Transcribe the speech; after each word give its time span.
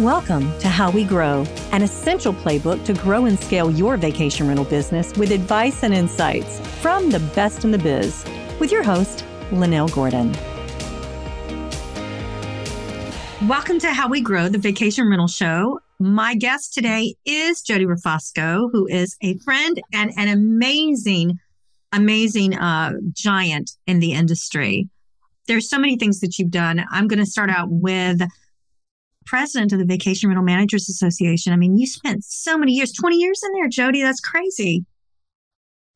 Welcome 0.00 0.58
to 0.58 0.66
How 0.66 0.90
We 0.90 1.04
Grow, 1.04 1.46
an 1.70 1.82
essential 1.82 2.34
playbook 2.34 2.84
to 2.86 2.94
grow 2.94 3.26
and 3.26 3.38
scale 3.38 3.70
your 3.70 3.96
vacation 3.96 4.48
rental 4.48 4.64
business 4.64 5.16
with 5.16 5.30
advice 5.30 5.84
and 5.84 5.94
insights 5.94 6.58
from 6.80 7.10
the 7.10 7.20
best 7.36 7.64
in 7.64 7.70
the 7.70 7.78
biz. 7.78 8.24
With 8.58 8.72
your 8.72 8.82
host, 8.82 9.24
Lynell 9.52 9.94
Gordon. 9.94 10.32
Welcome 13.46 13.78
to 13.78 13.92
How 13.92 14.08
We 14.08 14.20
Grow, 14.20 14.48
the 14.48 14.58
vacation 14.58 15.08
rental 15.08 15.28
show. 15.28 15.78
My 16.00 16.34
guest 16.34 16.74
today 16.74 17.14
is 17.24 17.62
Jodi 17.62 17.86
Refosco, 17.86 18.70
who 18.72 18.88
is 18.88 19.16
a 19.22 19.38
friend 19.44 19.80
and 19.92 20.10
an 20.16 20.26
amazing, 20.26 21.38
amazing 21.92 22.58
uh, 22.58 22.94
giant 23.12 23.70
in 23.86 24.00
the 24.00 24.14
industry. 24.14 24.88
There's 25.46 25.70
so 25.70 25.78
many 25.78 25.96
things 25.96 26.18
that 26.18 26.36
you've 26.36 26.50
done. 26.50 26.84
I'm 26.90 27.06
going 27.06 27.20
to 27.20 27.26
start 27.26 27.48
out 27.48 27.68
with 27.70 28.22
president 29.24 29.72
of 29.72 29.78
the 29.78 29.84
Vacation 29.84 30.28
Rental 30.28 30.44
Managers 30.44 30.88
Association. 30.88 31.52
I 31.52 31.56
mean, 31.56 31.76
you 31.76 31.86
spent 31.86 32.24
so 32.24 32.56
many 32.58 32.72
years, 32.72 32.92
20 32.92 33.16
years 33.16 33.40
in 33.44 33.52
there, 33.52 33.68
Jodi. 33.68 34.02
That's 34.02 34.20
crazy. 34.20 34.84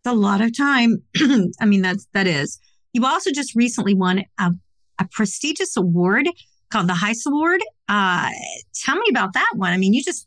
It's 0.01 0.13
a 0.13 0.15
lot 0.15 0.41
of 0.41 0.57
time. 0.57 1.03
I 1.61 1.67
mean, 1.67 1.83
that's 1.83 2.07
that 2.15 2.27
is. 2.27 2.59
You 2.93 3.05
also 3.07 3.31
just 3.31 3.55
recently 3.55 3.95
won 3.95 4.25
a, 4.39 4.53
a 4.99 5.09
prestigious 5.11 5.77
award 5.77 6.29
called 6.71 6.89
the 6.89 6.95
Heist 6.95 7.27
Award. 7.27 7.61
Uh, 7.89 8.31
tell 8.75 8.97
me 8.97 9.07
about 9.11 9.33
that 9.35 9.53
one. 9.57 9.73
I 9.73 9.77
mean, 9.77 9.93
you 9.93 10.03
just 10.03 10.27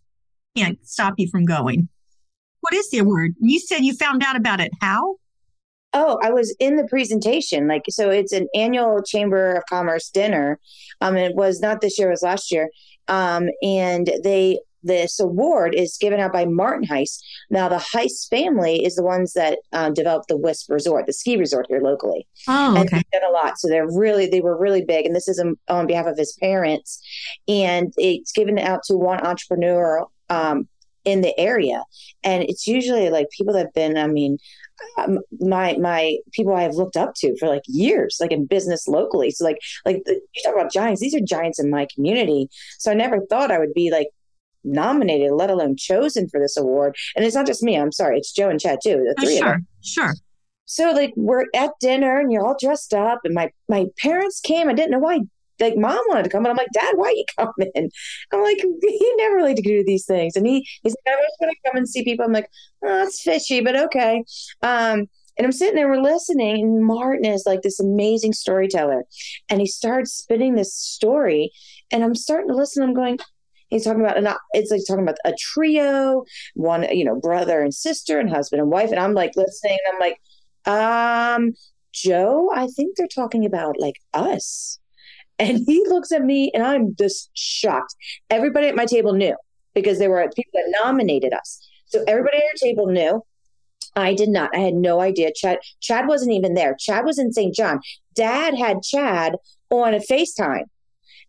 can't 0.56 0.80
stop 0.88 1.16
you 1.18 1.28
from 1.30 1.46
going. 1.46 1.90
What 2.62 2.74
is 2.74 2.90
the 2.90 3.00
award? 3.00 3.34
You 3.40 3.60
said 3.60 3.80
you 3.80 3.96
found 3.96 4.24
out 4.24 4.36
about 4.36 4.60
it. 4.60 4.72
How? 4.82 5.16
Oh, 5.94 6.20
I 6.24 6.32
was 6.32 6.56
in 6.60 6.78
the 6.78 6.88
presentation. 6.88 7.68
Like, 7.68 7.84
so 7.90 8.10
it's 8.10 8.32
an 8.32 8.48
annual 8.56 9.02
Chamber 9.04 9.56
of 9.56 9.64
Commerce 9.70 10.10
dinner. 10.10 10.60
Um, 11.02 11.18
it 11.18 11.36
was 11.36 11.60
not 11.60 11.82
this 11.82 12.00
year; 12.00 12.08
it 12.08 12.12
was 12.12 12.24
last 12.24 12.52
year. 12.52 12.70
Um, 13.12 13.50
and 13.62 14.10
they 14.24 14.60
this 14.84 15.20
award 15.20 15.76
is 15.76 15.98
given 16.00 16.20
out 16.20 16.34
by 16.34 16.46
Martin 16.46 16.88
Heist. 16.88 17.22
Now, 17.50 17.70
the 17.70 17.76
Heist 17.76 18.30
family 18.30 18.84
is 18.84 18.96
the 18.96 19.04
ones 19.04 19.34
that 19.34 19.60
um, 19.74 19.94
developed 19.94 20.28
the 20.28 20.38
Wisp 20.38 20.70
Resort, 20.70 21.06
the 21.06 21.14
ski 21.14 21.38
resort 21.38 21.68
here 21.70 21.82
locally. 21.82 22.28
Oh, 22.48 22.72
okay. 22.72 22.80
And 22.80 22.90
they've 22.90 23.12
done 23.12 23.30
a 23.30 23.32
lot, 23.32 23.60
so 23.60 23.68
they're 23.68 23.92
really 23.92 24.28
they 24.28 24.42
were 24.42 24.58
really 24.58 24.84
big. 24.84 25.06
And 25.06 25.16
this 25.16 25.28
is 25.28 25.44
on 25.68 25.88
behalf 25.88 26.08
of 26.08 26.18
his 26.18 26.36
parents, 26.40 27.02
and 27.48 27.94
it's 27.98 28.32
given 28.32 28.58
out 28.58 28.82
to 28.86 28.96
one 28.96 29.26
entrepreneur 29.26 30.08
um, 30.30 30.68
in 31.06 31.22
the 31.22 31.38
area, 31.40 31.84
and 32.24 32.44
it's 32.44 32.68
usually 32.68 33.10
like 33.10 33.28
people 33.36 33.54
that 33.54 33.66
have 33.66 33.74
been, 33.74 33.98
I 33.98 34.08
mean, 34.08 34.38
um, 34.98 35.20
my 35.40 35.78
my 35.78 36.18
people 36.32 36.54
I 36.54 36.64
have 36.64 36.76
looked 36.76 36.98
up 36.98 37.14
to 37.18 37.36
for 37.40 37.48
like 37.48 37.64
years, 37.68 38.18
like 38.20 38.32
in 38.32 38.46
business 38.46 38.88
locally. 38.88 39.32
So 39.32 39.44
like 39.44 39.58
like 39.86 40.02
you 40.06 40.42
talk 40.44 40.54
about 40.54 40.72
giants; 40.72 41.02
these 41.02 41.16
are 41.16 41.22
giants 41.22 41.60
in 41.60 41.70
my 41.70 41.88
community. 41.94 42.50
So 42.80 42.92
I 42.92 42.96
never 42.96 43.20
thought 43.30 43.52
I 43.52 43.60
would 43.60 43.74
be 43.74 43.92
like 43.92 44.08
nominated, 44.64 45.32
let 45.32 45.50
alone 45.50 45.76
chosen 45.76 46.30
for 46.30 46.40
this 46.40 46.58
award. 46.58 46.96
And 47.16 47.26
it's 47.26 47.36
not 47.36 47.48
just 47.48 47.64
me. 47.64 47.78
I'm 47.78 47.92
sorry, 47.92 48.18
it's 48.18 48.32
Joe 48.32 48.50
and 48.50 48.60
Chad 48.60 48.80
too. 48.84 49.04
The 49.04 49.16
oh, 49.18 49.24
three 49.24 49.38
sure, 49.38 49.48
of 49.48 49.54
them. 49.54 49.68
Sure. 49.84 50.14
So 50.66 50.92
like 50.92 51.14
we're 51.16 51.46
at 51.56 51.72
dinner 51.80 52.20
and 52.20 52.32
you're 52.32 52.46
all 52.46 52.58
dressed 52.60 52.94
up, 52.94 53.22
and 53.24 53.34
my 53.34 53.52
my 53.68 53.88
parents 54.00 54.40
came. 54.40 54.70
I 54.70 54.74
didn't 54.74 54.92
know 54.92 55.00
why 55.00 55.22
like 55.62 55.78
mom 55.78 56.00
wanted 56.10 56.24
to 56.24 56.30
come, 56.30 56.46
and 56.46 56.52
I'm 56.52 56.58
like, 56.58 56.72
Dad, 56.74 56.94
why 56.96 57.08
are 57.08 57.12
you 57.12 57.26
coming? 57.38 57.92
I'm 58.34 58.42
like, 58.42 58.58
he 58.58 59.14
never 59.18 59.54
to 59.54 59.62
do 59.62 59.84
these 59.86 60.06
things, 60.06 60.36
and 60.36 60.46
he 60.46 60.68
he's 60.84 60.96
like, 61.06 61.16
I 61.16 61.20
was 61.20 61.38
going 61.40 61.54
to 61.54 61.70
come 61.70 61.78
and 61.78 61.88
see 61.88 62.04
people. 62.04 62.26
I'm 62.26 62.34
like, 62.34 62.50
oh, 62.84 62.88
that's 62.88 63.22
fishy, 63.22 63.62
but 63.62 63.76
okay. 63.76 64.24
Um, 64.62 65.08
and 65.38 65.46
I'm 65.46 65.52
sitting 65.52 65.76
there, 65.76 65.88
we're 65.88 66.02
listening, 66.02 66.62
and 66.62 66.86
Martin 66.86 67.26
is 67.26 67.44
like 67.46 67.62
this 67.62 67.80
amazing 67.80 68.34
storyteller, 68.34 69.06
and 69.50 69.62
he 69.62 69.68
starts 69.68 70.14
spinning 70.14 70.56
this 70.56 70.76
story, 70.76 71.52
and 71.92 72.04
I'm 72.04 72.16
starting 72.16 72.50
to 72.50 72.56
listen. 72.56 72.84
I'm 72.84 72.94
going, 72.94 73.18
he's 73.70 73.86
talking 73.86 74.02
about, 74.02 74.18
and 74.18 74.28
it's 74.54 74.72
like 74.72 74.82
talking 74.88 75.04
about 75.04 75.18
a 75.26 75.34
trio, 75.40 76.26
one, 76.56 76.84
you 76.96 77.06
know, 77.06 77.20
brother 77.20 77.62
and 77.62 77.74
sister, 77.74 78.20
and 78.20 78.30
husband 78.30 78.62
and 78.62 78.72
wife, 78.72 78.92
and 78.92 79.00
I'm 79.00 79.14
like 79.14 79.36
listening, 79.36 79.78
and 79.86 79.96
I'm 79.96 80.00
like, 80.00 80.20
um, 80.66 81.54
Joe, 81.94 82.50
I 82.54 82.68
think 82.68 82.96
they're 82.96 83.08
talking 83.08 83.46
about 83.46 83.80
like 83.80 83.96
us. 84.14 84.80
And 85.42 85.58
he 85.66 85.84
looks 85.90 86.12
at 86.12 86.24
me 86.24 86.52
and 86.54 86.62
I'm 86.62 86.96
just 86.96 87.32
shocked. 87.34 87.96
Everybody 88.30 88.68
at 88.68 88.76
my 88.76 88.86
table 88.86 89.14
knew 89.14 89.36
because 89.74 89.98
they 89.98 90.08
were 90.08 90.30
people 90.36 90.52
that 90.54 90.80
nominated 90.84 91.34
us. 91.34 91.68
So 91.88 92.04
everybody 92.08 92.38
at 92.38 92.44
our 92.44 92.70
table 92.70 92.86
knew. 92.86 93.24
I 93.96 94.14
did 94.14 94.30
not. 94.30 94.56
I 94.56 94.60
had 94.60 94.76
no 94.76 95.02
idea. 95.02 95.32
Chad 95.36 95.58
Chad 95.82 96.08
wasn't 96.08 96.32
even 96.32 96.54
there. 96.54 96.76
Chad 96.80 97.06
was 97.06 97.18
in 97.18 97.34
St. 97.34 97.54
John. 97.54 97.82
Dad 98.16 98.56
had 98.56 98.84
Chad 98.84 99.36
on 99.70 99.96
a 99.96 100.00
FaceTime 100.00 100.66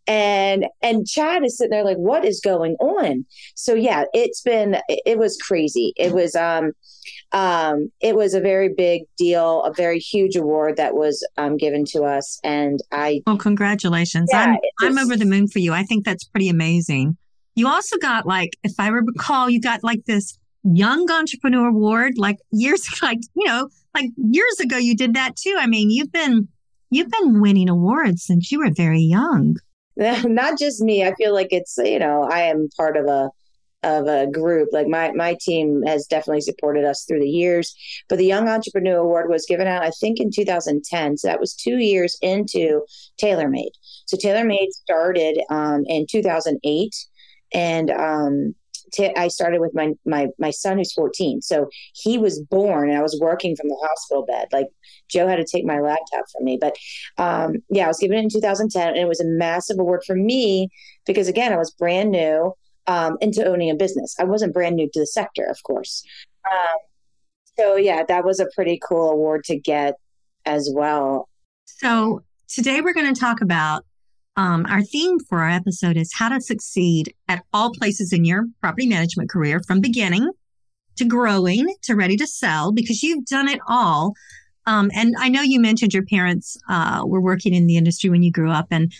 and 0.06 0.66
and 0.82 1.06
chad 1.06 1.44
is 1.44 1.56
sitting 1.56 1.70
there 1.70 1.84
like 1.84 1.96
what 1.96 2.24
is 2.24 2.40
going 2.40 2.74
on? 2.80 3.24
So 3.54 3.74
yeah 3.74 4.04
it's 4.12 4.40
been 4.40 4.78
it 4.88 5.18
was 5.18 5.36
crazy. 5.36 5.92
It 5.96 6.12
was 6.12 6.34
um 6.34 6.72
um 7.32 7.90
it 8.00 8.16
was 8.16 8.34
a 8.34 8.40
very 8.40 8.68
big 8.68 9.02
deal 9.16 9.62
a 9.62 9.72
very 9.72 9.98
huge 9.98 10.36
award 10.36 10.76
that 10.76 10.94
was 10.94 11.26
um 11.36 11.56
given 11.56 11.84
to 11.86 12.02
us. 12.02 12.40
And 12.42 12.80
i 12.90 13.22
well 13.26 13.36
congratulations. 13.36 14.30
Yeah, 14.32 14.56
i'm 14.80 14.98
i'm 14.98 14.98
over 14.98 15.16
the 15.16 15.24
moon 15.24 15.48
for 15.48 15.60
you. 15.60 15.72
I 15.72 15.84
think 15.84 16.04
that's 16.04 16.24
pretty 16.24 16.48
amazing. 16.48 17.16
You 17.54 17.68
also 17.68 17.96
got 17.98 18.26
like 18.26 18.56
if 18.64 18.72
i 18.78 18.88
recall 18.88 19.48
you 19.48 19.60
got 19.60 19.84
like 19.84 20.04
this 20.06 20.38
young 20.64 21.10
entrepreneur 21.10 21.68
award 21.68 22.14
like 22.16 22.38
years 22.52 22.88
like 23.02 23.18
you 23.34 23.46
know 23.46 23.68
like 23.94 24.10
years 24.16 24.60
ago 24.60 24.76
you 24.76 24.96
did 24.96 25.14
that 25.14 25.36
too. 25.36 25.56
I 25.58 25.66
mean 25.66 25.90
you've 25.90 26.12
been 26.12 26.48
you've 26.90 27.10
been 27.10 27.40
winning 27.40 27.68
awards 27.68 28.24
since 28.24 28.50
you 28.50 28.58
were 28.58 28.70
very 28.70 29.00
young 29.00 29.56
not 30.24 30.58
just 30.58 30.80
me. 30.80 31.04
I 31.04 31.14
feel 31.14 31.32
like 31.32 31.48
it's 31.50 31.76
you 31.78 31.98
know 31.98 32.22
I 32.22 32.42
am 32.42 32.68
part 32.76 32.96
of 32.96 33.06
a 33.06 33.30
of 33.82 34.06
a 34.06 34.26
group. 34.30 34.68
Like 34.72 34.86
my 34.86 35.12
my 35.12 35.36
team 35.40 35.82
has 35.86 36.06
definitely 36.06 36.40
supported 36.40 36.84
us 36.84 37.04
through 37.04 37.20
the 37.20 37.28
years. 37.28 37.74
But 38.08 38.18
the 38.18 38.26
Young 38.26 38.48
Entrepreneur 38.48 38.98
Award 38.98 39.28
was 39.28 39.46
given 39.46 39.66
out, 39.66 39.82
I 39.82 39.90
think, 39.90 40.20
in 40.20 40.30
2010. 40.30 41.18
So 41.18 41.28
that 41.28 41.40
was 41.40 41.54
two 41.54 41.78
years 41.78 42.16
into 42.22 42.82
Taylor-Made. 43.18 43.72
So 44.06 44.16
Taylor-Made 44.16 44.72
started 44.72 45.40
um, 45.50 45.84
in 45.86 46.06
2008, 46.08 46.94
and 47.54 47.90
um, 47.90 48.54
I 49.16 49.28
started 49.28 49.60
with 49.60 49.74
my 49.74 49.92
my 50.06 50.28
my 50.38 50.50
son 50.50 50.78
who's 50.78 50.92
14. 50.92 51.42
So 51.42 51.68
he 51.94 52.18
was 52.18 52.40
born, 52.40 52.88
and 52.88 52.98
I 52.98 53.02
was 53.02 53.18
working 53.20 53.56
from 53.56 53.68
the 53.68 53.86
hospital 53.88 54.24
bed. 54.24 54.48
Like 54.52 54.68
Joe 55.08 55.28
had 55.28 55.36
to 55.36 55.44
take 55.44 55.64
my 55.64 55.80
laptop 55.80 56.24
from 56.32 56.44
me. 56.44 56.58
But 56.60 56.76
um, 57.18 57.56
yeah, 57.70 57.84
I 57.84 57.88
was 57.88 57.98
given 57.98 58.18
it 58.18 58.22
in 58.22 58.30
2010, 58.30 58.88
and 58.88 58.96
it 58.96 59.08
was 59.08 59.20
a 59.20 59.26
massive 59.26 59.78
award 59.78 60.02
for 60.06 60.14
me 60.14 60.68
because 61.06 61.28
again, 61.28 61.52
I 61.52 61.56
was 61.56 61.70
brand 61.70 62.10
new 62.10 62.54
um, 62.86 63.16
into 63.20 63.44
owning 63.44 63.70
a 63.70 63.74
business. 63.74 64.14
I 64.18 64.24
wasn't 64.24 64.54
brand 64.54 64.76
new 64.76 64.88
to 64.92 65.00
the 65.00 65.06
sector, 65.06 65.44
of 65.44 65.62
course. 65.62 66.04
Um, 66.50 66.78
so 67.58 67.76
yeah, 67.76 68.02
that 68.08 68.24
was 68.24 68.40
a 68.40 68.46
pretty 68.54 68.80
cool 68.86 69.10
award 69.10 69.44
to 69.44 69.58
get 69.58 69.94
as 70.44 70.70
well. 70.72 71.28
So 71.66 72.22
today 72.48 72.80
we're 72.80 72.94
going 72.94 73.12
to 73.12 73.20
talk 73.20 73.40
about 73.40 73.84
um, 74.36 74.64
our 74.68 74.82
theme 74.82 75.18
for 75.20 75.40
our 75.40 75.50
episode 75.50 75.96
is 75.96 76.12
how 76.14 76.30
to 76.30 76.40
succeed 76.40 77.14
at 77.28 77.44
all 77.52 77.72
places 77.72 78.12
in 78.12 78.24
your 78.24 78.46
property 78.60 78.86
management 78.86 79.28
career 79.28 79.60
from 79.66 79.80
beginning 79.80 80.30
to 80.96 81.04
growing 81.04 81.74
to 81.82 81.94
ready 81.94 82.16
to 82.16 82.26
sell 82.26 82.72
because 82.72 83.02
you've 83.02 83.26
done 83.26 83.48
it 83.48 83.60
all. 83.68 84.14
Um, 84.66 84.90
and 84.94 85.14
I 85.18 85.28
know 85.28 85.42
you 85.42 85.60
mentioned 85.60 85.92
your 85.92 86.04
parents 86.04 86.56
uh, 86.68 87.02
were 87.04 87.20
working 87.20 87.54
in 87.54 87.66
the 87.66 87.76
industry 87.76 88.10
when 88.10 88.22
you 88.22 88.30
grew 88.30 88.50
up. 88.50 88.66
And 88.70 88.92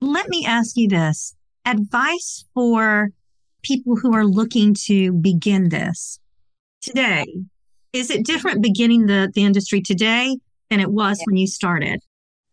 let 0.00 0.28
me 0.28 0.44
ask 0.46 0.76
you 0.76 0.88
this 0.88 1.34
advice 1.64 2.44
for 2.54 3.10
people 3.62 3.96
who 3.96 4.14
are 4.14 4.24
looking 4.24 4.74
to 4.74 5.12
begin 5.12 5.70
this 5.70 6.20
today. 6.80 7.26
Is 7.92 8.10
it 8.10 8.24
different 8.24 8.62
beginning 8.62 9.06
the, 9.06 9.30
the 9.34 9.44
industry 9.44 9.80
today 9.80 10.38
than 10.70 10.80
it 10.80 10.90
was 10.90 11.18
yeah. 11.18 11.24
when 11.26 11.36
you 11.36 11.46
started? 11.46 12.00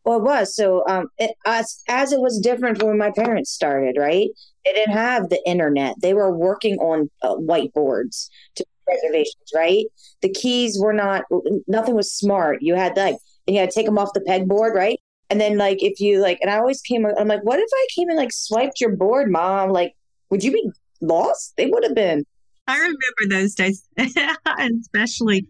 Well, 0.06 0.20
it 0.20 0.24
was. 0.24 0.56
So, 0.56 0.88
um, 0.88 1.08
it, 1.18 1.32
as, 1.46 1.84
as 1.88 2.12
it 2.12 2.20
was 2.20 2.40
different 2.40 2.82
when 2.82 2.98
my 2.98 3.12
parents 3.12 3.52
started, 3.52 3.98
right? 4.00 4.30
They 4.63 4.74
didn't 4.74 4.94
have 4.94 5.30
the 5.30 5.42
internet. 5.46 5.96
They 6.01 6.13
were 6.13 6.36
working 6.36 6.78
on 6.78 7.10
uh, 7.22 7.36
whiteboards 7.36 8.30
to 8.56 8.66
reservations, 8.88 9.52
right? 9.54 9.86
The 10.22 10.30
keys 10.30 10.78
were 10.80 10.94
not, 10.94 11.24
nothing 11.68 11.96
was 11.96 12.12
smart. 12.12 12.60
You 12.62 12.76
had 12.76 12.96
like, 12.98 13.18
and 13.48 13.56
you 13.56 13.60
had 13.60 13.70
to 13.72 13.76
take 13.76 13.86
them 13.86 13.98
off 13.98 14.14
the 14.14 14.22
pegboard, 14.22 14.74
right? 14.74 15.00
And 15.30 15.42
then 15.42 15.58
like, 15.58 15.82
if 15.82 16.00
you 16.00 16.22
like, 16.22 16.40
and 16.42 16.50
I 16.50 16.58
always 16.58 16.82
came, 16.82 17.06
I'm 17.06 17.28
like, 17.28 17.44
what 17.44 17.60
if 17.60 17.70
I 17.74 17.88
came 17.96 18.10
and 18.10 18.18
like 18.18 18.32
swiped 18.32 18.80
your 18.80 18.96
board, 18.96 19.32
mom? 19.32 19.72
Like, 19.72 19.94
would 20.30 20.44
you 20.44 20.52
be 20.52 20.70
lost? 21.02 21.54
They 21.58 21.68
would 21.68 21.84
have 21.84 21.96
been. 21.96 22.26
I 22.68 22.78
remember 22.78 23.30
those 23.30 23.54
days, 23.54 23.88
especially 23.98 25.48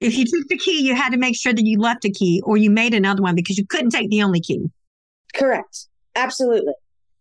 if 0.00 0.16
you 0.16 0.24
took 0.24 0.46
the 0.48 0.58
key, 0.58 0.82
you 0.82 0.94
had 0.94 1.10
to 1.10 1.16
make 1.16 1.36
sure 1.36 1.52
that 1.52 1.64
you 1.64 1.78
left 1.78 2.04
a 2.04 2.10
key 2.10 2.40
or 2.44 2.56
you 2.56 2.70
made 2.70 2.94
another 2.94 3.22
one 3.22 3.34
because 3.34 3.58
you 3.58 3.66
couldn't 3.66 3.90
take 3.90 4.10
the 4.10 4.22
only 4.22 4.40
key. 4.40 4.70
Correct. 5.34 5.86
Absolutely. 6.14 6.74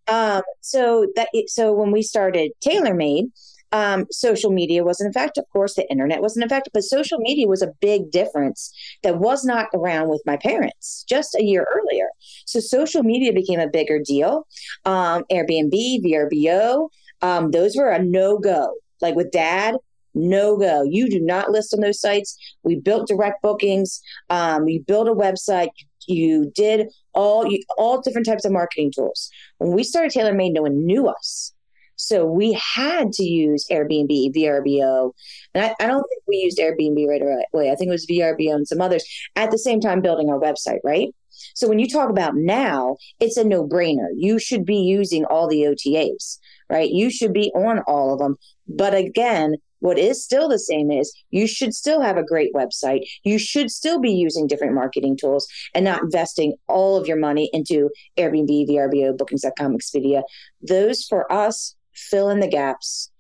Um, 0.08 0.42
so 0.62 1.08
that 1.16 1.30
so 1.48 1.74
when 1.74 1.92
we 1.92 2.02
started 2.02 2.52
Taylor-Made, 2.62 3.26
um, 3.72 4.06
social 4.12 4.52
media 4.52 4.84
wasn't 4.84 5.10
effective. 5.10 5.44
Of 5.44 5.50
course, 5.52 5.76
the 5.76 5.90
internet 5.90 6.22
wasn't 6.22 6.46
effective, 6.46 6.74
but 6.74 6.84
social 6.84 7.20
media 7.20 7.48
was 7.48 7.62
a 7.62 7.74
big 7.82 8.12
difference 8.12 8.74
that 9.04 9.20
was 9.20 9.44
not 9.44 9.68
around 9.74 10.10
with 10.10 10.22
my 10.26 10.38
parents 10.38 11.06
just 11.08 11.36
a 11.36 11.44
year 11.44 11.68
earlier. 11.74 12.08
So 12.46 12.60
social 12.60 13.04
media 13.04 13.34
became 13.34 13.60
a 13.60 13.68
bigger 13.68 14.00
deal. 14.00 14.48
Um, 14.86 15.24
Airbnb, 15.32 16.04
VRBO, 16.04 16.90
um, 17.22 17.52
those 17.52 17.76
were 17.76 17.90
a 17.90 18.04
no 18.04 18.38
go. 18.38 18.74
Like 19.02 19.16
with 19.16 19.32
dad, 19.32 19.76
no 20.14 20.58
go. 20.58 20.84
You 20.84 21.10
do 21.10 21.20
not 21.20 21.52
list 21.52 21.74
on 21.74 21.82
those 21.82 22.00
sites. 22.00 22.38
We 22.64 22.80
built 22.80 23.08
direct 23.08 23.42
bookings. 23.42 24.02
Um, 24.30 24.66
we 24.66 24.80
built 24.80 25.08
a 25.08 25.14
website. 25.14 25.70
You 26.08 26.52
did 26.56 26.88
all 27.14 27.46
you, 27.46 27.62
all 27.78 28.02
different 28.02 28.26
types 28.26 28.46
of 28.46 28.52
marketing 28.52 28.94
tools. 28.96 29.30
When 29.58 29.72
we 29.72 29.84
started 29.84 30.12
Taylor-Made, 30.12 30.54
no 30.54 30.64
one 30.64 30.86
knew 30.86 31.08
us. 31.08 31.54
So 31.98 32.26
we 32.26 32.54
had 32.54 33.12
to 33.14 33.24
use 33.24 33.68
Airbnb, 33.70 34.34
VRBO. 34.36 35.12
And 35.54 35.66
I, 35.66 35.76
I, 35.80 35.88
don't 35.88 36.04
think 36.08 36.24
we 36.28 36.38
used 36.38 36.60
Airbnb 36.60 37.08
right 37.08 37.22
away. 37.54 37.72
I 37.72 37.76
think 37.76 37.90
it 37.90 37.92
was 37.92 38.06
VRBO 38.06 38.54
and 38.54 38.68
some 38.68 38.82
others 38.82 39.04
at 39.36 39.52
the 39.52 39.58
same 39.58 39.82
time 39.82 40.02
building 40.02 40.30
our 40.30 40.40
website, 40.40 40.80
right? 40.84 41.10
So 41.54 41.68
when 41.68 41.80
you 41.80 41.88
talk 41.88 42.10
about 42.10 42.36
now, 42.36 42.98
it's 43.20 43.38
a 43.38 43.44
no 43.44 43.68
brainer. 43.68 44.08
You 44.16 44.40
should 44.40 44.66
be 44.66 44.78
using 44.78 45.26
all 45.26 45.48
the 45.48 45.64
OTAs, 45.64 46.38
right? 46.70 46.90
You 46.90 47.10
should 47.10 47.34
be 47.34 47.52
on 47.56 47.80
all 47.88 48.14
of 48.14 48.20
them. 48.20 48.38
But 48.68 48.94
again, 48.94 49.56
what 49.80 50.00
is 50.00 50.24
still 50.24 50.50
the 50.50 50.60
same 50.60 50.90
is 50.90 51.14
you 51.30 51.48
should 51.48 51.74
still 51.74 52.02
have 52.02 52.18
a 52.18 52.24
great 52.24 52.54
website. 52.54 53.02
You 53.24 53.38
should 53.38 53.70
still 53.70 54.00
be 54.00 54.12
using 54.12 54.48
different 54.48 54.74
marketing 54.74 55.18
tools 55.18 55.48
and 55.76 55.86
not 55.86 56.02
investing 56.02 56.56
all 56.68 56.98
of 56.98 57.08
your 57.08 57.18
money 57.18 57.50
into 57.54 57.90
Airbnb, 58.18 58.68
VRBO, 58.68 59.16
Bookings.com, 59.16 59.78
Expedia. 59.78 60.24
Those 60.62 61.06
for 61.06 61.32
us 61.32 61.76
fill 61.98 62.30
in 62.30 62.40
the 62.40 62.48
gaps. 62.48 63.12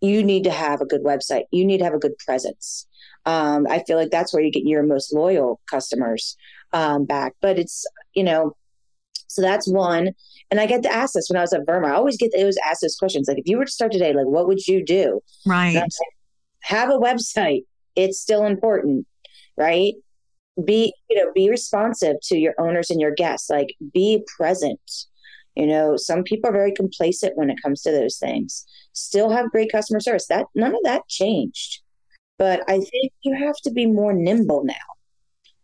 You 0.00 0.22
need 0.22 0.44
to 0.44 0.50
have 0.50 0.80
a 0.80 0.86
good 0.86 1.02
website. 1.02 1.44
You 1.50 1.64
need 1.64 1.78
to 1.78 1.84
have 1.84 1.94
a 1.94 1.98
good 1.98 2.16
presence. 2.18 2.86
Um, 3.24 3.66
I 3.68 3.82
feel 3.86 3.96
like 3.96 4.10
that's 4.10 4.32
where 4.32 4.42
you 4.42 4.52
get 4.52 4.64
your 4.64 4.82
most 4.82 5.12
loyal 5.12 5.60
customers 5.70 6.36
um, 6.72 7.04
back. 7.04 7.34
But 7.40 7.58
it's, 7.58 7.86
you 8.14 8.22
know, 8.22 8.56
so 9.28 9.42
that's 9.42 9.68
one. 9.68 10.10
And 10.50 10.60
I 10.60 10.66
get 10.66 10.82
to 10.84 10.92
ask 10.92 11.14
this 11.14 11.28
when 11.28 11.38
I 11.38 11.42
was 11.42 11.52
at 11.52 11.66
VRMA. 11.66 11.86
I 11.86 11.94
always 11.94 12.16
get 12.16 12.32
those 12.36 12.56
asked 12.68 12.82
those 12.82 12.96
questions. 12.96 13.28
Like, 13.28 13.38
if 13.38 13.48
you 13.48 13.58
were 13.58 13.64
to 13.64 13.70
start 13.70 13.92
today, 13.92 14.12
like, 14.12 14.26
what 14.26 14.46
would 14.46 14.66
you 14.66 14.84
do? 14.84 15.20
Right. 15.44 15.74
Like, 15.74 15.90
have 16.62 16.90
a 16.90 16.98
website. 16.98 17.64
It's 17.96 18.20
still 18.20 18.44
important, 18.44 19.06
right? 19.56 19.94
Be, 20.64 20.92
you 21.10 21.16
know, 21.16 21.32
be 21.34 21.50
responsive 21.50 22.16
to 22.24 22.36
your 22.36 22.54
owners 22.58 22.90
and 22.90 23.00
your 23.00 23.12
guests. 23.12 23.50
Like, 23.50 23.74
be 23.92 24.24
present. 24.36 24.80
You 25.56 25.66
know, 25.66 25.96
some 25.96 26.22
people 26.22 26.50
are 26.50 26.52
very 26.52 26.72
complacent 26.72 27.36
when 27.36 27.50
it 27.50 27.62
comes 27.62 27.82
to 27.82 27.90
those 27.90 28.18
things. 28.18 28.66
Still 28.92 29.30
have 29.30 29.50
great 29.50 29.72
customer 29.72 30.00
service. 30.00 30.26
That 30.26 30.46
none 30.54 30.74
of 30.74 30.82
that 30.84 31.08
changed. 31.08 31.80
But 32.38 32.62
I 32.68 32.78
think 32.78 33.12
you 33.22 33.34
have 33.34 33.56
to 33.64 33.70
be 33.70 33.86
more 33.86 34.12
nimble 34.12 34.64
now. 34.64 34.74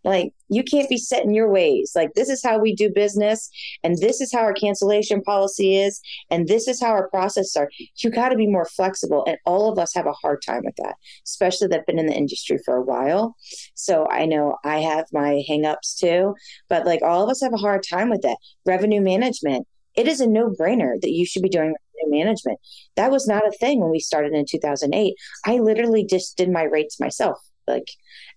Like 0.04 0.32
you 0.48 0.64
can't 0.64 0.88
be 0.88 0.96
set 0.96 1.24
in 1.24 1.32
your 1.34 1.48
ways. 1.50 1.92
Like 1.94 2.14
this 2.14 2.28
is 2.28 2.42
how 2.42 2.58
we 2.58 2.74
do 2.74 2.90
business, 2.90 3.48
and 3.84 3.96
this 3.98 4.20
is 4.20 4.32
how 4.32 4.40
our 4.40 4.52
cancellation 4.52 5.22
policy 5.22 5.76
is, 5.76 6.00
and 6.30 6.48
this 6.48 6.66
is 6.66 6.80
how 6.80 6.88
our 6.88 7.08
process 7.08 7.54
are. 7.56 7.70
You 7.98 8.10
got 8.10 8.30
to 8.30 8.36
be 8.36 8.48
more 8.48 8.64
flexible, 8.64 9.24
and 9.26 9.38
all 9.46 9.70
of 9.70 9.78
us 9.78 9.94
have 9.94 10.06
a 10.06 10.12
hard 10.12 10.42
time 10.44 10.62
with 10.64 10.74
that, 10.76 10.96
especially 11.24 11.68
that 11.68 11.76
have 11.76 11.86
been 11.86 11.98
in 11.98 12.06
the 12.06 12.16
industry 12.16 12.58
for 12.64 12.76
a 12.76 12.82
while. 12.82 13.36
So 13.74 14.08
I 14.10 14.26
know 14.26 14.56
I 14.64 14.78
have 14.78 15.06
my 15.12 15.42
hangups 15.48 15.96
too, 15.96 16.34
but 16.68 16.84
like 16.84 17.02
all 17.02 17.22
of 17.22 17.30
us 17.30 17.40
have 17.42 17.54
a 17.54 17.58
hard 17.58 17.84
time 17.88 18.10
with 18.10 18.22
that. 18.22 18.38
Revenue 18.66 19.00
management. 19.00 19.66
It 19.94 20.08
is 20.08 20.20
a 20.20 20.26
no 20.26 20.50
brainer 20.50 21.00
that 21.00 21.10
you 21.10 21.26
should 21.26 21.42
be 21.42 21.48
doing 21.48 21.74
revenue 21.74 22.24
management. 22.24 22.58
That 22.96 23.10
was 23.10 23.26
not 23.26 23.46
a 23.46 23.52
thing 23.52 23.80
when 23.80 23.90
we 23.90 24.00
started 24.00 24.32
in 24.32 24.46
2008. 24.48 25.14
I 25.44 25.58
literally 25.58 26.04
just 26.04 26.36
did 26.36 26.50
my 26.50 26.62
rates 26.62 26.98
myself 26.98 27.38
like 27.66 27.88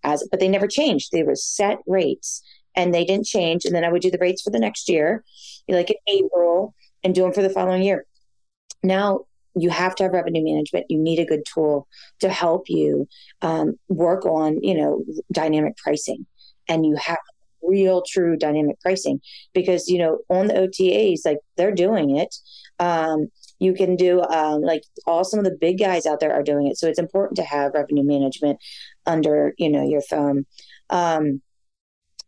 as 0.04 0.28
but 0.30 0.40
they 0.40 0.48
never 0.48 0.68
changed 0.68 1.12
they 1.12 1.24
were 1.24 1.36
set 1.36 1.78
rates 1.88 2.42
and 2.76 2.94
they 2.94 3.06
didn't 3.06 3.26
change 3.26 3.66
and 3.66 3.76
then 3.76 3.84
i 3.84 3.92
would 3.92 4.02
do 4.02 4.12
the 4.12 4.18
rates 4.20 4.42
for 4.42 4.52
the 4.52 4.60
next 4.60 4.90
year 4.90 5.24
like 5.68 5.90
in 5.90 5.98
april 6.08 6.74
and 7.04 7.16
do 7.16 7.22
them 7.22 7.34
for 7.34 7.42
the 7.42 7.50
following 7.50 7.82
year 7.82 8.06
now 8.84 9.22
you 9.56 9.70
have 9.70 9.96
to 9.96 10.04
have 10.04 10.14
revenue 10.14 10.44
management 10.44 10.86
you 10.90 10.98
need 10.98 11.20
a 11.20 11.26
good 11.26 11.44
tool 11.52 11.88
to 12.20 12.30
help 12.30 12.66
you 12.68 13.08
um, 13.42 13.76
work 13.88 14.26
on 14.26 14.62
you 14.64 14.76
know 14.76 15.04
dynamic 15.32 15.76
pricing 15.78 16.26
and 16.68 16.86
you 16.86 16.96
have 16.96 17.18
real 17.68 18.04
true 18.08 18.38
dynamic 18.38 18.80
pricing 18.82 19.20
because 19.54 19.88
you 19.88 19.98
know 19.98 20.20
on 20.30 20.48
the 20.48 20.54
otas 20.54 21.26
like 21.26 21.40
they're 21.58 21.74
doing 21.74 22.18
it. 22.18 22.36
Um, 22.80 23.28
you 23.60 23.74
can 23.74 23.96
do 23.96 24.22
um, 24.22 24.62
like 24.62 24.82
all 25.08 25.24
some 25.24 25.40
of 25.40 25.46
the 25.46 25.58
big 25.60 25.80
guys 25.80 26.06
out 26.06 26.20
there 26.20 26.34
are 26.34 26.44
doing 26.44 26.68
it. 26.68 26.78
So 26.78 26.88
it's 26.88 27.00
important 27.00 27.38
to 27.38 27.44
have 27.44 27.74
revenue 27.74 28.04
management 28.04 28.60
under 29.06 29.54
you 29.58 29.70
know 29.70 29.88
your 29.88 30.02
thumb. 30.02 30.46
Um, 30.90 31.42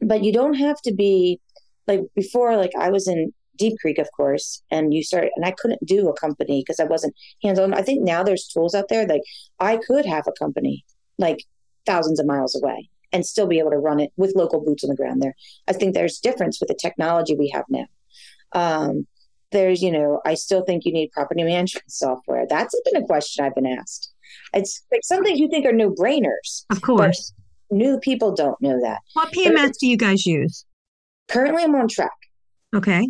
but 0.02 0.24
you 0.24 0.32
don't 0.32 0.56
have 0.56 0.82
to 0.82 0.94
be 0.94 1.40
like 1.88 2.02
before 2.16 2.56
like 2.56 2.72
i 2.80 2.90
was 2.90 3.08
in 3.08 3.34
deep 3.58 3.74
creek 3.80 3.98
of 3.98 4.08
course 4.16 4.62
and 4.70 4.94
you 4.94 5.04
started 5.04 5.32
and 5.36 5.46
i 5.46 5.52
couldn't 5.52 5.84
do 5.86 6.10
a 6.10 6.14
company 6.14 6.62
because 6.62 6.80
i 6.80 6.84
wasn't 6.84 7.14
hands 7.44 7.58
on 7.58 7.74
i 7.74 7.82
think 7.82 8.04
now 8.04 8.24
there's 8.24 8.48
tools 8.48 8.76
out 8.76 8.90
there 8.90 9.08
like 9.08 9.22
i 9.60 9.78
could 9.78 10.06
have 10.06 10.26
a 10.28 10.32
company 10.34 10.86
like 11.18 11.44
thousands 11.86 12.20
of 12.20 12.26
miles 12.26 12.56
away 12.62 12.90
and 13.12 13.26
still 13.26 13.48
be 13.48 13.60
able 13.60 13.72
to 13.72 13.78
run 13.78 14.00
it 14.00 14.12
with 14.18 14.36
local 14.36 14.64
boots 14.64 14.84
on 14.84 14.90
the 14.90 14.96
ground 14.96 15.22
there. 15.22 15.36
I 15.68 15.74
think 15.74 15.94
there's 15.94 16.20
difference 16.20 16.60
with 16.60 16.68
the 16.68 16.76
technology 16.76 17.36
we 17.36 17.50
have 17.50 17.66
now. 17.70 17.86
Um, 18.54 19.08
there's 19.52 19.82
you 19.82 19.92
know 19.92 20.20
i 20.26 20.34
still 20.34 20.64
think 20.64 20.86
you 20.86 20.92
need 20.92 21.12
property 21.12 21.44
management 21.44 21.90
software. 21.92 22.46
That's 22.50 22.80
been 22.86 23.02
a 23.02 23.06
question 23.06 23.46
i've 23.46 23.56
been 23.56 23.66
asked. 23.66 24.12
It's 24.54 24.84
like 24.92 25.02
some 25.04 25.24
things 25.24 25.40
you 25.40 25.50
think 25.50 25.66
are 25.66 25.74
no 25.74 25.90
brainers 25.90 26.66
of 26.70 26.82
course. 26.82 27.34
new 27.72 28.00
people 28.00 28.34
don't 28.34 28.60
know 28.62 28.80
that. 28.82 29.00
What 29.14 29.32
pms 29.34 29.78
do 29.80 29.88
you 29.88 29.98
guys 29.98 30.26
use? 30.26 30.66
Currently 31.28 31.64
i'm 31.64 31.76
on 31.76 31.88
track. 31.88 32.12
Okay. 32.76 33.08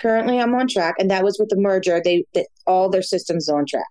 Currently 0.00 0.40
i'm 0.40 0.54
on 0.54 0.68
track 0.68 0.94
and 0.98 1.10
that 1.10 1.24
was 1.24 1.38
with 1.38 1.50
the 1.50 1.56
merger. 1.56 2.00
They, 2.02 2.24
they 2.34 2.46
all 2.66 2.88
their 2.88 3.02
systems 3.02 3.48
on 3.48 3.66
track. 3.66 3.84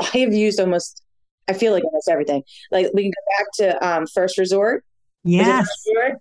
I 0.00 0.18
have 0.18 0.34
used 0.34 0.58
almost 0.58 1.02
i 1.48 1.52
feel 1.52 1.72
like 1.72 1.84
almost 1.84 2.08
everything 2.08 2.42
like 2.70 2.88
we 2.94 3.02
can 3.02 3.10
go 3.10 3.36
back 3.38 3.46
to 3.54 3.86
um, 3.86 4.06
first 4.06 4.38
resort 4.38 4.84
yes 5.24 5.66
resort, 5.86 6.18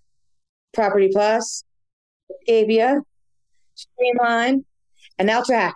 property 0.74 1.10
plus 1.12 1.64
avia 2.48 3.00
streamline 3.76 4.66
and 5.18 5.28
now 5.28 5.42
track. 5.42 5.76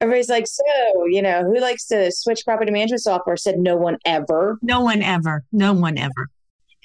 Everybody's 0.00 0.28
like, 0.28 0.46
so, 0.46 1.06
you 1.08 1.20
know, 1.20 1.42
who 1.42 1.58
likes 1.60 1.86
to 1.88 2.12
switch 2.12 2.44
property 2.44 2.70
management 2.70 3.02
software? 3.02 3.36
Said 3.36 3.58
no 3.58 3.76
one 3.76 3.98
ever. 4.04 4.58
No 4.62 4.80
one 4.80 5.02
ever. 5.02 5.44
No 5.50 5.72
one 5.72 5.98
ever. 5.98 6.28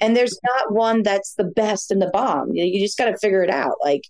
And 0.00 0.16
there's 0.16 0.36
not 0.42 0.72
one 0.72 1.04
that's 1.04 1.34
the 1.34 1.44
best 1.44 1.92
in 1.92 2.00
the 2.00 2.08
bomb. 2.08 2.52
You, 2.52 2.64
you 2.64 2.80
just 2.80 2.98
got 2.98 3.04
to 3.06 3.16
figure 3.18 3.44
it 3.44 3.50
out. 3.50 3.76
Like, 3.84 4.02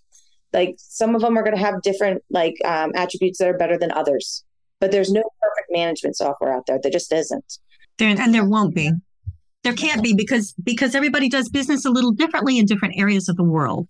like 0.53 0.75
some 0.77 1.13
of 1.13 1.21
them 1.21 1.37
are 1.37 1.43
going 1.43 1.55
to 1.55 1.61
have 1.61 1.83
different 1.83 2.23
like 2.31 2.55
um, 2.65 2.93
attributes 2.95 3.37
that 3.37 3.47
are 3.47 3.57
better 3.57 3.77
than 3.77 3.91
others. 3.91 4.43
But 4.85 4.91
there's 4.91 5.11
no 5.11 5.23
perfect 5.41 5.71
management 5.71 6.15
software 6.15 6.53
out 6.53 6.67
there. 6.67 6.77
There 6.79 6.91
just 6.91 7.11
isn't. 7.11 7.57
There 7.97 8.07
and 8.07 8.35
there 8.35 8.45
won't 8.45 8.75
be. 8.75 8.91
There 9.63 9.73
can't 9.73 10.03
be 10.03 10.13
because 10.13 10.53
because 10.63 10.93
everybody 10.93 11.27
does 11.27 11.49
business 11.49 11.85
a 11.85 11.89
little 11.89 12.11
differently 12.11 12.59
in 12.59 12.67
different 12.67 12.93
areas 12.95 13.27
of 13.27 13.35
the 13.35 13.43
world. 13.43 13.87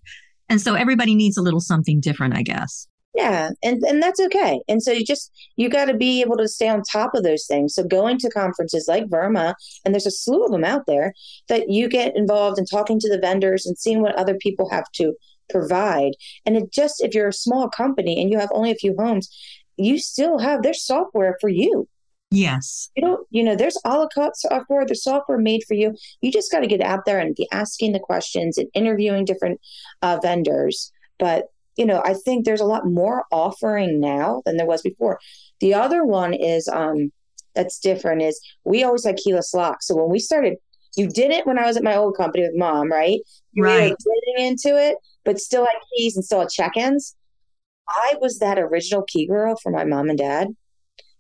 And 0.47 0.61
so 0.61 0.75
everybody 0.75 1.13
needs 1.13 1.35
a 1.35 1.41
little 1.41 1.59
something 1.59 1.99
different, 1.99 2.37
I 2.37 2.43
guess. 2.43 2.87
Yeah, 3.13 3.49
and 3.61 3.83
and 3.83 4.01
that's 4.01 4.21
okay. 4.21 4.61
And 4.69 4.81
so 4.81 4.93
you 4.93 5.03
just 5.03 5.33
you 5.57 5.67
got 5.67 5.87
to 5.87 5.93
be 5.93 6.21
able 6.21 6.37
to 6.37 6.47
stay 6.47 6.69
on 6.69 6.81
top 6.89 7.13
of 7.13 7.23
those 7.23 7.45
things. 7.45 7.75
So 7.75 7.83
going 7.83 8.19
to 8.19 8.29
conferences 8.29 8.85
like 8.87 9.07
VRMA, 9.07 9.53
and 9.83 9.93
there's 9.93 10.05
a 10.05 10.11
slew 10.11 10.45
of 10.45 10.51
them 10.53 10.63
out 10.63 10.85
there 10.87 11.13
that 11.49 11.69
you 11.69 11.89
get 11.89 12.15
involved 12.15 12.57
in 12.57 12.65
talking 12.65 13.01
to 13.01 13.09
the 13.09 13.19
vendors 13.19 13.65
and 13.65 13.77
seeing 13.77 14.01
what 14.01 14.15
other 14.15 14.35
people 14.35 14.69
have 14.69 14.89
to 14.93 15.11
provide. 15.49 16.13
And 16.45 16.55
it 16.55 16.71
just 16.71 17.03
if 17.03 17.13
you're 17.13 17.27
a 17.27 17.33
small 17.33 17.67
company 17.67 18.21
and 18.21 18.31
you 18.31 18.39
have 18.39 18.51
only 18.53 18.71
a 18.71 18.75
few 18.75 18.95
homes, 18.97 19.29
you 19.77 19.97
still 19.97 20.39
have 20.39 20.63
their 20.63 20.73
software 20.73 21.37
for 21.41 21.49
you. 21.49 21.87
Yes. 22.31 22.89
You 22.95 23.01
don't, 23.01 23.27
you 23.29 23.43
know, 23.43 23.55
there's 23.55 23.77
a 23.85 23.89
la 23.89 24.07
carte 24.07 24.35
software, 24.35 24.85
there's 24.85 25.03
software 25.03 25.37
made 25.37 25.63
for 25.67 25.73
you. 25.73 25.95
You 26.21 26.31
just 26.31 26.51
got 26.51 26.61
to 26.61 26.67
get 26.67 26.81
out 26.81 27.05
there 27.05 27.19
and 27.19 27.35
be 27.35 27.47
asking 27.51 27.93
the 27.93 27.99
questions 27.99 28.57
and 28.57 28.67
interviewing 28.73 29.25
different 29.25 29.61
uh, 30.01 30.19
vendors. 30.21 30.91
But, 31.19 31.45
you 31.77 31.85
know, 31.85 32.01
I 32.03 32.13
think 32.13 32.43
there's 32.45 32.61
a 32.61 32.65
lot 32.65 32.85
more 32.85 33.23
offering 33.31 33.99
now 33.99 34.41
than 34.45 34.57
there 34.57 34.65
was 34.65 34.81
before. 34.81 35.19
The 35.59 35.73
other 35.73 36.03
one 36.03 36.33
is, 36.33 36.67
um, 36.67 37.11
that's 37.53 37.79
different 37.79 38.21
is 38.21 38.41
we 38.65 38.83
always 38.83 39.05
had 39.05 39.15
keyless 39.15 39.53
locks. 39.53 39.87
So 39.87 39.95
when 39.95 40.09
we 40.09 40.19
started, 40.19 40.57
you 40.97 41.07
did 41.07 41.31
it 41.31 41.45
when 41.45 41.57
I 41.57 41.65
was 41.65 41.77
at 41.77 41.83
my 41.83 41.95
old 41.95 42.17
company 42.17 42.43
with 42.43 42.55
mom, 42.55 42.91
right? 42.91 43.19
You 43.53 43.63
right. 43.63 43.91
were 43.91 43.97
getting 43.97 44.47
into 44.47 44.77
it, 44.77 44.97
but 45.23 45.39
still 45.39 45.63
had 45.63 45.79
keys 45.95 46.15
and 46.17 46.25
still 46.25 46.41
had 46.41 46.49
check-ins. 46.49 47.15
I 47.87 48.15
was 48.19 48.39
that 48.39 48.59
original 48.59 49.03
key 49.03 49.27
girl 49.27 49.55
for 49.61 49.71
my 49.71 49.83
mom 49.83 50.09
and 50.09 50.17
dad. 50.17 50.55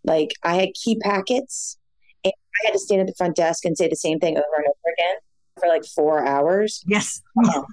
Like 0.03 0.33
I 0.43 0.55
had 0.55 0.69
key 0.73 0.97
packets 0.97 1.77
and 2.23 2.33
I 2.33 2.67
had 2.67 2.73
to 2.73 2.79
stand 2.79 3.01
at 3.01 3.07
the 3.07 3.13
front 3.13 3.35
desk 3.35 3.65
and 3.65 3.77
say 3.77 3.87
the 3.87 3.95
same 3.95 4.19
thing 4.19 4.37
over 4.37 4.55
and 4.57 4.65
over 4.65 4.93
again 4.93 5.15
for 5.59 5.67
like 5.67 5.85
four 5.85 6.25
hours. 6.25 6.83
Yes. 6.87 7.21
Um, 7.53 7.65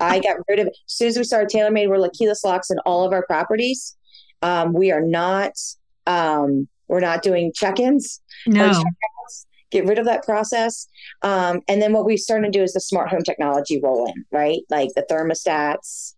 I 0.00 0.20
got 0.20 0.36
rid 0.48 0.58
of 0.60 0.66
it. 0.68 0.76
As 0.86 0.92
soon 0.92 1.08
as 1.08 1.16
we 1.16 1.24
started 1.24 1.48
Taylor-Made, 1.48 1.88
we're 1.88 1.98
like 1.98 2.12
keyless 2.12 2.44
locks 2.44 2.70
in 2.70 2.78
all 2.80 3.04
of 3.04 3.12
our 3.12 3.24
properties. 3.26 3.96
Um, 4.42 4.72
we 4.72 4.90
are 4.90 5.02
not 5.02 5.52
um, 6.06 6.68
We're 6.88 7.00
not 7.00 7.22
doing 7.22 7.52
check-ins. 7.54 8.20
No. 8.46 8.82
Get 9.70 9.86
rid 9.86 10.00
of 10.00 10.06
that 10.06 10.24
process. 10.24 10.88
Um, 11.22 11.60
and 11.68 11.80
then 11.80 11.92
what 11.92 12.04
we've 12.04 12.18
started 12.18 12.46
to 12.46 12.58
do 12.58 12.64
is 12.64 12.72
the 12.72 12.80
smart 12.80 13.08
home 13.08 13.22
technology 13.22 13.80
roll 13.80 14.06
in, 14.06 14.24
right? 14.32 14.62
Like 14.68 14.88
the 14.96 15.06
thermostats. 15.08 16.16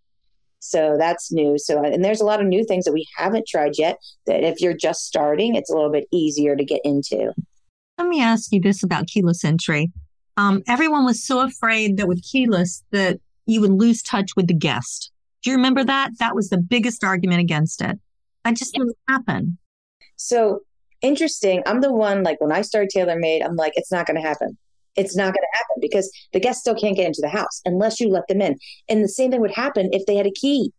So 0.65 0.95
that's 0.97 1.33
new. 1.33 1.59
So, 1.59 1.83
and 1.83 2.05
there's 2.05 2.21
a 2.21 2.25
lot 2.25 2.41
of 2.41 2.47
new 2.47 2.65
things 2.65 2.85
that 2.85 2.93
we 2.93 3.05
haven't 3.17 3.49
tried 3.49 3.73
yet 3.79 3.99
that 4.27 4.45
if 4.45 4.61
you're 4.61 4.77
just 4.77 5.05
starting, 5.05 5.57
it's 5.57 5.69
a 5.69 5.75
little 5.75 5.91
bit 5.91 6.07
easier 6.13 6.55
to 6.55 6.65
get 6.65 6.81
into. 6.85 7.33
Let 7.99 8.07
me 8.07 8.23
ask 8.23 8.53
you 8.53 8.61
this 8.61 8.85
about 8.85 9.09
keyless 9.09 9.45
entry. 9.45 9.91
Um, 10.37 10.63
everyone 10.69 11.05
was 11.05 11.27
so 11.27 11.41
afraid 11.41 11.97
that 11.97 12.07
with 12.07 12.23
keyless 12.23 12.85
that 12.93 13.19
you 13.47 13.61
would 13.61 13.73
lose 13.73 14.03
touch 14.03 14.37
with 14.37 14.47
the 14.47 14.55
guest. 14.55 15.11
Do 15.43 15.51
you 15.51 15.57
remember 15.57 15.83
that? 15.83 16.13
That 16.21 16.37
was 16.37 16.49
the 16.49 16.59
biggest 16.59 17.03
argument 17.03 17.41
against 17.41 17.83
it. 17.83 17.99
I 18.45 18.53
just 18.53 18.73
didn't 18.73 18.97
happen. 19.09 19.59
So 20.15 20.61
interesting. 21.01 21.65
I'm 21.67 21.81
the 21.81 21.93
one 21.93 22.23
like 22.23 22.41
when 22.41 22.53
I 22.53 22.63
started 22.63 22.91
Taylor-Made, 22.91 23.43
I'm 23.43 23.57
like, 23.57 23.73
it's 23.75 23.91
not 23.91 24.07
going 24.07 24.23
to 24.23 24.27
happen. 24.27 24.57
It's 24.97 25.17
not 25.17 25.25
going 25.25 25.35
to 25.35 25.57
happen 25.59 25.77
because 25.81 26.11
the 26.33 26.41
guests 26.41 26.61
still 26.61 26.75
can't 26.75 26.97
get 26.97 27.07
into 27.07 27.21
the 27.23 27.29
house 27.29 27.61
unless 27.65 27.99
you 28.01 28.09
let 28.09 28.29
them 28.29 28.43
in. 28.43 28.59
And 28.89 29.03
the 29.03 29.09
same 29.09 29.31
thing 29.31 29.41
would 29.41 29.55
happen 29.55 29.89
if 29.93 30.05
they 30.07 30.17
had 30.17 30.27
a 30.27 30.31
key, 30.33 30.73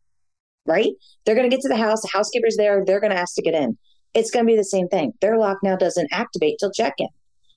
right? 0.66 0.92
They're 1.26 1.36
going 1.36 1.50
to 1.50 1.56
get 1.56 1.62
to 1.62 1.70
the 1.70 1.78
house. 1.78 2.02
The 2.02 2.10
housekeeper's 2.14 2.58
there. 2.58 2.84
They're 2.86 3.00
going 3.00 3.12
to 3.14 3.18
ask 3.20 3.36
to 3.36 3.42
get 3.42 3.56
in. 3.56 3.78
It's 4.14 4.30
going 4.30 4.46
to 4.46 4.52
be 4.52 4.56
the 4.58 4.64
same 4.64 4.88
thing. 4.88 5.14
Their 5.22 5.38
lock 5.38 5.58
now 5.64 5.76
doesn't 5.76 6.10
activate 6.12 6.58
till 6.60 6.72
check 6.72 6.94
in. 7.00 7.08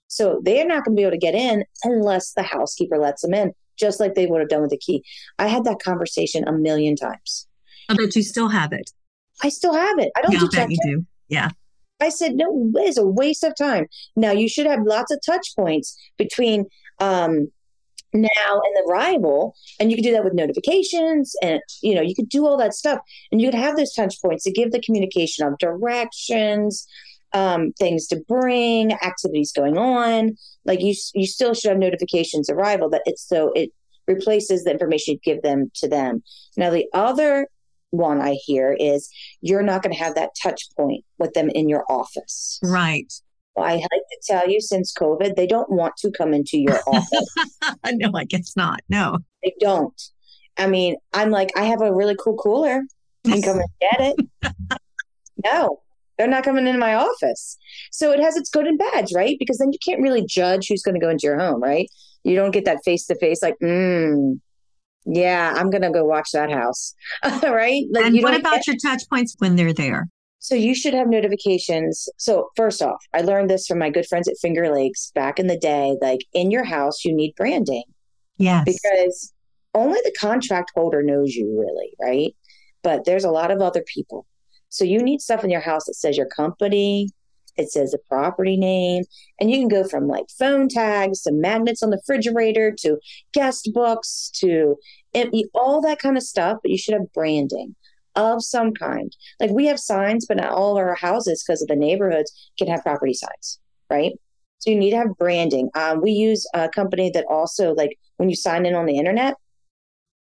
So 0.09 0.41
they're 0.45 0.67
not 0.67 0.85
going 0.85 0.97
to 0.97 1.01
be 1.01 1.03
able 1.03 1.11
to 1.13 1.19
get 1.19 1.35
in 1.35 1.65
unless 1.85 2.33
the 2.33 2.43
housekeeper 2.43 2.97
lets 2.97 3.23
them 3.23 3.35
in, 3.35 3.53
just 3.79 4.01
like 4.01 4.15
they 4.15 4.27
would 4.27 4.41
have 4.41 4.49
done 4.49 4.63
with 4.63 4.71
the 4.71 4.79
key. 4.79 5.03
I 5.39 5.49
had 5.49 5.65
that 5.65 5.81
conversation 5.85 6.47
a 6.47 6.53
million 6.53 6.97
times. 6.97 7.47
I 7.89 7.95
bet 7.95 8.17
you 8.17 8.23
still 8.23 8.49
have 8.49 8.73
it. 8.73 8.91
I 9.43 9.49
still 9.51 9.75
have 9.75 9.99
it. 9.99 10.11
I 10.17 10.23
don't 10.23 10.33
Yeah, 10.33 10.39
do 10.39 10.45
you 10.47 10.51
check-in. 10.51 10.79
do. 10.83 11.07
Yeah. 11.29 11.51
I 12.01 12.11
said, 12.11 12.35
no, 12.35 12.71
it's 12.77 12.99
a 12.99 13.07
waste 13.07 13.45
of 13.45 13.55
time. 13.57 13.87
Now 14.17 14.33
you 14.33 14.49
should 14.49 14.67
have 14.67 14.81
lots 14.85 15.11
of 15.11 15.21
touch 15.25 15.55
points 15.57 15.97
between 16.19 16.67
um, 17.01 17.49
now 18.13 18.31
and 18.53 18.77
the 18.77 18.87
arrival, 18.89 19.55
and 19.81 19.91
you 19.91 19.97
could 19.97 20.05
do 20.05 20.13
that 20.13 20.25
with 20.25 20.35
notifications, 20.35 21.35
and 21.43 21.61
you 21.83 21.95
know 21.95 22.03
you 22.03 22.15
could 22.15 22.29
do 22.29 22.47
all 22.47 22.57
that 22.59 22.75
stuff, 22.75 23.01
and 23.31 23.41
you 23.41 23.49
could 23.51 23.59
have 23.59 23.77
those 23.77 23.93
touch 23.93 24.15
points 24.23 24.45
to 24.45 24.53
give 24.53 24.73
the 24.73 24.81
communication 24.81 25.47
of 25.47 25.59
directions, 25.59 26.87
um, 27.33 27.73
things 27.79 28.07
to 28.09 28.17
bring, 28.29 28.93
activities 28.93 29.53
going 29.53 29.77
on. 29.79 30.37
Like 30.65 30.81
you, 30.81 30.95
you 31.15 31.27
still 31.27 31.55
should 31.55 31.71
have 31.71 31.79
notifications 31.79 32.51
arrival. 32.51 32.91
That 32.91 33.03
it's 33.07 33.27
so 33.27 33.53
it 33.55 33.71
replaces 34.07 34.65
the 34.65 34.71
information 34.71 35.15
you 35.15 35.35
give 35.35 35.43
them 35.43 35.71
to 35.77 35.89
them. 35.89 36.23
Now 36.57 36.71
the 36.71 36.87
other 36.93 37.49
one 37.91 38.21
I 38.21 38.35
hear 38.45 38.77
is 38.79 39.09
you're 39.41 39.63
not 39.63 39.83
going 39.83 39.95
to 39.95 40.03
have 40.03 40.15
that 40.15 40.31
touch 40.43 40.63
point 40.77 41.05
with 41.19 41.33
them 41.35 41.49
in 41.51 41.69
your 41.69 41.85
office. 41.89 42.59
Right. 42.63 43.13
Well, 43.55 43.65
I 43.65 43.75
like 43.75 43.83
to 43.83 44.19
tell 44.27 44.49
you, 44.49 44.61
since 44.61 44.93
COVID, 44.93 45.35
they 45.35 45.47
don't 45.47 45.71
want 45.71 45.97
to 45.99 46.11
come 46.11 46.35
into 46.35 46.59
your 46.59 46.79
office. 46.87 47.37
no, 47.93 48.11
I 48.15 48.25
guess 48.25 48.55
not. 48.55 48.81
No. 48.89 49.19
they 49.43 49.55
don't. 49.61 50.01
I 50.59 50.67
mean, 50.67 50.97
I'm 51.13 51.31
like, 51.31 51.51
I 51.57 51.65
have 51.65 51.81
a 51.81 51.95
really 51.95 52.17
cool 52.23 52.37
cooler. 52.37 52.83
Can 53.25 53.43
come 53.43 53.59
and 53.59 53.69
get 53.81 54.01
it. 54.01 54.55
no, 55.45 55.81
they're 56.19 56.29
not 56.29 56.45
coming 56.45 56.67
into 56.67 56.79
my 56.79 56.95
office. 56.95 57.57
So 57.91 58.13
it 58.13 58.21
has 58.21 58.37
its 58.37 58.51
good 58.51 58.67
and 58.67 58.79
bads, 58.79 59.13
right? 59.15 59.37
Because 59.39 59.59
then 59.59 59.73
you 59.73 59.79
can't 59.85 60.03
really 60.03 60.25
judge 60.27 60.69
who's 60.69 60.83
going 60.83 60.95
to 60.95 61.01
go 61.01 61.11
into 61.11 61.27
your 61.27 61.39
home, 61.39 61.63
right? 61.63 61.89
You 62.25 62.37
don't 62.37 62.51
get 62.51 62.65
that 62.67 62.85
face 62.85 63.07
to 63.07 63.15
face, 63.17 63.43
like, 63.43 63.57
mm, 63.63 64.39
yeah, 65.07 65.55
I'm 65.57 65.71
going 65.71 65.83
to 65.83 65.91
go 65.91 66.05
watch 66.05 66.31
that 66.33 66.51
house, 66.51 66.95
right? 67.43 67.85
Like, 67.91 68.07
and 68.07 68.23
what 68.23 68.39
about 68.39 68.57
get- 68.57 68.67
your 68.67 68.77
touch 68.85 69.03
points 69.09 69.35
when 69.39 69.57
they're 69.57 69.73
there? 69.73 70.09
So 70.39 70.55
you 70.55 70.75
should 70.77 70.95
have 70.95 71.09
notifications. 71.09 72.09
So 72.19 72.51
first 72.57 72.81
off, 72.81 73.03
I 73.13 73.23
learned 73.23 73.51
this 73.51 73.67
from 73.67 73.79
my 73.81 73.91
good 73.91 74.07
friends 74.07 74.29
at 74.29 74.37
Finger 74.41 74.73
Lakes 74.73 75.11
back 75.15 75.41
in 75.41 75.49
the 75.49 75.59
day. 75.59 75.97
Like 76.01 76.21
in 76.35 76.51
your 76.53 76.63
house, 76.63 77.05
you 77.05 77.15
need 77.17 77.35
branding 77.37 77.83
Yes. 78.39 78.65
because 78.65 79.33
only 79.75 79.99
the 80.05 80.15
contract 80.19 80.71
holder 80.75 81.03
knows 81.03 81.35
you 81.35 81.47
really, 81.59 81.91
right? 82.01 82.35
But 82.85 83.05
there's 83.07 83.25
a 83.25 83.31
lot 83.31 83.51
of 83.51 83.61
other 83.61 83.83
people. 83.93 84.25
So 84.69 84.85
you 84.85 85.03
need 85.03 85.21
stuff 85.21 85.43
in 85.43 85.51
your 85.51 85.61
house 85.61 85.87
that 85.87 85.95
says 85.95 86.17
your 86.17 86.27
company, 86.29 87.09
it 87.57 87.71
says 87.71 87.95
a 87.95 88.09
property 88.09 88.57
name, 88.57 89.05
and 89.41 89.51
you 89.51 89.59
can 89.59 89.69
go 89.69 89.85
from 89.85 90.09
like 90.09 90.27
phone 90.39 90.69
tags 90.69 91.23
to 91.23 91.33
magnets 91.33 91.83
on 91.83 91.91
the 91.91 91.97
refrigerator 91.97 92.75
to 92.81 92.99
guest 93.33 93.71
books 93.73 94.31
to 94.37 94.77
all 95.55 95.81
that 95.81 95.99
kind 95.99 96.17
of 96.17 96.23
stuff. 96.23 96.59
But 96.63 96.71
you 96.71 96.79
should 96.79 96.95
have 96.95 97.13
branding 97.13 97.75
of 98.15 98.43
some 98.43 98.73
kind. 98.73 99.15
Like 99.41 99.51
we 99.51 99.67
have 99.67 99.79
signs, 99.79 100.27
but 100.27 100.39
not 100.39 100.53
all 100.53 100.73
of 100.73 100.79
our 100.79 100.95
houses, 100.95 101.45
because 101.47 101.63
of 101.63 101.69
the 101.69 101.77
neighborhoods, 101.77 102.51
can 102.59 102.69
have 102.69 102.83
property 102.83 103.15
signs, 103.15 103.59
right? 103.91 104.13
So 104.59 104.71
you 104.71 104.79
need 104.79 104.91
to 104.91 104.97
have 104.97 105.17
branding. 105.19 105.71
Um, 105.75 106.01
we 106.01 106.13
use 106.13 106.47
a 106.55 106.69
company 106.69 107.11
that 107.11 107.27
also 107.29 107.75
like 107.75 107.99
when 108.17 108.31
you 108.31 108.37
sign 108.37 108.67
in 108.67 108.75
on 108.75 108.87
the 108.87 108.99
internet, 108.99 109.35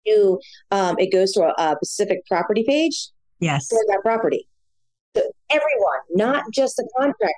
you 0.06 0.39
um, 0.72 0.98
it 0.98 1.12
goes 1.12 1.34
to 1.34 1.44
a, 1.44 1.53
a 1.58 1.75
specific 1.84 2.25
property 2.25 2.63
page 2.68 3.10
yes. 3.39 3.68
for 3.68 3.80
that 3.88 4.00
property. 4.01 4.48
Everyone, 5.54 6.00
not 6.12 6.46
just 6.52 6.76
the 6.78 6.88
contractor. 6.98 7.32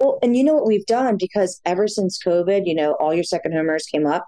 Well, 0.00 0.18
and 0.22 0.36
you 0.36 0.44
know 0.44 0.54
what 0.54 0.66
we've 0.66 0.86
done 0.86 1.16
because 1.16 1.60
ever 1.64 1.88
since 1.88 2.22
COVID, 2.24 2.62
you 2.66 2.74
know, 2.74 2.92
all 3.00 3.14
your 3.14 3.24
second 3.24 3.52
homers 3.52 3.86
came 3.86 4.06
up, 4.06 4.26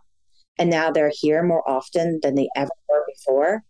and 0.58 0.70
now 0.70 0.90
they're 0.90 1.12
here 1.14 1.42
more 1.42 1.68
often 1.68 2.20
than 2.22 2.34
they 2.34 2.48
ever 2.56 2.70
were 2.88 3.04
before. 3.14 3.62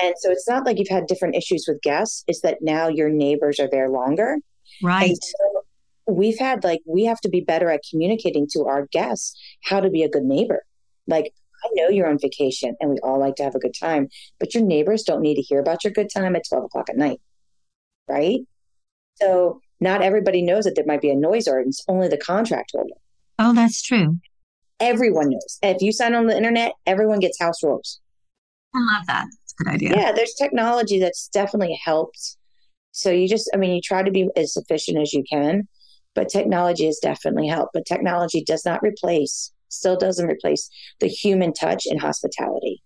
And 0.00 0.14
so 0.18 0.30
it's 0.30 0.48
not 0.48 0.66
like 0.66 0.78
you've 0.78 0.88
had 0.88 1.06
different 1.06 1.36
issues 1.36 1.66
with 1.68 1.80
guests; 1.82 2.24
it's 2.26 2.40
that 2.42 2.58
now 2.60 2.88
your 2.88 3.08
neighbors 3.08 3.60
are 3.60 3.68
there 3.70 3.88
longer. 3.88 4.38
Right. 4.82 5.10
And 5.10 5.18
so 5.20 5.62
we've 6.06 6.38
had 6.38 6.64
like 6.64 6.80
we 6.86 7.04
have 7.04 7.20
to 7.20 7.28
be 7.28 7.40
better 7.40 7.70
at 7.70 7.82
communicating 7.88 8.46
to 8.52 8.64
our 8.66 8.86
guests 8.86 9.38
how 9.62 9.80
to 9.80 9.90
be 9.90 10.02
a 10.02 10.08
good 10.08 10.24
neighbor. 10.24 10.64
Like 11.06 11.32
I 11.64 11.68
know 11.74 11.88
you're 11.88 12.08
on 12.08 12.18
vacation 12.18 12.76
and 12.80 12.90
we 12.90 12.98
all 13.02 13.18
like 13.18 13.36
to 13.36 13.44
have 13.44 13.54
a 13.54 13.60
good 13.60 13.74
time, 13.78 14.08
but 14.38 14.54
your 14.54 14.62
neighbors 14.62 15.02
don't 15.02 15.22
need 15.22 15.36
to 15.36 15.42
hear 15.42 15.60
about 15.60 15.84
your 15.84 15.92
good 15.92 16.10
time 16.12 16.36
at 16.36 16.44
12 16.48 16.64
o'clock 16.64 16.88
at 16.88 16.96
night. 16.96 17.20
Right. 18.08 18.40
So 19.20 19.60
not 19.80 20.02
everybody 20.02 20.42
knows 20.42 20.64
that 20.64 20.74
there 20.74 20.84
might 20.86 21.00
be 21.00 21.10
a 21.10 21.16
noise 21.16 21.48
ordinance, 21.48 21.84
only 21.88 22.08
the 22.08 22.16
contract 22.16 22.72
holder. 22.74 22.94
Oh, 23.38 23.54
that's 23.54 23.82
true. 23.82 24.18
Everyone 24.80 25.30
knows. 25.30 25.58
If 25.62 25.82
you 25.82 25.92
sign 25.92 26.14
on 26.14 26.26
the 26.26 26.36
internet, 26.36 26.72
everyone 26.86 27.18
gets 27.18 27.40
house 27.40 27.62
rules. 27.62 28.00
I 28.74 28.78
love 28.78 29.06
that. 29.06 29.26
It's 29.44 29.54
a 29.58 29.64
good 29.64 29.72
idea. 29.72 29.94
Yeah, 29.96 30.12
there's 30.12 30.34
technology 30.34 30.98
that's 30.98 31.28
definitely 31.28 31.78
helped. 31.82 32.36
So 32.92 33.10
you 33.10 33.28
just, 33.28 33.50
I 33.54 33.56
mean, 33.56 33.74
you 33.74 33.80
try 33.82 34.02
to 34.02 34.10
be 34.10 34.28
as 34.36 34.56
efficient 34.56 34.98
as 34.98 35.12
you 35.12 35.24
can, 35.30 35.68
but 36.14 36.28
technology 36.28 36.86
has 36.86 36.98
definitely 36.98 37.48
helped. 37.48 37.72
But 37.74 37.86
technology 37.86 38.42
does 38.42 38.64
not 38.64 38.82
replace, 38.82 39.52
still 39.68 39.96
doesn't 39.96 40.26
replace 40.26 40.68
the 41.00 41.08
human 41.08 41.52
touch 41.52 41.84
in 41.86 41.98
hospitality. 41.98 42.82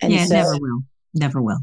And 0.00 0.12
yeah, 0.12 0.24
it 0.24 0.28
so 0.28 0.34
never 0.34 0.52
will. 0.58 0.80
Never 1.14 1.42
will. 1.42 1.58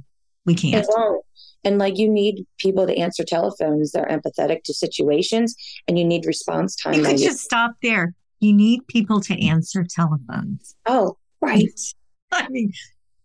We 0.45 0.55
can't. 0.55 0.85
won't. 0.89 1.23
And 1.65 1.79
like 1.79 1.97
you 1.97 2.07
need 2.07 2.45
people 2.59 2.85
to 2.85 2.95
answer 2.95 3.23
telephones 3.23 3.91
that 3.91 4.05
are 4.05 4.07
empathetic 4.17 4.63
to 4.65 4.73
situations, 4.73 5.55
and 5.87 5.97
you 5.97 6.05
need 6.05 6.25
response 6.25 6.75
time. 6.75 6.93
You 6.93 7.03
could 7.03 7.17
just 7.17 7.39
stop 7.39 7.73
there. 7.81 8.13
You 8.39 8.53
need 8.53 8.85
people 8.87 9.19
to 9.21 9.45
answer 9.45 9.83
telephones. 9.83 10.75
oh, 10.85 11.17
right. 11.41 11.67
I 12.31 12.47
mean, 12.49 12.71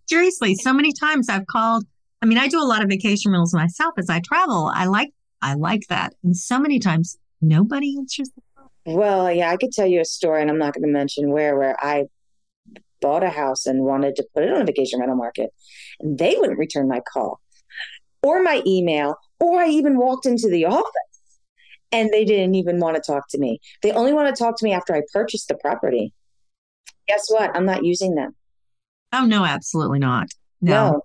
seriously, 0.08 0.54
so 0.54 0.72
many 0.72 0.92
times 0.92 1.28
I've 1.28 1.46
called. 1.46 1.84
I 2.22 2.26
mean, 2.26 2.38
I 2.38 2.48
do 2.48 2.60
a 2.62 2.64
lot 2.64 2.82
of 2.82 2.88
vacation 2.88 3.30
rentals 3.30 3.54
myself 3.54 3.94
as 3.98 4.08
I 4.10 4.20
travel. 4.20 4.70
I 4.74 4.86
like, 4.86 5.10
I 5.42 5.54
like 5.54 5.86
that. 5.88 6.14
And 6.22 6.36
so 6.36 6.58
many 6.58 6.78
times 6.78 7.18
nobody 7.40 7.96
answers. 7.98 8.30
The- 8.30 8.92
Well, 8.94 9.30
yeah, 9.32 9.50
I 9.50 9.56
could 9.56 9.72
tell 9.72 9.86
you 9.86 10.00
a 10.00 10.04
story, 10.04 10.40
and 10.40 10.50
I'm 10.50 10.58
not 10.58 10.74
going 10.74 10.82
to 10.84 10.92
mention 10.92 11.30
where, 11.30 11.56
where 11.56 11.76
I 11.84 12.04
bought 13.00 13.24
a 13.24 13.30
house 13.30 13.66
and 13.66 13.82
wanted 13.84 14.16
to 14.16 14.26
put 14.34 14.44
it 14.44 14.52
on 14.52 14.62
a 14.62 14.64
vacation 14.64 15.00
rental 15.00 15.16
market, 15.16 15.50
and 15.98 16.18
they 16.18 16.36
wouldn't 16.38 16.58
return 16.58 16.88
my 16.88 17.00
call 17.00 17.40
or 18.22 18.42
my 18.42 18.62
email, 18.66 19.16
or 19.38 19.60
I 19.60 19.68
even 19.68 19.96
walked 19.98 20.26
into 20.26 20.48
the 20.48 20.66
office 20.66 20.84
and 21.92 22.10
they 22.10 22.24
didn't 22.24 22.54
even 22.54 22.78
want 22.78 22.96
to 22.96 23.02
talk 23.02 23.28
to 23.30 23.38
me. 23.38 23.58
They 23.82 23.92
only 23.92 24.12
want 24.12 24.34
to 24.34 24.42
talk 24.42 24.56
to 24.58 24.64
me 24.64 24.72
after 24.72 24.94
I 24.94 25.02
purchased 25.12 25.48
the 25.48 25.54
property. 25.56 26.12
Guess 27.08 27.26
what? 27.28 27.54
I'm 27.56 27.66
not 27.66 27.84
using 27.84 28.14
them. 28.14 28.34
oh 29.12 29.24
no, 29.26 29.44
absolutely 29.44 29.98
not. 29.98 30.28
No. 30.60 30.90
No. 30.92 31.02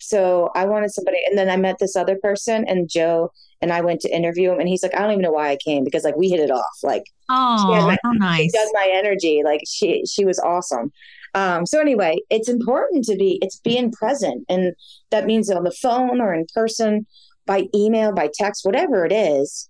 So 0.00 0.50
I 0.54 0.64
wanted 0.66 0.92
somebody, 0.92 1.18
and 1.28 1.38
then 1.38 1.48
I 1.48 1.56
met 1.56 1.76
this 1.78 1.96
other 1.96 2.16
person, 2.20 2.66
and 2.66 2.90
Joe 2.90 3.30
and 3.62 3.72
I 3.72 3.80
went 3.80 4.00
to 4.02 4.14
interview 4.14 4.50
him, 4.52 4.58
and 4.60 4.68
he's 4.68 4.82
like, 4.82 4.94
I 4.94 4.98
don't 4.98 5.12
even 5.12 5.22
know 5.22 5.30
why 5.30 5.48
I 5.50 5.56
came 5.56 5.84
because 5.84 6.04
like 6.04 6.16
we 6.16 6.28
hit 6.28 6.40
it 6.40 6.50
off. 6.50 6.64
Like 6.82 7.04
Oh, 7.30 7.72
Yeah, 7.72 7.84
like, 7.84 8.00
how 8.02 8.12
she 8.12 8.18
nice. 8.18 8.52
dug 8.52 8.68
my 8.72 8.90
energy. 8.92 9.42
Like 9.44 9.60
she 9.66 10.04
she 10.06 10.24
was 10.24 10.38
awesome. 10.40 10.92
Um, 11.34 11.66
so 11.66 11.80
anyway, 11.80 12.18
it's 12.30 12.48
important 12.48 13.04
to 13.06 13.16
be 13.16 13.38
it's 13.42 13.58
being 13.58 13.90
present, 13.90 14.44
and 14.48 14.74
that 15.10 15.26
means 15.26 15.50
on 15.50 15.64
the 15.64 15.72
phone 15.72 16.20
or 16.20 16.32
in 16.32 16.46
person, 16.54 17.06
by 17.46 17.66
email, 17.74 18.12
by 18.12 18.30
text, 18.32 18.64
whatever 18.64 19.04
it 19.04 19.12
is. 19.12 19.68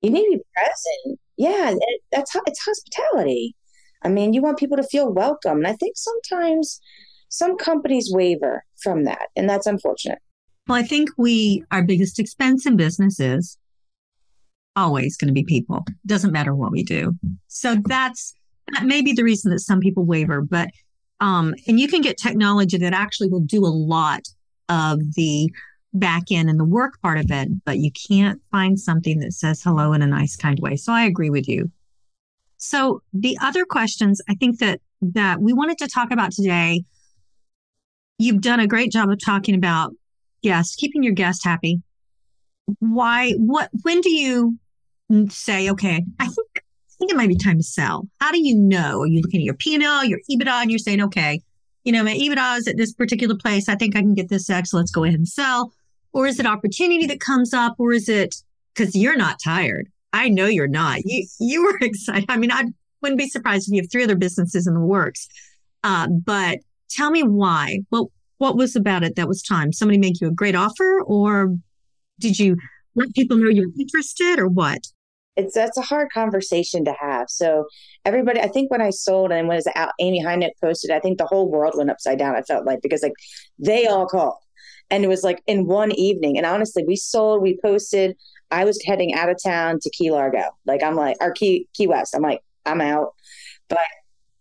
You 0.00 0.10
need 0.10 0.24
to 0.24 0.38
be 0.38 0.42
present. 0.54 1.20
Yeah, 1.36 1.74
that's 2.12 2.34
it's 2.46 2.64
hospitality. 2.64 3.54
I 4.04 4.08
mean, 4.08 4.32
you 4.32 4.42
want 4.42 4.58
people 4.58 4.76
to 4.76 4.82
feel 4.84 5.12
welcome, 5.12 5.58
and 5.58 5.66
I 5.66 5.74
think 5.74 5.96
sometimes 5.96 6.80
some 7.28 7.56
companies 7.56 8.10
waver 8.12 8.64
from 8.82 9.04
that, 9.04 9.28
and 9.36 9.48
that's 9.48 9.66
unfortunate. 9.66 10.18
Well, 10.68 10.78
I 10.78 10.82
think 10.82 11.10
we, 11.16 11.64
our 11.72 11.82
biggest 11.82 12.20
expense 12.20 12.66
in 12.66 12.76
business 12.76 13.18
is 13.18 13.58
always 14.76 15.16
going 15.16 15.28
to 15.28 15.34
be 15.34 15.44
people. 15.44 15.84
Doesn't 16.06 16.32
matter 16.32 16.54
what 16.54 16.72
we 16.72 16.82
do. 16.82 17.14
So 17.48 17.76
that's 17.86 18.34
that 18.72 18.84
may 18.84 19.02
be 19.02 19.12
the 19.12 19.24
reason 19.24 19.50
that 19.50 19.58
some 19.58 19.80
people 19.80 20.04
waver, 20.04 20.40
but 20.40 20.70
um, 21.22 21.54
and 21.68 21.78
you 21.78 21.86
can 21.86 22.02
get 22.02 22.18
technology 22.18 22.76
that 22.78 22.92
actually 22.92 23.28
will 23.28 23.40
do 23.40 23.64
a 23.64 23.68
lot 23.68 24.22
of 24.68 24.98
the 25.14 25.48
back 25.94 26.24
end 26.32 26.50
and 26.50 26.58
the 26.58 26.64
work 26.64 27.00
part 27.00 27.16
of 27.16 27.26
it, 27.30 27.48
but 27.64 27.78
you 27.78 27.92
can't 27.92 28.40
find 28.50 28.78
something 28.78 29.20
that 29.20 29.32
says 29.32 29.62
hello 29.62 29.92
in 29.92 30.02
a 30.02 30.06
nice 30.06 30.36
kind 30.36 30.58
way. 30.58 30.74
So 30.74 30.92
I 30.92 31.04
agree 31.04 31.30
with 31.30 31.48
you. 31.48 31.70
So 32.56 33.02
the 33.12 33.38
other 33.40 33.64
questions 33.64 34.20
I 34.28 34.34
think 34.34 34.58
that 34.58 34.80
that 35.00 35.40
we 35.40 35.52
wanted 35.52 35.78
to 35.78 35.88
talk 35.88 36.10
about 36.10 36.32
today, 36.32 36.82
you've 38.18 38.40
done 38.40 38.58
a 38.58 38.66
great 38.66 38.90
job 38.90 39.08
of 39.08 39.18
talking 39.24 39.54
about 39.54 39.92
guests, 40.42 40.74
keeping 40.74 41.04
your 41.04 41.12
guest 41.12 41.44
happy. 41.44 41.82
Why 42.80 43.32
what 43.32 43.70
when 43.82 44.00
do 44.00 44.10
you 44.10 44.58
say, 45.28 45.70
okay, 45.70 46.04
I 46.18 46.26
think 46.26 46.51
think 47.02 47.12
it 47.12 47.16
might 47.16 47.28
be 47.28 47.36
time 47.36 47.56
to 47.56 47.64
sell? 47.64 48.06
How 48.20 48.30
do 48.30 48.40
you 48.40 48.56
know? 48.56 49.00
Are 49.00 49.06
you 49.08 49.20
looking 49.20 49.40
at 49.40 49.44
your 49.44 49.54
P&L, 49.54 50.04
your 50.04 50.20
EBITDA, 50.30 50.62
and 50.62 50.70
you're 50.70 50.78
saying, 50.78 51.02
okay, 51.02 51.40
you 51.82 51.90
know, 51.90 52.04
my 52.04 52.14
EBITDA 52.14 52.58
is 52.58 52.68
at 52.68 52.76
this 52.76 52.92
particular 52.92 53.34
place. 53.34 53.68
I 53.68 53.74
think 53.74 53.96
I 53.96 54.00
can 54.00 54.14
get 54.14 54.28
this 54.28 54.48
X. 54.48 54.72
Let's 54.72 54.92
go 54.92 55.02
ahead 55.02 55.18
and 55.18 55.26
sell. 55.26 55.72
Or 56.12 56.28
is 56.28 56.38
it 56.38 56.46
opportunity 56.46 57.06
that 57.06 57.18
comes 57.18 57.52
up? 57.52 57.74
Or 57.78 57.92
is 57.92 58.08
it 58.08 58.36
because 58.72 58.94
you're 58.94 59.16
not 59.16 59.40
tired? 59.42 59.88
I 60.12 60.28
know 60.28 60.46
you're 60.46 60.68
not. 60.68 61.00
You 61.04 61.26
you 61.40 61.64
were 61.64 61.78
excited. 61.80 62.26
I 62.28 62.36
mean, 62.36 62.52
I 62.52 62.66
wouldn't 63.00 63.18
be 63.18 63.28
surprised 63.28 63.68
if 63.68 63.74
you 63.74 63.82
have 63.82 63.90
three 63.90 64.04
other 64.04 64.14
businesses 64.14 64.68
in 64.68 64.74
the 64.74 64.80
works. 64.80 65.26
Uh, 65.82 66.06
but 66.06 66.60
tell 66.88 67.10
me 67.10 67.24
why. 67.24 67.80
Well, 67.90 68.12
what 68.38 68.56
was 68.56 68.76
about 68.76 69.02
it 69.02 69.16
that 69.16 69.26
was 69.26 69.42
time? 69.42 69.72
Somebody 69.72 69.98
make 69.98 70.20
you 70.20 70.28
a 70.28 70.32
great 70.32 70.54
offer, 70.54 71.02
or 71.02 71.56
did 72.20 72.38
you 72.38 72.56
let 72.94 73.12
people 73.14 73.38
know 73.38 73.48
you 73.48 73.62
were 73.62 73.80
interested, 73.80 74.38
or 74.38 74.46
what? 74.46 74.86
It's 75.36 75.54
that's 75.54 75.78
a 75.78 75.82
hard 75.82 76.10
conversation 76.12 76.84
to 76.84 76.94
have. 77.00 77.30
So 77.30 77.66
everybody, 78.04 78.40
I 78.40 78.48
think 78.48 78.70
when 78.70 78.82
I 78.82 78.90
sold 78.90 79.32
and 79.32 79.48
was 79.48 79.66
out, 79.74 79.92
Amy 79.98 80.22
Hinote 80.22 80.50
posted, 80.60 80.90
I 80.90 81.00
think 81.00 81.18
the 81.18 81.26
whole 81.26 81.50
world 81.50 81.74
went 81.76 81.90
upside 81.90 82.18
down. 82.18 82.36
I 82.36 82.42
felt 82.42 82.66
like 82.66 82.80
because 82.82 83.02
like 83.02 83.14
they 83.58 83.86
all 83.86 84.06
called 84.06 84.36
and 84.90 85.04
it 85.04 85.08
was 85.08 85.24
like 85.24 85.42
in 85.46 85.66
one 85.66 85.90
evening. 85.92 86.36
And 86.36 86.46
honestly, 86.46 86.84
we 86.86 86.96
sold, 86.96 87.42
we 87.42 87.58
posted. 87.62 88.14
I 88.50 88.64
was 88.64 88.78
heading 88.86 89.14
out 89.14 89.30
of 89.30 89.38
town 89.42 89.78
to 89.80 89.90
Key 89.90 90.10
Largo. 90.10 90.44
Like 90.66 90.82
I'm 90.82 90.94
like, 90.94 91.16
or 91.20 91.32
Key 91.32 91.66
Key 91.72 91.86
West. 91.86 92.14
I'm 92.14 92.22
like, 92.22 92.42
I'm 92.66 92.82
out. 92.82 93.14
But 93.68 93.78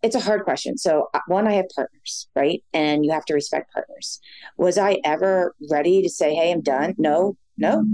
it's 0.02 0.16
a 0.16 0.20
hard 0.20 0.44
question. 0.44 0.78
So 0.78 1.08
uh, 1.14 1.20
one, 1.28 1.48
I 1.48 1.54
have 1.54 1.70
partners, 1.74 2.28
right? 2.36 2.62
And 2.74 3.06
you 3.06 3.12
have 3.12 3.26
to 3.26 3.34
respect 3.34 3.72
partners. 3.72 4.20
Was 4.58 4.78
I 4.78 5.00
ever 5.06 5.56
ready 5.70 6.02
to 6.02 6.10
say, 6.10 6.36
"Hey, 6.36 6.52
I'm 6.52 6.62
done"? 6.62 6.96
No, 6.98 7.38
no. 7.58 7.86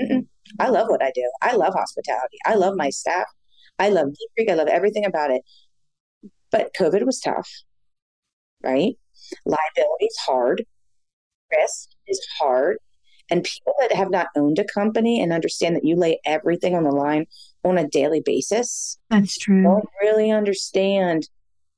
Mm-mm. 0.00 0.26
I 0.58 0.68
love 0.68 0.88
what 0.88 1.02
I 1.02 1.10
do. 1.14 1.30
I 1.42 1.54
love 1.56 1.74
hospitality. 1.74 2.38
I 2.44 2.54
love 2.54 2.74
my 2.76 2.90
staff. 2.90 3.26
I 3.78 3.88
love 3.88 4.08
Deep 4.08 4.30
Creek. 4.36 4.50
I 4.50 4.54
love 4.54 4.68
everything 4.68 5.04
about 5.04 5.30
it. 5.30 5.42
But 6.50 6.70
COVID 6.78 7.04
was 7.04 7.20
tough, 7.20 7.48
right? 8.62 8.94
Liability 9.44 10.04
is 10.04 10.16
hard 10.24 10.64
risk 11.58 11.90
is 12.06 12.20
hard. 12.38 12.78
And 13.30 13.42
people 13.42 13.72
that 13.80 13.92
have 13.92 14.10
not 14.10 14.26
owned 14.36 14.58
a 14.58 14.64
company 14.64 15.20
and 15.20 15.32
understand 15.32 15.76
that 15.76 15.84
you 15.84 15.96
lay 15.96 16.20
everything 16.26 16.74
on 16.74 16.84
the 16.84 16.90
line 16.90 17.26
on 17.64 17.78
a 17.78 17.88
daily 17.88 18.20
basis. 18.20 18.98
That's 19.08 19.38
true. 19.38 19.62
Don't 19.62 19.88
really 20.02 20.30
understand 20.30 21.28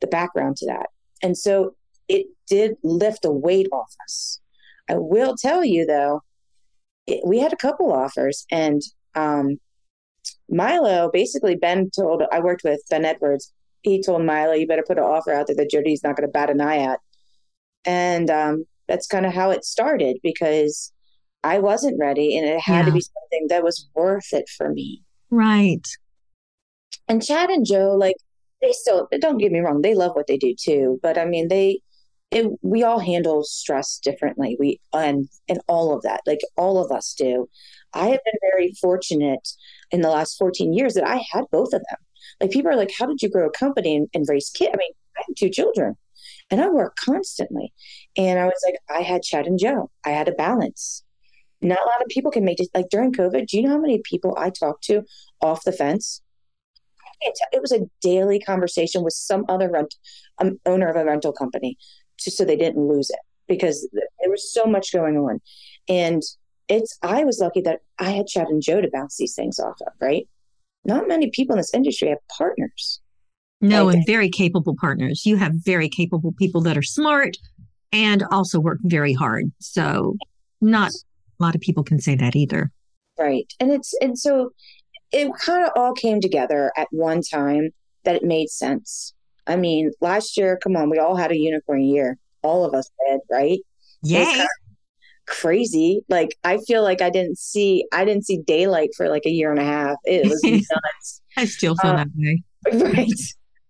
the 0.01 0.09
background 0.09 0.57
to 0.57 0.67
that. 0.67 0.87
And 1.23 1.39
so 1.39 1.77
it 2.09 2.27
did 2.49 2.75
lift 2.83 3.25
a 3.25 3.31
weight 3.31 3.69
off 3.73 3.95
us. 4.05 4.41
I 4.89 4.95
will 4.97 5.37
tell 5.37 5.65
you 5.65 5.87
though, 5.87 6.23
it, 7.07 7.21
we 7.27 7.39
had 7.39 7.53
a 7.53 7.57
couple 7.57 7.93
offers 7.93 8.47
and 8.51 8.83
um, 9.15 9.59
Milo 10.49 11.11
basically 11.13 11.57
Ben 11.57 11.91
told 11.91 12.23
I 12.33 12.41
worked 12.41 12.65
with 12.65 12.81
Ben 12.91 13.05
Edwards. 13.05 13.53
He 13.83 14.03
told 14.03 14.25
Milo, 14.25 14.53
you 14.53 14.67
better 14.67 14.85
put 14.87 14.99
an 14.99 15.05
offer 15.05 15.33
out 15.33 15.47
there 15.47 15.57
that 15.57 15.71
Jodi's 15.71 16.03
not 16.03 16.17
going 16.17 16.27
to 16.27 16.33
bat 16.33 16.51
an 16.51 16.61
eye 16.61 16.79
at. 16.79 17.01
And 17.85 18.31
um, 18.31 18.65
that's 18.89 19.07
kind 19.07 19.27
of 19.27 19.33
how 19.33 19.51
it 19.51 19.65
started 19.65 20.19
because 20.23 20.93
I 21.45 21.59
wasn't 21.59 22.01
ready 22.01 22.37
and 22.37 22.47
it 22.47 22.61
had 22.61 22.81
yeah. 22.81 22.85
to 22.87 22.93
be 22.93 23.01
something 23.01 23.47
that 23.49 23.63
was 23.63 23.89
worth 23.95 24.33
it 24.33 24.49
for 24.49 24.73
me. 24.73 25.03
Right. 25.31 25.87
And 27.09 27.25
Chad 27.25 27.51
and 27.51 27.65
Joe, 27.65 27.95
like, 27.97 28.17
they 28.61 28.73
still, 28.73 29.09
don't 29.21 29.39
get 29.39 29.53
me 29.53 29.61
wrong, 29.61 29.83
they 29.83 29.95
love 29.95 30.17
what 30.17 30.27
they 30.27 30.37
do 30.37 30.55
too. 30.61 30.99
But 31.03 31.19
I 31.19 31.25
mean, 31.25 31.47
they, 31.49 31.81
it, 32.37 32.53
we 32.61 32.83
all 32.83 32.99
handle 32.99 33.43
stress 33.45 33.99
differently. 33.99 34.57
We, 34.61 34.79
and, 34.93 35.29
and 35.49 35.61
all 35.69 35.95
of 35.95 36.03
that, 36.03 36.21
like 36.27 36.41
all 36.57 36.83
of 36.83 36.93
us 36.93 37.15
do. 37.17 37.49
I 37.95 38.09
have 38.09 38.21
been 38.25 38.51
very 38.53 38.73
fortunate 38.81 39.49
in 39.91 40.03
the 40.03 40.11
last 40.11 40.37
14 40.37 40.75
years 40.75 40.95
that 40.95 41.07
I 41.07 41.25
had 41.33 41.45
both 41.51 41.73
of 41.73 41.81
them. 41.89 41.99
Like, 42.41 42.51
people 42.51 42.71
are 42.71 42.77
like, 42.77 42.93
how 42.99 43.07
did 43.07 43.23
you 43.23 43.31
grow 43.31 43.47
a 43.47 43.51
company 43.51 43.97
and, 43.97 44.09
and 44.13 44.27
raise 44.29 44.51
kids? 44.51 44.73
I 44.75 44.77
mean, 44.77 44.93
I 45.17 45.23
have 45.27 45.35
two 45.35 45.49
children 45.49 45.97
and 46.51 46.61
I 46.61 46.69
work 46.69 46.97
constantly. 47.03 47.73
And 48.19 48.39
I 48.39 48.45
was 48.45 48.63
like, 48.67 48.77
I 48.95 49.01
had 49.01 49.23
Chad 49.23 49.47
and 49.47 49.59
Joe. 49.59 49.91
I 50.05 50.11
had 50.11 50.29
a 50.29 50.33
balance. 50.33 51.05
Not 51.63 51.79
a 51.83 51.87
lot 51.87 52.03
of 52.03 52.09
people 52.09 52.31
can 52.31 52.45
make 52.45 52.61
it. 52.61 52.69
Like 52.75 52.91
during 52.91 53.15
COVID, 53.15 53.47
do 53.47 53.57
you 53.57 53.63
know 53.63 53.71
how 53.71 53.81
many 53.81 54.03
people 54.05 54.37
I 54.37 54.51
talked 54.51 54.85
to 54.85 55.05
off 55.41 55.65
the 55.65 55.73
fence? 55.73 56.21
It 57.23 57.63
was 57.63 57.73
a 57.73 57.89
daily 58.03 58.39
conversation 58.39 59.03
with 59.03 59.15
some 59.15 59.47
other 59.49 59.71
rent 59.71 59.95
um, 60.39 60.61
owner 60.67 60.89
of 60.89 60.97
a 60.97 61.05
rental 61.05 61.33
company, 61.33 61.79
so 62.19 62.45
they 62.45 62.57
didn't 62.57 62.89
lose 62.89 63.11
it 63.11 63.21
because 63.49 63.89
there 63.93 64.31
was 64.31 64.53
so 64.53 64.65
much 64.65 64.93
going 64.93 65.17
on. 65.17 65.41
And 65.89 66.23
it's 66.69 66.99
I 67.03 67.25
was 67.25 67.39
lucky 67.41 67.61
that 67.63 67.81
I 67.99 68.11
had 68.11 68.27
Chad 68.27 68.49
and 68.49 68.63
Joe 68.63 68.81
to 68.81 68.91
bounce 68.93 69.17
these 69.17 69.35
things 69.35 69.59
off 69.59 69.81
of. 69.81 69.93
Right? 70.01 70.29
Not 70.85 71.09
many 71.09 71.31
people 71.31 71.55
in 71.55 71.59
this 71.59 71.75
industry 71.75 72.09
have 72.09 72.19
partners. 72.37 73.01
No, 73.61 73.89
and 73.89 74.05
very 74.07 74.29
capable 74.29 74.77
partners. 74.79 75.25
You 75.25 75.37
have 75.37 75.53
very 75.55 75.89
capable 75.89 76.33
people 76.33 76.61
that 76.63 76.77
are 76.77 76.83
smart 76.83 77.37
and 77.93 78.23
also 78.31 78.61
work 78.61 78.79
very 78.83 79.13
hard. 79.13 79.51
So, 79.61 80.17
not 80.61 80.93
a 80.93 81.43
lot 81.43 81.55
of 81.55 81.61
people 81.61 81.83
can 81.83 82.01
say 82.01 82.15
that 82.17 82.37
either. 82.37 82.71
Right. 83.19 83.51
And 83.61 83.71
it's, 83.71 83.95
and 84.01 84.19
so 84.19 84.51
it 85.13 85.31
kind 85.41 85.65
of 85.65 85.71
all 85.75 85.95
came 85.95 86.21
together 86.21 86.73
at 86.77 86.89
one 86.91 87.23
time 87.23 87.71
that 88.05 88.17
it 88.17 88.23
made 88.23 88.51
sense. 88.51 89.15
I 89.47 89.57
mean, 89.57 89.93
last 90.01 90.37
year, 90.37 90.59
come 90.63 90.77
on, 90.77 90.91
we 90.91 90.99
all 90.99 91.17
had 91.17 91.31
a 91.31 91.37
unicorn 91.37 91.83
year. 91.83 92.19
All 92.43 92.65
of 92.65 92.75
us 92.75 92.91
did, 93.07 93.21
right? 93.31 93.61
Yeah 94.03 94.47
crazy. 95.27 96.03
Like 96.09 96.37
I 96.45 96.59
feel 96.59 96.83
like 96.83 97.03
I 97.03 97.11
didn't 97.11 97.39
see 97.39 97.85
I 97.93 98.05
didn't 98.05 98.25
see 98.25 98.39
daylight 98.39 98.91
for 98.97 99.09
like 99.09 99.27
a 99.27 99.31
year 99.31 99.51
and 99.51 99.61
a 99.61 99.65
half. 99.65 99.97
It 100.05 100.29
was 100.29 100.43
nuts. 100.45 101.23
I 101.37 101.45
still 101.45 101.77
feel 101.77 101.91
um, 101.91 101.97
that 101.97 102.09
way. 102.17 102.43
Right. 102.73 103.13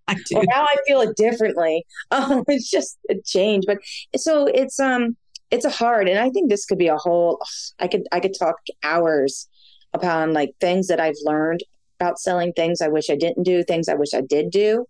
I 0.09 0.15
do. 0.15 0.37
Well, 0.37 0.45
now 0.49 0.63
I 0.65 0.77
feel 0.87 1.01
it 1.01 1.17
differently. 1.17 1.85
Um, 2.11 2.45
it's 2.49 2.71
just 2.71 2.97
a 3.11 3.17
change, 3.25 3.65
but 3.67 3.79
so 4.17 4.47
it's 4.47 4.79
um 4.79 5.17
it's 5.51 5.65
a 5.65 5.71
hard, 5.71 6.09
and 6.09 6.19
I 6.19 6.31
think 6.31 6.49
this 6.49 6.65
could 6.65 6.79
be 6.79 6.89
a 6.89 6.97
whole. 6.97 7.41
I 7.79 7.89
could 7.89 8.05
I 8.13 8.21
could 8.21 8.35
talk 8.39 8.57
hours 8.83 9.49
upon 9.93 10.33
like 10.33 10.55
things 10.61 10.87
that 10.87 11.01
I've 11.01 11.17
learned 11.25 11.63
about 11.99 12.19
selling, 12.19 12.53
things 12.53 12.81
I 12.81 12.89
wish 12.89 13.11
I 13.11 13.17
didn't 13.17 13.43
do, 13.43 13.65
things 13.65 13.89
I 13.89 13.95
wish 13.95 14.15
I 14.15 14.21
did 14.21 14.51
do, 14.51 14.87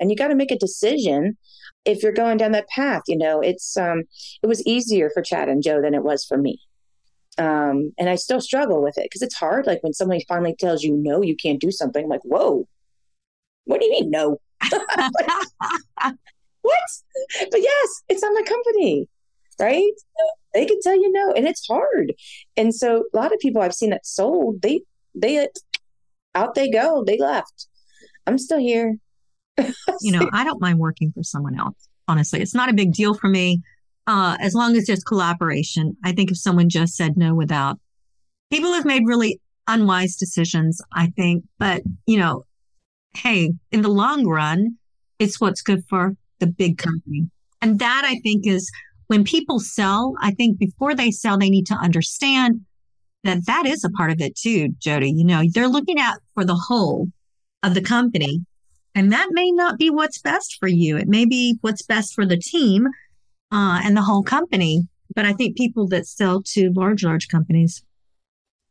and 0.00 0.10
you 0.10 0.16
got 0.16 0.28
to 0.28 0.34
make 0.34 0.50
a 0.50 0.58
decision 0.58 1.36
if 1.84 2.02
you're 2.02 2.12
going 2.12 2.36
down 2.36 2.52
that 2.52 2.68
path. 2.68 3.02
You 3.06 3.18
know, 3.18 3.40
it's 3.40 3.76
um 3.76 4.04
it 4.42 4.46
was 4.46 4.66
easier 4.66 5.10
for 5.10 5.22
Chad 5.22 5.48
and 5.48 5.62
Joe 5.62 5.80
than 5.80 5.94
it 5.94 6.02
was 6.02 6.24
for 6.24 6.36
me. 6.36 6.58
Um, 7.36 7.92
and 7.98 8.08
I 8.08 8.14
still 8.14 8.40
struggle 8.40 8.82
with 8.82 8.96
it 8.96 9.04
because 9.04 9.22
it's 9.22 9.34
hard. 9.34 9.66
Like 9.66 9.82
when 9.82 9.92
somebody 9.92 10.24
finally 10.28 10.54
tells 10.54 10.82
you 10.82 10.96
no, 10.96 11.22
you 11.22 11.36
can't 11.36 11.60
do 11.60 11.70
something. 11.70 12.04
I'm 12.04 12.10
like, 12.10 12.22
whoa, 12.22 12.66
what 13.64 13.80
do 13.80 13.86
you 13.86 13.92
mean 13.92 14.10
no? 14.10 14.38
what? 16.62 16.78
But 17.50 17.60
yes, 17.60 18.02
it's 18.08 18.22
on 18.22 18.34
my 18.34 18.42
company, 18.42 19.08
right? 19.60 19.92
They 20.54 20.66
can 20.66 20.80
tell 20.80 20.94
you 20.94 21.10
no, 21.10 21.32
and 21.32 21.46
it's 21.46 21.66
hard. 21.66 22.14
And 22.56 22.74
so 22.74 23.04
a 23.12 23.16
lot 23.16 23.32
of 23.32 23.40
people 23.40 23.62
I've 23.62 23.74
seen 23.74 23.90
that 23.90 24.06
sold, 24.06 24.62
they 24.62 24.82
they 25.14 25.48
out 26.34 26.54
they 26.54 26.70
go, 26.70 27.04
they 27.04 27.18
left. 27.18 27.66
I'm 28.26 28.38
still 28.38 28.58
here. 28.58 28.96
you 30.00 30.12
know, 30.12 30.28
I 30.32 30.44
don't 30.44 30.60
mind 30.60 30.78
working 30.78 31.12
for 31.12 31.22
someone 31.22 31.58
else. 31.58 31.88
Honestly, 32.08 32.40
it's 32.40 32.54
not 32.54 32.68
a 32.68 32.74
big 32.74 32.92
deal 32.92 33.14
for 33.14 33.28
me. 33.28 33.62
Uh, 34.06 34.36
as 34.38 34.54
long 34.54 34.76
as 34.76 34.84
there's 34.84 35.02
collaboration. 35.02 35.96
I 36.04 36.12
think 36.12 36.30
if 36.30 36.38
someone 36.38 36.68
just 36.68 36.94
said 36.94 37.16
no 37.16 37.34
without 37.34 37.78
people 38.50 38.74
have 38.74 38.84
made 38.84 39.06
really 39.06 39.40
unwise 39.66 40.16
decisions, 40.16 40.80
I 40.92 41.06
think, 41.16 41.44
but 41.58 41.82
you 42.06 42.18
know, 42.18 42.44
hey, 43.16 43.52
in 43.72 43.82
the 43.82 43.88
long 43.88 44.26
run, 44.26 44.76
it's 45.18 45.40
what's 45.40 45.62
good 45.62 45.84
for 45.88 46.16
the 46.40 46.46
big 46.46 46.78
company. 46.78 47.30
And 47.62 47.78
that 47.78 48.02
I 48.04 48.20
think 48.20 48.46
is 48.46 48.70
when 49.06 49.24
people 49.24 49.58
sell, 49.58 50.14
I 50.20 50.32
think 50.32 50.58
before 50.58 50.94
they 50.94 51.10
sell, 51.10 51.38
they 51.38 51.50
need 51.50 51.66
to 51.66 51.74
understand 51.74 52.60
that 53.22 53.46
that 53.46 53.64
is 53.64 53.84
a 53.84 53.90
part 53.90 54.10
of 54.10 54.20
it 54.20 54.36
too, 54.36 54.68
Jodi. 54.78 55.10
You 55.10 55.24
know, 55.24 55.42
they're 55.50 55.68
looking 55.68 55.98
at 55.98 56.18
for 56.34 56.44
the 56.44 56.54
whole 56.54 57.08
of 57.62 57.74
the 57.74 57.80
company. 57.80 58.44
And 58.94 59.12
that 59.12 59.28
may 59.32 59.50
not 59.50 59.78
be 59.78 59.90
what's 59.90 60.18
best 60.18 60.56
for 60.60 60.68
you. 60.68 60.96
It 60.96 61.08
may 61.08 61.24
be 61.24 61.58
what's 61.60 61.82
best 61.82 62.14
for 62.14 62.24
the 62.24 62.36
team 62.36 62.86
uh, 63.50 63.80
and 63.82 63.96
the 63.96 64.02
whole 64.02 64.22
company. 64.22 64.88
But 65.14 65.24
I 65.24 65.32
think 65.32 65.56
people 65.56 65.86
that 65.88 66.06
sell 66.06 66.42
to 66.42 66.70
large, 66.72 67.04
large 67.04 67.28
companies 67.28 67.82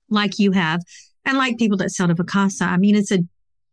like 0.09 0.39
you 0.39 0.51
have, 0.51 0.81
And 1.25 1.37
like 1.37 1.57
people 1.57 1.77
that 1.77 1.89
sell 1.91 2.07
to 2.07 2.15
Vacasa, 2.15 2.67
I 2.67 2.77
mean, 2.77 2.95
it's 2.95 3.11
a 3.11 3.19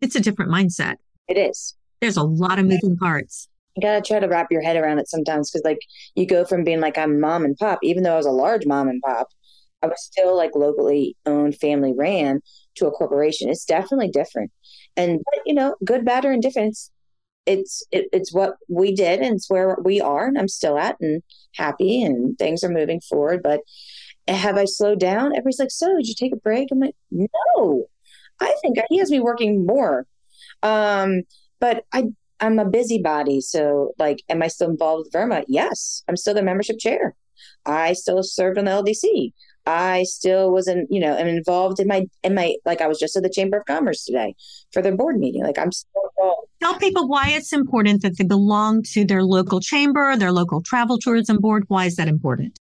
it's 0.00 0.16
a 0.16 0.20
different 0.20 0.50
mindset. 0.50 0.96
It 1.28 1.36
is. 1.36 1.76
There's 2.00 2.16
a 2.16 2.22
lot 2.22 2.58
of 2.58 2.64
moving 2.64 2.96
parts. 2.96 3.48
You 3.76 3.82
gotta 3.82 4.00
try 4.00 4.18
to 4.20 4.26
wrap 4.26 4.48
your 4.50 4.62
head 4.62 4.76
around 4.76 4.98
it 4.98 5.08
sometimes 5.08 5.50
because 5.50 5.64
like 5.64 5.80
you 6.14 6.26
go 6.26 6.44
from 6.44 6.64
being 6.64 6.80
like 6.80 6.96
I'm 6.96 7.20
mom 7.20 7.44
and 7.44 7.56
pop, 7.56 7.78
even 7.82 8.02
though 8.02 8.14
I 8.14 8.16
was 8.16 8.26
a 8.26 8.30
large 8.30 8.66
mom 8.66 8.88
and 8.88 9.02
pop, 9.02 9.28
I 9.82 9.86
was 9.86 10.02
still 10.02 10.36
like 10.36 10.54
locally 10.54 11.16
owned, 11.26 11.56
family 11.56 11.92
ran 11.92 12.40
to 12.80 12.88
a 12.88 12.92
corporation. 12.92 13.48
It's 13.48 13.64
definitely 13.64 14.08
different. 14.08 14.50
And 14.96 15.20
you 15.46 15.54
know, 15.54 15.76
good, 15.84 16.04
bad, 16.04 16.24
or 16.24 16.32
indifferent, 16.32 16.70
it's 16.70 16.90
it's 17.46 17.86
it, 17.90 18.06
it's 18.12 18.32
what 18.32 18.54
we 18.68 18.94
did 18.94 19.20
and 19.20 19.36
it's 19.36 19.50
where 19.50 19.76
we 19.82 20.00
are 20.00 20.26
and 20.26 20.38
I'm 20.38 20.48
still 20.48 20.78
at 20.78 20.96
and 21.00 21.22
happy 21.54 22.02
and 22.02 22.38
things 22.38 22.62
are 22.62 22.68
moving 22.68 23.00
forward. 23.00 23.42
But 23.42 23.60
have 24.28 24.56
I 24.56 24.66
slowed 24.66 25.00
down? 25.00 25.32
Everybody's 25.32 25.58
like, 25.58 25.70
so 25.70 25.96
did 25.96 26.06
you 26.06 26.14
take 26.14 26.32
a 26.32 26.36
break? 26.36 26.68
I'm 26.70 26.80
like, 26.80 26.96
no. 27.10 27.86
I 28.40 28.54
think 28.62 28.78
he 28.88 28.98
has 28.98 29.10
me 29.10 29.20
working 29.20 29.66
more. 29.66 30.06
Um, 30.62 31.22
but 31.60 31.84
I 31.92 32.04
I'm 32.40 32.58
a 32.58 32.64
busybody. 32.64 33.40
So 33.40 33.92
like, 33.98 34.22
am 34.28 34.42
I 34.42 34.48
still 34.48 34.70
involved 34.70 35.06
with 35.06 35.12
VRMA? 35.12 35.44
Yes. 35.48 36.02
I'm 36.08 36.16
still 36.16 36.34
the 36.34 36.42
membership 36.42 36.78
chair. 36.78 37.14
I 37.66 37.92
still 37.92 38.22
served 38.22 38.58
on 38.58 38.64
the 38.64 38.70
LDC. 38.70 39.32
I 39.66 40.04
still 40.04 40.50
wasn't, 40.52 40.90
you 40.90 41.00
know, 41.00 41.16
am 41.16 41.26
involved 41.26 41.80
in 41.80 41.86
my 41.86 42.06
in 42.22 42.34
my 42.34 42.56
like 42.64 42.80
I 42.80 42.86
was 42.86 42.98
just 42.98 43.16
at 43.16 43.22
the 43.22 43.30
Chamber 43.30 43.58
of 43.58 43.66
Commerce 43.66 44.04
today 44.04 44.34
for 44.72 44.82
their 44.82 44.96
board 44.96 45.18
meeting. 45.18 45.42
Like 45.42 45.58
I'm 45.58 45.72
still 45.72 46.02
involved. 46.16 46.48
Tell 46.62 46.74
people 46.78 47.08
why 47.08 47.30
it's 47.30 47.52
important 47.52 48.02
that 48.02 48.18
they 48.18 48.24
belong 48.24 48.82
to 48.92 49.04
their 49.04 49.22
local 49.22 49.60
chamber, 49.60 50.16
their 50.16 50.32
local 50.32 50.62
travel 50.62 50.98
tourism 50.98 51.38
board. 51.38 51.64
Why 51.68 51.86
is 51.86 51.96
that 51.96 52.08
important? 52.08 52.58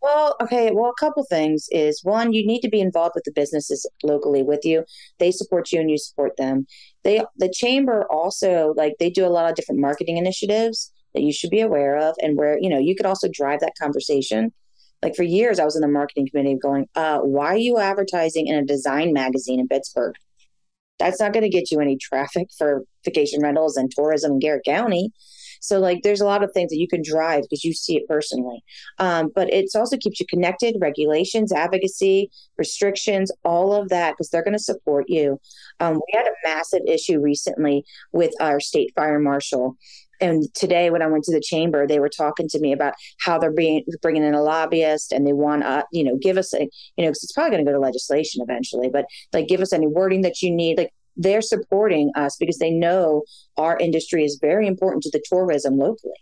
Well, 0.00 0.36
okay. 0.40 0.70
Well, 0.72 0.90
a 0.90 1.00
couple 1.00 1.24
things 1.24 1.66
is 1.70 2.04
one, 2.04 2.32
you 2.32 2.46
need 2.46 2.60
to 2.60 2.68
be 2.68 2.80
involved 2.80 3.14
with 3.14 3.24
the 3.24 3.32
businesses 3.32 3.88
locally 4.02 4.42
with 4.42 4.64
you. 4.64 4.84
They 5.18 5.32
support 5.32 5.72
you 5.72 5.80
and 5.80 5.90
you 5.90 5.98
support 5.98 6.36
them. 6.36 6.66
They, 7.02 7.24
the 7.36 7.52
chamber 7.52 8.06
also 8.10 8.74
like 8.76 8.94
they 8.98 9.10
do 9.10 9.26
a 9.26 9.28
lot 9.28 9.50
of 9.50 9.56
different 9.56 9.80
marketing 9.80 10.16
initiatives 10.16 10.92
that 11.14 11.22
you 11.22 11.32
should 11.32 11.50
be 11.50 11.60
aware 11.60 11.96
of, 11.96 12.14
and 12.22 12.36
where 12.36 12.58
you 12.60 12.68
know 12.68 12.78
you 12.78 12.94
could 12.94 13.06
also 13.06 13.28
drive 13.32 13.60
that 13.60 13.72
conversation. 13.80 14.52
Like 15.02 15.14
for 15.14 15.22
years, 15.22 15.58
I 15.58 15.64
was 15.64 15.76
in 15.76 15.82
the 15.82 15.88
marketing 15.88 16.28
committee 16.30 16.58
going, 16.60 16.86
uh, 16.94 17.20
"Why 17.20 17.46
are 17.46 17.56
you 17.56 17.78
advertising 17.78 18.48
in 18.48 18.56
a 18.56 18.64
design 18.64 19.12
magazine 19.12 19.60
in 19.60 19.68
Pittsburgh? 19.68 20.14
That's 20.98 21.20
not 21.20 21.32
going 21.32 21.44
to 21.44 21.48
get 21.48 21.70
you 21.70 21.80
any 21.80 21.96
traffic 21.96 22.48
for 22.56 22.82
vacation 23.04 23.40
rentals 23.42 23.76
and 23.76 23.90
tourism 23.90 24.32
in 24.32 24.38
Garrett 24.40 24.64
County." 24.64 25.12
So 25.60 25.80
like 25.80 26.02
there's 26.02 26.20
a 26.20 26.26
lot 26.26 26.42
of 26.42 26.52
things 26.52 26.70
that 26.70 26.78
you 26.78 26.88
can 26.88 27.02
drive 27.02 27.42
because 27.42 27.64
you 27.64 27.72
see 27.72 27.96
it 27.96 28.08
personally. 28.08 28.62
Um, 28.98 29.30
but 29.34 29.52
it 29.52 29.70
also 29.74 29.96
keeps 29.96 30.20
you 30.20 30.26
connected, 30.26 30.76
regulations, 30.80 31.52
advocacy, 31.52 32.30
restrictions, 32.56 33.32
all 33.44 33.72
of 33.72 33.88
that, 33.88 34.12
because 34.12 34.30
they're 34.30 34.44
going 34.44 34.56
to 34.56 34.58
support 34.58 35.06
you. 35.08 35.40
Um, 35.80 35.94
we 35.94 36.12
had 36.12 36.26
a 36.26 36.48
massive 36.48 36.82
issue 36.86 37.20
recently 37.20 37.84
with 38.12 38.32
our 38.40 38.60
state 38.60 38.92
fire 38.94 39.18
marshal 39.18 39.76
and 40.20 40.52
today 40.54 40.90
when 40.90 41.02
i 41.02 41.06
went 41.06 41.24
to 41.24 41.32
the 41.32 41.40
chamber 41.40 41.86
they 41.86 42.00
were 42.00 42.08
talking 42.08 42.48
to 42.48 42.58
me 42.58 42.72
about 42.72 42.94
how 43.20 43.38
they're 43.38 43.50
being 43.50 43.84
bringing 44.02 44.24
in 44.24 44.34
a 44.34 44.42
lobbyist 44.42 45.12
and 45.12 45.26
they 45.26 45.32
want 45.32 45.62
to 45.62 45.84
you 45.92 46.04
know 46.04 46.16
give 46.16 46.36
us 46.36 46.52
a 46.54 46.60
you 46.60 47.04
know 47.04 47.08
because 47.08 47.24
it's 47.24 47.32
probably 47.32 47.50
going 47.50 47.64
to 47.64 47.70
go 47.70 47.74
to 47.74 47.80
legislation 47.80 48.42
eventually 48.42 48.88
but 48.88 49.06
like 49.32 49.48
give 49.48 49.60
us 49.60 49.72
any 49.72 49.86
wording 49.86 50.22
that 50.22 50.42
you 50.42 50.50
need 50.50 50.78
like 50.78 50.92
they're 51.18 51.42
supporting 51.42 52.12
us 52.14 52.36
because 52.36 52.58
they 52.58 52.70
know 52.70 53.24
our 53.56 53.76
industry 53.76 54.24
is 54.24 54.38
very 54.40 54.66
important 54.66 55.02
to 55.02 55.10
the 55.10 55.22
tourism 55.28 55.76
locally. 55.76 56.12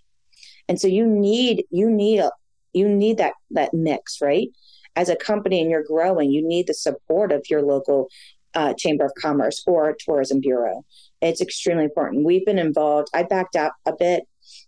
And 0.68 0.80
so 0.80 0.88
you 0.88 1.06
need 1.06 1.64
you 1.70 1.88
need 1.88 2.24
you 2.72 2.88
need 2.88 3.18
that 3.18 3.34
that 3.50 3.72
mix 3.72 4.18
right? 4.20 4.48
As 4.96 5.10
a 5.10 5.16
company 5.16 5.60
and 5.60 5.70
you're 5.70 5.84
growing 5.84 6.32
you 6.32 6.46
need 6.46 6.66
the 6.66 6.74
support 6.74 7.30
of 7.30 7.44
your 7.48 7.62
local 7.62 8.08
uh, 8.56 8.74
chamber 8.76 9.04
of 9.04 9.12
commerce 9.20 9.62
or 9.66 9.94
tourism 10.00 10.40
bureau. 10.40 10.84
It's 11.22 11.40
extremely 11.40 11.84
important. 11.84 12.24
We've 12.24 12.44
been 12.44 12.58
involved 12.58 13.08
i 13.14 13.22
backed 13.22 13.56
out 13.56 13.72
a 13.86 13.92
bit 13.96 14.24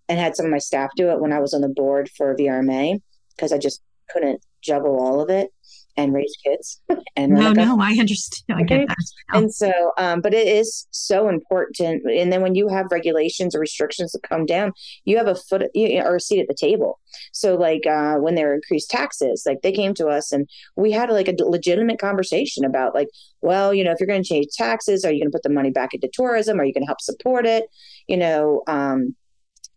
and 0.09 0.19
had 0.19 0.37
some 0.37 0.47
of 0.47 0.53
my 0.53 0.59
staff 0.59 0.91
do 0.97 1.11
it 1.11 1.21
when 1.21 1.33
i 1.33 1.41
was 1.41 1.55
on 1.55 1.61
the 1.61 1.69
board 1.69 2.11
for 2.17 2.35
vrma 2.35 3.01
because 3.37 3.53
i 3.53 3.59
just 3.59 3.83
couldn't 4.11 4.41
juggle 4.63 4.99
all 4.99 5.21
of 5.21 5.31
it 5.31 5.51
and 5.99 6.15
raise 6.15 6.35
kids. 6.45 6.81
and 7.17 7.33
no, 7.33 7.53
no, 7.53 7.81
I 7.81 7.91
understand. 7.99 8.61
I 8.61 8.63
get 8.63 8.87
that. 8.87 8.97
And 9.33 9.53
so, 9.53 9.93
um, 9.99 10.21
but 10.21 10.33
it 10.33 10.47
is 10.47 10.87
so 10.93 11.29
important. 11.29 12.05
And 12.05 12.33
then 12.33 12.41
when 12.41 12.55
you 12.55 12.69
have 12.69 12.87
regulations 12.91 13.55
or 13.55 13.59
restrictions 13.59 14.13
that 14.13 14.23
come 14.23 14.47
down, 14.47 14.73
you 15.05 15.19
have 15.19 15.27
a 15.27 15.35
foot 15.35 15.65
or 15.75 16.17
a 16.17 16.21
seat 16.21 16.41
at 16.41 16.47
the 16.47 16.55
table. 16.55 17.01
So, 17.33 17.57
like 17.57 17.85
uh, 17.87 18.15
when 18.15 18.37
there 18.37 18.47
were 18.47 18.55
increased 18.55 18.91
taxes, 18.91 19.43
like 19.45 19.63
they 19.63 19.73
came 19.73 19.93
to 19.95 20.07
us 20.07 20.31
and 20.31 20.49
we 20.77 20.93
had 20.93 21.11
like 21.11 21.29
a 21.29 21.35
legitimate 21.45 21.99
conversation 21.99 22.65
about 22.65 22.95
like, 22.95 23.09
well, 23.43 23.75
you 23.75 23.83
know, 23.83 23.91
if 23.91 23.99
you're 23.99 24.07
going 24.07 24.23
to 24.23 24.29
change 24.29 24.47
taxes, 24.57 25.05
are 25.05 25.11
you 25.11 25.21
going 25.21 25.31
to 25.31 25.37
put 25.37 25.43
the 25.43 25.51
money 25.51 25.71
back 25.71 25.95
into 25.95 26.09
tourism? 26.13 26.61
Are 26.61 26.65
you 26.65 26.73
going 26.73 26.85
to 26.85 26.89
help 26.89 27.01
support 27.01 27.45
it? 27.45 27.65
You 28.07 28.19
know, 28.19 28.63
um, 28.69 29.17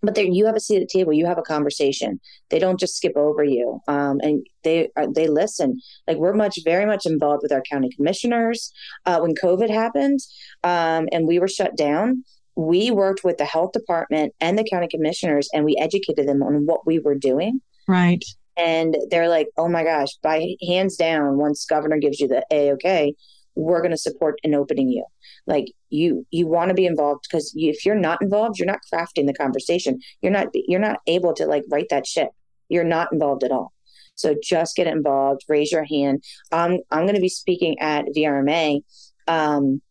but 0.01 0.15
there 0.15 0.25
you 0.25 0.45
have 0.45 0.55
a 0.55 0.59
seat 0.59 0.81
at 0.81 0.87
the 0.87 0.99
table 0.99 1.13
you 1.13 1.25
have 1.25 1.37
a 1.37 1.43
conversation. 1.43 2.19
They 2.49 2.59
don't 2.59 2.79
just 2.79 2.95
skip 2.95 3.13
over 3.15 3.43
you 3.43 3.79
um, 3.87 4.19
and 4.21 4.45
they 4.63 4.89
uh, 4.97 5.07
they 5.13 5.27
listen. 5.27 5.79
Like 6.07 6.17
we're 6.17 6.33
much 6.33 6.59
very 6.63 6.85
much 6.85 7.05
involved 7.05 7.43
with 7.43 7.51
our 7.51 7.63
county 7.69 7.89
commissioners. 7.95 8.71
Uh, 9.05 9.19
when 9.19 9.33
covid 9.35 9.69
happened 9.69 10.19
um, 10.63 11.07
and 11.11 11.27
we 11.27 11.39
were 11.39 11.47
shut 11.47 11.75
down 11.75 12.23
we 12.55 12.91
worked 12.91 13.23
with 13.23 13.37
the 13.37 13.45
health 13.45 13.71
department 13.71 14.33
and 14.41 14.57
the 14.57 14.67
county 14.69 14.87
commissioners 14.89 15.47
and 15.53 15.63
we 15.63 15.77
educated 15.79 16.27
them 16.27 16.43
on 16.43 16.65
what 16.65 16.85
we 16.85 16.99
were 16.99 17.15
doing. 17.15 17.61
Right. 17.87 18.23
And 18.57 18.97
they're 19.09 19.29
like 19.29 19.47
oh 19.57 19.69
my 19.69 19.83
gosh 19.83 20.09
by 20.21 20.55
hands 20.67 20.97
down 20.97 21.37
once 21.37 21.65
governor 21.65 21.97
gives 21.97 22.19
you 22.19 22.27
the 22.27 22.45
a 22.51 22.71
okay 22.73 23.13
we're 23.55 23.81
going 23.81 23.91
to 23.91 23.97
support 23.97 24.39
an 24.43 24.55
opening 24.55 24.89
you 24.89 25.05
like 25.51 25.73
you 25.89 26.25
you 26.31 26.47
want 26.47 26.69
to 26.69 26.73
be 26.73 26.85
involved 26.85 27.25
because 27.29 27.53
if 27.55 27.85
you're 27.85 27.93
not 28.07 28.21
involved 28.21 28.57
you're 28.57 28.65
not 28.65 28.79
crafting 28.91 29.27
the 29.27 29.33
conversation. 29.33 29.99
You're 30.21 30.31
not 30.31 30.47
you're 30.53 30.79
not 30.79 30.99
able 31.05 31.33
to 31.33 31.45
like 31.45 31.63
write 31.69 31.89
that 31.89 32.07
shit. 32.07 32.29
You're 32.69 32.85
not 32.85 33.09
involved 33.11 33.43
at 33.43 33.51
all. 33.51 33.73
So 34.15 34.35
just 34.41 34.77
get 34.77 34.87
involved 34.87 35.41
raise 35.49 35.71
your 35.71 35.83
hand. 35.83 36.23
I'm 36.51 36.79
i'm 36.89 37.03
going 37.03 37.15
to 37.15 37.27
be 37.29 37.29
speaking 37.29 37.77
at 37.79 38.05
vrma 38.15 38.81
um, 39.27 39.81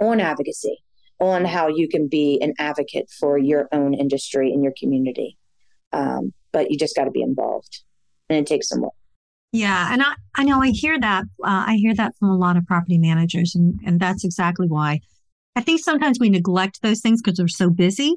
on 0.00 0.20
advocacy 0.20 0.78
on 1.18 1.44
how 1.44 1.66
you 1.66 1.88
can 1.88 2.06
be 2.06 2.38
an 2.40 2.52
advocate 2.58 3.10
for 3.18 3.38
your 3.38 3.68
own 3.72 3.92
industry 3.94 4.52
and 4.52 4.62
your 4.62 4.74
community. 4.78 5.36
Um, 5.92 6.32
but 6.52 6.70
you 6.70 6.78
just 6.78 6.94
got 6.94 7.04
to 7.04 7.10
be 7.10 7.22
involved 7.22 7.82
and 8.28 8.38
it 8.38 8.46
takes 8.46 8.68
some 8.68 8.82
work 8.82 8.92
yeah, 9.52 9.92
and 9.92 10.02
I, 10.02 10.14
I 10.34 10.44
know 10.44 10.62
I 10.62 10.70
hear 10.70 10.98
that. 11.00 11.24
Uh, 11.42 11.64
I 11.68 11.74
hear 11.74 11.94
that 11.94 12.14
from 12.18 12.30
a 12.30 12.36
lot 12.36 12.56
of 12.56 12.66
property 12.66 12.98
managers, 12.98 13.54
and 13.54 13.78
and 13.84 14.00
that's 14.00 14.24
exactly 14.24 14.66
why. 14.68 15.00
I 15.56 15.60
think 15.60 15.80
sometimes 15.80 16.18
we 16.20 16.30
neglect 16.30 16.82
those 16.82 17.00
things 17.00 17.20
because 17.22 17.40
we're 17.40 17.48
so 17.48 17.70
busy, 17.70 18.16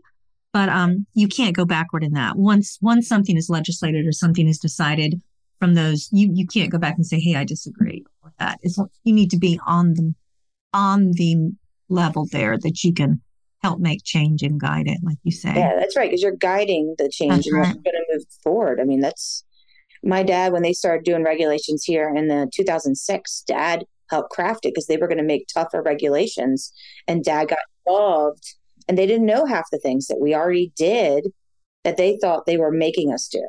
but 0.53 0.69
um, 0.69 1.07
you 1.13 1.27
can't 1.27 1.55
go 1.55 1.65
backward 1.65 2.03
in 2.03 2.13
that. 2.13 2.37
Once 2.37 2.77
once 2.81 3.07
something 3.07 3.37
is 3.37 3.49
legislated 3.49 4.05
or 4.05 4.11
something 4.11 4.47
is 4.47 4.59
decided 4.59 5.21
from 5.59 5.75
those, 5.75 6.09
you 6.11 6.29
you 6.33 6.45
can't 6.45 6.71
go 6.71 6.77
back 6.77 6.95
and 6.95 7.05
say, 7.05 7.19
"Hey, 7.19 7.35
I 7.35 7.43
disagree." 7.43 8.03
with 8.23 8.33
that 8.37 8.59
it's, 8.61 8.79
you 9.03 9.13
need 9.13 9.31
to 9.31 9.37
be 9.37 9.59
on 9.65 9.93
the 9.93 10.13
on 10.73 11.11
the 11.13 11.51
level 11.89 12.25
there 12.31 12.57
that 12.57 12.83
you 12.83 12.93
can 12.93 13.21
help 13.61 13.79
make 13.79 14.03
change 14.03 14.41
and 14.41 14.59
guide 14.59 14.87
it, 14.87 14.99
like 15.03 15.17
you 15.23 15.31
say. 15.31 15.53
Yeah, 15.53 15.75
that's 15.77 15.95
right, 15.95 16.09
because 16.09 16.23
you're 16.23 16.35
guiding 16.35 16.95
the 16.97 17.09
change 17.09 17.31
that's 17.31 17.47
and 17.47 17.55
right. 17.57 17.73
going 17.73 17.83
to 17.83 18.05
move 18.11 18.23
forward. 18.43 18.79
I 18.79 18.85
mean, 18.85 19.01
that's 19.01 19.43
my 20.03 20.23
dad, 20.23 20.53
when 20.53 20.63
they 20.63 20.73
started 20.73 21.03
doing 21.03 21.23
regulations 21.23 21.83
here 21.83 22.13
in 22.13 22.27
the 22.27 22.49
2006, 22.53 23.43
dad 23.47 23.85
helped 24.09 24.31
craft 24.31 24.65
it 24.65 24.73
because 24.73 24.87
they 24.87 24.97
were 24.97 25.07
going 25.07 25.17
to 25.17 25.23
make 25.23 25.47
tougher 25.47 25.81
regulations. 25.81 26.73
And 27.07 27.23
dad 27.23 27.49
got 27.49 27.59
involved 27.85 28.55
and 28.87 28.97
they 28.97 29.07
didn't 29.07 29.25
know 29.25 29.45
half 29.45 29.69
the 29.71 29.79
things 29.79 30.07
that 30.07 30.19
we 30.19 30.35
already 30.35 30.71
did 30.75 31.27
that 31.83 31.97
they 31.97 32.17
thought 32.21 32.45
they 32.45 32.57
were 32.57 32.71
making 32.71 33.13
us 33.13 33.27
do. 33.27 33.41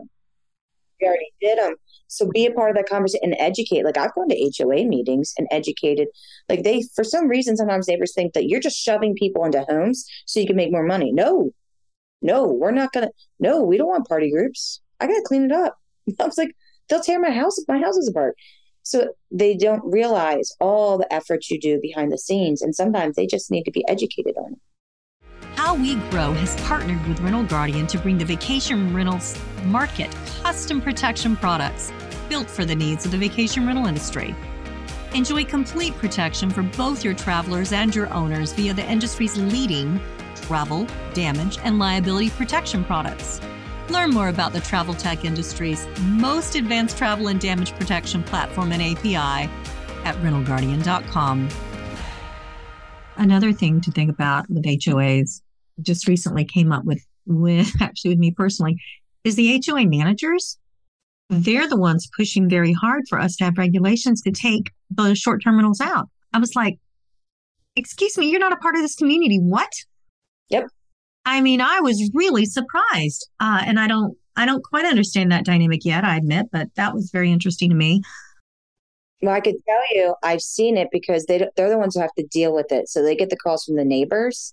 We 1.00 1.06
already 1.06 1.32
did 1.40 1.58
them. 1.58 1.74
So 2.06 2.28
be 2.28 2.46
a 2.46 2.52
part 2.52 2.70
of 2.70 2.76
that 2.76 2.88
conversation 2.88 3.32
and 3.32 3.36
educate. 3.38 3.84
Like 3.84 3.96
I've 3.96 4.14
gone 4.14 4.28
to 4.28 4.52
HOA 4.58 4.84
meetings 4.84 5.32
and 5.38 5.48
educated. 5.50 6.08
Like 6.48 6.62
they, 6.62 6.84
for 6.94 7.04
some 7.04 7.26
reason, 7.26 7.56
sometimes 7.56 7.88
neighbors 7.88 8.12
think 8.14 8.34
that 8.34 8.48
you're 8.48 8.60
just 8.60 8.76
shoving 8.76 9.14
people 9.14 9.44
into 9.44 9.64
homes 9.68 10.06
so 10.26 10.38
you 10.38 10.46
can 10.46 10.56
make 10.56 10.70
more 10.70 10.84
money. 10.84 11.10
No, 11.12 11.50
no, 12.20 12.46
we're 12.46 12.70
not 12.70 12.92
going 12.92 13.08
to. 13.08 13.12
No, 13.40 13.62
we 13.62 13.78
don't 13.78 13.88
want 13.88 14.06
party 14.06 14.30
groups. 14.30 14.80
I 15.00 15.06
got 15.06 15.14
to 15.14 15.22
clean 15.26 15.44
it 15.44 15.52
up. 15.52 15.76
I 16.20 16.24
was 16.24 16.38
like, 16.38 16.54
they'll 16.88 17.00
tear 17.00 17.20
my 17.20 17.30
house 17.30 17.56
my 17.68 17.78
houses 17.78 18.08
apart. 18.08 18.36
So 18.84 19.14
they 19.30 19.56
don't 19.56 19.84
realize 19.84 20.52
all 20.60 20.98
the 20.98 21.12
efforts 21.12 21.50
you 21.50 21.60
do 21.60 21.78
behind 21.80 22.10
the 22.10 22.18
scenes, 22.18 22.62
and 22.62 22.74
sometimes 22.74 23.14
they 23.14 23.26
just 23.26 23.50
need 23.50 23.62
to 23.64 23.70
be 23.70 23.86
educated 23.86 24.34
on 24.36 24.54
it. 24.54 24.58
How 25.54 25.76
We 25.76 25.96
Grow 26.10 26.32
has 26.32 26.60
partnered 26.62 27.06
with 27.06 27.20
Rental 27.20 27.44
Guardian 27.44 27.86
to 27.88 27.98
bring 27.98 28.18
the 28.18 28.24
vacation 28.24 28.92
rentals 28.92 29.38
market 29.64 30.10
custom 30.42 30.80
protection 30.80 31.36
products 31.36 31.92
built 32.28 32.50
for 32.50 32.64
the 32.64 32.74
needs 32.74 33.04
of 33.04 33.12
the 33.12 33.18
vacation 33.18 33.66
rental 33.66 33.86
industry. 33.86 34.34
Enjoy 35.14 35.44
complete 35.44 35.94
protection 35.98 36.50
for 36.50 36.62
both 36.62 37.04
your 37.04 37.14
travelers 37.14 37.72
and 37.72 37.94
your 37.94 38.12
owners 38.12 38.52
via 38.52 38.74
the 38.74 38.84
industry's 38.90 39.36
leading 39.36 40.00
travel, 40.42 40.86
damage, 41.14 41.58
and 41.62 41.78
liability 41.78 42.30
protection 42.30 42.84
products. 42.84 43.40
Learn 43.92 44.08
more 44.08 44.28
about 44.28 44.54
the 44.54 44.60
travel 44.60 44.94
tech 44.94 45.22
industry's 45.26 45.86
most 46.00 46.54
advanced 46.54 46.96
travel 46.96 47.28
and 47.28 47.38
damage 47.38 47.72
protection 47.72 48.22
platform 48.22 48.72
and 48.72 48.80
API 48.80 49.50
at 50.06 50.16
rentalguardian.com. 50.16 51.50
Another 53.18 53.52
thing 53.52 53.82
to 53.82 53.90
think 53.90 54.10
about 54.10 54.48
with 54.48 54.64
HOAs 54.64 55.42
just 55.82 56.08
recently 56.08 56.42
came 56.42 56.72
up 56.72 56.86
with, 56.86 57.04
with 57.26 57.70
actually 57.82 58.12
with 58.12 58.18
me 58.18 58.30
personally 58.30 58.76
is 59.24 59.36
the 59.36 59.62
HOA 59.64 59.84
managers. 59.84 60.58
They're 61.28 61.68
the 61.68 61.76
ones 61.76 62.08
pushing 62.16 62.48
very 62.48 62.72
hard 62.72 63.02
for 63.10 63.20
us 63.20 63.36
to 63.36 63.44
have 63.44 63.58
regulations 63.58 64.22
to 64.22 64.30
take 64.30 64.70
the 64.90 65.14
short 65.14 65.42
terminals 65.44 65.82
out. 65.82 66.08
I 66.32 66.38
was 66.38 66.56
like, 66.56 66.78
excuse 67.76 68.16
me, 68.16 68.30
you're 68.30 68.40
not 68.40 68.54
a 68.54 68.56
part 68.56 68.74
of 68.74 68.80
this 68.80 68.96
community. 68.96 69.38
What? 69.38 69.70
I 71.24 71.40
mean, 71.40 71.60
I 71.60 71.80
was 71.80 72.10
really 72.14 72.44
surprised. 72.46 73.28
Uh, 73.40 73.62
and 73.64 73.78
I 73.78 73.86
don't, 73.86 74.16
I 74.36 74.46
don't 74.46 74.64
quite 74.64 74.84
understand 74.84 75.30
that 75.32 75.44
dynamic 75.44 75.84
yet, 75.84 76.04
I 76.04 76.16
admit, 76.16 76.46
but 76.52 76.68
that 76.76 76.94
was 76.94 77.10
very 77.10 77.30
interesting 77.30 77.70
to 77.70 77.76
me. 77.76 78.02
Well, 79.22 79.34
I 79.34 79.40
could 79.40 79.54
tell 79.68 79.82
you, 79.92 80.14
I've 80.22 80.40
seen 80.40 80.76
it 80.76 80.88
because 80.90 81.26
they 81.26 81.46
they're 81.56 81.70
the 81.70 81.78
ones 81.78 81.94
who 81.94 82.00
have 82.00 82.14
to 82.18 82.26
deal 82.26 82.52
with 82.52 82.72
it. 82.72 82.88
So 82.88 83.02
they 83.02 83.14
get 83.14 83.30
the 83.30 83.36
calls 83.36 83.64
from 83.64 83.76
the 83.76 83.84
neighbors, 83.84 84.52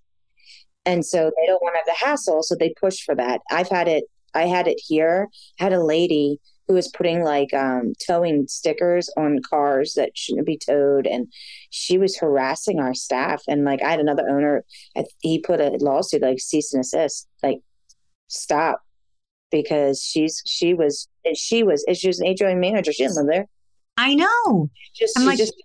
and 0.85 1.03
so 1.03 1.31
they 1.35 1.47
don't 1.47 1.61
want 1.63 1.73
to 1.73 1.79
have 1.79 1.97
the 1.97 2.05
hassle. 2.05 2.43
So 2.43 2.55
they 2.55 2.73
push 2.79 3.03
for 3.03 3.15
that. 3.15 3.41
I've 3.49 3.69
had 3.69 3.87
it. 3.87 4.03
I 4.35 4.43
had 4.43 4.67
it 4.67 4.79
here. 4.85 5.27
Had 5.57 5.73
a 5.73 5.83
lady 5.83 6.39
who 6.69 6.75
was 6.75 6.87
putting 6.87 7.23
like 7.23 7.51
um, 7.51 7.93
towing 8.05 8.47
stickers 8.47 9.09
on 9.17 9.39
cars 9.41 9.95
that 9.95 10.15
shouldn't 10.15 10.45
be 10.45 10.57
towed, 10.57 11.07
and 11.07 11.27
she 11.71 11.97
was 11.97 12.15
harassing 12.15 12.79
our 12.79 12.93
staff. 12.93 13.41
And 13.47 13.65
like 13.65 13.81
I 13.81 13.89
had 13.89 13.99
another 13.99 14.29
owner, 14.29 14.63
he 15.19 15.39
put 15.39 15.59
a 15.59 15.71
lawsuit 15.81 16.21
like 16.21 16.39
cease 16.39 16.71
and 16.71 16.81
assist, 16.81 17.27
like 17.41 17.61
stop, 18.27 18.81
because 19.51 20.03
she's 20.03 20.43
she 20.45 20.75
was 20.75 21.09
she 21.33 21.63
was 21.63 21.83
she 21.95 22.07
was 22.07 22.19
an 22.19 22.35
HOA 22.39 22.55
manager. 22.55 22.93
She 22.93 23.03
didn't 23.03 23.17
live 23.17 23.27
there. 23.27 23.47
I 23.97 24.13
know. 24.13 24.69
Just 24.95 25.17
I'm 25.17 25.23
she 25.23 25.27
like, 25.27 25.37
just 25.39 25.55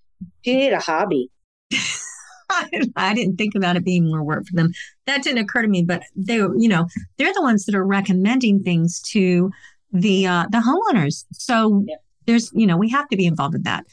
she 0.43 0.57
needed 0.57 0.73
a 0.73 0.81
hobby. 0.81 1.31
I 2.97 3.15
didn't 3.15 3.37
think 3.37 3.55
about 3.55 3.77
it 3.77 3.85
being 3.85 4.07
more 4.07 4.23
work 4.23 4.47
for 4.47 4.55
them. 4.55 4.73
That 5.07 5.23
didn't 5.23 5.39
occur 5.39 5.63
to 5.63 5.69
me, 5.69 5.83
but 5.83 6.03
they, 6.15 6.37
you 6.37 6.69
know, 6.69 6.87
they're 7.19 7.33
the 7.35 7.43
ones 7.43 7.65
that 7.67 7.75
are 7.75 7.87
recommending 7.87 8.63
things 8.63 9.01
to 9.11 9.51
the 9.95 10.27
uh, 10.27 10.45
the 10.51 10.59
homeowners. 10.59 11.25
So 11.33 11.85
yeah. 11.87 11.97
there's, 12.27 12.51
you 12.53 12.67
know, 12.67 12.77
we 12.77 12.91
have 12.91 13.09
to 13.09 13.17
be 13.17 13.25
involved 13.25 13.55
in 13.55 13.63
that. 13.63 13.87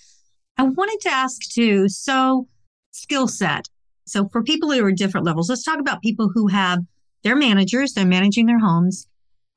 I 0.58 0.64
wanted 0.64 1.00
to 1.02 1.10
ask 1.10 1.42
too. 1.50 1.88
So 1.88 2.48
skill 2.92 3.28
set. 3.28 3.70
So 4.06 4.28
for 4.30 4.44
people 4.44 4.70
who 4.70 4.84
are 4.84 4.92
different 4.92 5.26
levels, 5.26 5.50
let's 5.50 5.64
talk 5.64 5.80
about 5.80 6.02
people 6.02 6.30
who 6.34 6.48
have 6.48 6.80
their 7.24 7.36
managers. 7.36 7.94
They're 7.94 8.06
managing 8.06 8.48
their 8.48 8.60
homes, 8.60 9.08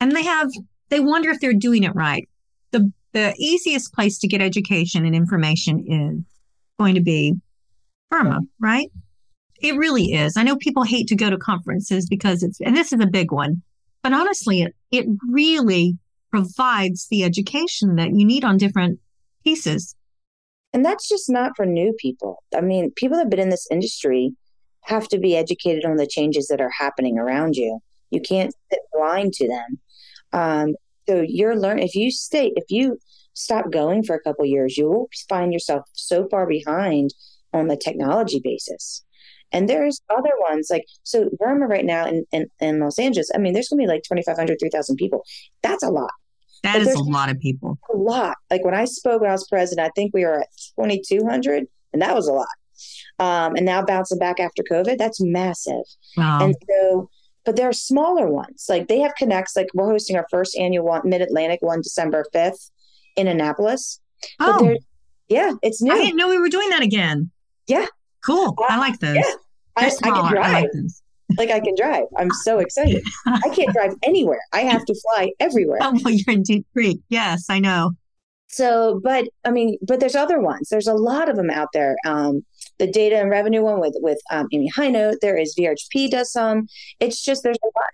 and 0.01 0.13
they 0.13 0.23
have 0.23 0.51
they 0.91 1.01
wonder 1.01 1.31
if 1.31 1.41
they're 1.41 1.55
doing 1.55 1.83
it 1.83 1.95
right. 1.95 2.29
The 2.71 2.93
the 3.13 3.35
easiest 3.39 3.93
place 3.95 4.19
to 4.19 4.29
get 4.29 4.43
education 4.43 5.07
and 5.07 5.15
information 5.15 5.85
is 5.89 6.25
going 6.79 6.95
to 6.95 7.01
be 7.01 7.35
VRMA, 8.13 8.41
right? 8.61 8.91
It 9.61 9.77
really 9.77 10.13
is. 10.13 10.37
I 10.37 10.43
know 10.43 10.57
people 10.57 10.83
hate 10.83 11.07
to 11.09 11.17
go 11.17 11.31
to 11.31 11.39
conferences 11.39 12.07
because 12.07 12.43
it's, 12.43 12.61
and 12.61 12.77
this 12.77 12.93
is 12.93 13.01
a 13.01 13.07
big 13.07 13.33
one, 13.33 13.63
but 14.03 14.13
honestly, 14.13 14.63
it, 14.63 14.75
it 14.91 15.07
really 15.31 15.97
provides 16.35 17.07
the 17.11 17.23
education 17.23 17.95
that 17.95 18.11
you 18.11 18.25
need 18.25 18.45
on 18.45 18.57
different 18.57 18.99
pieces. 19.45 19.95
And 20.73 20.85
that's 20.85 21.09
just 21.09 21.31
not 21.31 21.53
for 21.55 21.65
new 21.65 21.95
people. 21.97 22.43
I 22.53 22.61
mean, 22.61 22.91
people 22.97 23.17
that 23.17 23.25
have 23.25 23.31
been 23.31 23.39
in 23.39 23.51
this 23.51 23.69
industry 23.71 24.33
have 24.83 25.07
to 25.09 25.19
be 25.19 25.37
educated 25.37 25.85
on 25.85 25.95
the 25.95 26.09
changes 26.09 26.49
that 26.49 26.61
are 26.61 26.73
happening 26.77 27.19
around 27.19 27.55
you. 27.55 27.79
You 28.11 28.21
can't 28.21 28.53
sit 28.73 28.81
blind 28.93 29.33
to 29.35 29.49
them. 29.49 29.79
Um, 30.33 30.75
so 31.09 31.25
you're 31.25 31.55
learning 31.55 31.85
if 31.85 31.95
you 31.95 32.11
stay 32.11 32.53
if 32.57 32.65
you 32.69 32.99
stop 33.35 33.71
going 33.71 34.03
for 34.03 34.17
a 34.17 34.21
couple 34.21 34.45
years, 34.45 34.77
you 34.77 34.89
will 34.89 35.09
find 35.29 35.53
yourself 35.53 35.85
so 35.93 36.27
far 36.29 36.49
behind 36.49 37.11
on 37.53 37.69
the 37.69 37.77
technology 37.77 38.41
basis. 38.43 39.05
And 39.53 39.69
there's 39.69 40.01
other 40.11 40.33
ones 40.51 40.67
like 40.69 40.85
so 41.05 41.29
VRMA 41.41 41.69
right 41.69 41.85
now 41.85 42.07
in, 42.07 42.25
in, 42.33 42.47
in 42.59 42.81
Los 42.81 42.99
Angeles. 42.99 43.31
I 43.33 43.39
mean, 43.39 43.53
there's 43.53 43.69
gonna 43.69 43.83
be 43.83 43.87
like 43.87 44.03
2,500, 44.03 44.57
3,000 44.59 44.97
people. 44.97 45.25
That's 45.63 45.85
a 45.85 45.91
lot. 45.91 46.11
That 46.65 46.81
is 46.81 46.95
a 46.95 47.03
lot 47.03 47.31
of 47.31 47.39
people. 47.39 47.79
A 47.93 47.97
lot. 47.97 48.37
Like 48.51 48.65
when 48.65 48.75
I 48.75 48.87
spoke 48.87 49.21
when 49.21 49.31
I 49.31 49.35
was 49.35 49.47
president, 49.47 49.87
I 49.87 49.91
think 49.95 50.13
we 50.15 50.25
were 50.25 50.41
at 50.41 50.49
2,200, 50.81 51.67
and 51.93 52.03
that 52.03 52.15
was 52.15 52.27
a 52.27 52.33
lot. 52.33 52.49
Um, 53.19 53.55
and 53.55 53.67
now 53.67 53.83
bouncing 53.85 54.19
back 54.19 54.41
after 54.41 54.63
COVID, 54.63 54.99
that's 54.99 55.21
massive. 55.21 55.85
Wow. 56.17 56.39
And 56.41 56.57
so, 56.69 57.11
but 57.45 57.57
there 57.57 57.69
are 57.69 57.75
smaller 57.75 58.29
ones. 58.29 58.65
Like 58.69 58.89
they 58.89 58.99
have 59.01 59.15
connects. 59.15 59.55
Like 59.55 59.69
we're 59.75 59.91
hosting 59.91 60.17
our 60.17 60.27
first 60.31 60.57
annual 60.57 61.01
Mid 61.05 61.21
Atlantic 61.21 61.61
one, 61.63 61.83
December 61.83 62.25
5th 62.35 62.71
in 63.17 63.29
Annapolis. 63.29 64.01
Oh, 64.41 64.75
yeah, 65.29 65.53
it's 65.63 65.83
new. 65.83 65.93
I 65.93 65.97
didn't 65.97 66.17
know 66.17 66.29
we 66.29 66.39
were 66.39 66.49
doing 66.49 66.71
that 66.71 66.83
again. 66.83 67.31
Yeah, 67.67 67.87
cool. 68.25 68.55
Uh, 68.59 68.67
I 68.71 68.79
like 68.79 68.99
those. 69.01 69.17
Yeah, 69.17 69.33
I, 69.77 69.87
I, 69.87 70.11
can 70.11 70.33
drive. 70.33 70.45
I 70.45 70.61
like, 70.63 70.71
like 71.37 71.51
I 71.51 71.61
can 71.61 71.75
drive. 71.77 72.05
I'm 72.17 72.31
so 72.43 72.59
excited. 72.59 73.03
I 73.27 73.49
can't 73.51 73.73
drive 73.73 73.95
anywhere. 74.03 74.41
I 74.53 74.61
have 74.61 74.85
to 74.85 74.95
fly 74.95 75.33
everywhere. 75.41 75.79
Oh, 75.83 75.99
well, 76.05 76.15
you're 76.15 76.35
in 76.35 76.43
Deep 76.43 76.67
Creek. 76.73 77.01
Yes, 77.09 77.47
I 77.49 77.59
know. 77.59 77.93
So, 78.49 79.01
but 79.03 79.27
I 79.45 79.51
mean, 79.51 79.79
but 79.83 80.01
there's 80.01 80.15
other 80.15 80.41
ones. 80.41 80.69
There's 80.69 80.87
a 80.87 80.95
lot 80.95 81.29
of 81.29 81.37
them 81.37 81.51
out 81.51 81.69
there. 81.73 81.97
Um, 82.07 82.45
the 82.79 82.87
data 82.87 83.17
and 83.17 83.31
revenue 83.31 83.63
one 83.63 83.81
with 83.81 83.97
with 84.01 84.19
um, 84.31 84.49
Amy 84.53 84.71
Hinote. 84.77 85.21
There 85.21 85.37
is 85.37 85.55
VRHP 85.59 86.11
does 86.11 86.31
some. 86.31 86.69
It's 87.01 87.25
just 87.25 87.43
there's 87.43 87.59
a 87.63 87.67
lot. 87.67 87.91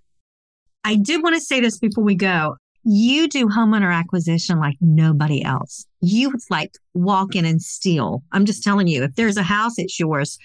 I 0.84 0.96
did 0.96 1.22
want 1.22 1.34
to 1.36 1.40
say 1.40 1.60
this 1.60 1.78
before 1.78 2.04
we 2.04 2.14
go 2.14 2.56
you 2.84 3.28
do 3.28 3.46
homeowner 3.46 3.92
acquisition 3.92 4.58
like 4.58 4.76
nobody 4.80 5.44
else. 5.44 5.86
You 6.00 6.32
like 6.48 6.72
walk 6.94 7.34
in 7.34 7.44
and 7.44 7.60
steal. 7.60 8.22
I'm 8.32 8.46
just 8.46 8.62
telling 8.62 8.86
you, 8.86 9.04
if 9.04 9.14
there's 9.16 9.36
a 9.36 9.42
house, 9.42 9.78
it's 9.78 10.00
yours. 10.00 10.38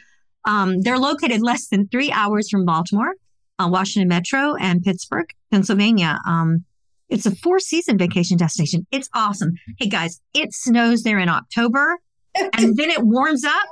Um, 0.45 0.81
they're 0.81 0.99
located 0.99 1.41
less 1.41 1.67
than 1.67 1.88
three 1.88 2.12
hours 2.12 2.49
from 2.49 2.65
Baltimore, 2.65 3.13
uh, 3.60 3.67
Washington 3.69 4.08
Metro, 4.08 4.55
and 4.55 4.81
Pittsburgh, 4.84 5.27
Pennsylvania. 5.51 6.19
Um, 6.27 6.65
it's 7.10 7.25
a 7.25 7.36
four 7.36 7.60
season 7.60 7.97
vacation 7.97 8.38
destination. 8.38 8.86
It's 8.91 9.10
awesome. 9.13 9.53
Hey 9.79 9.88
guys, 9.88 10.21
it 10.34 10.53
snows 10.53 11.03
there 11.03 11.19
in 11.19 11.29
October 11.29 11.97
and 12.36 12.75
then 12.75 12.89
it 12.89 13.03
warms 13.03 13.43
up. 13.43 13.65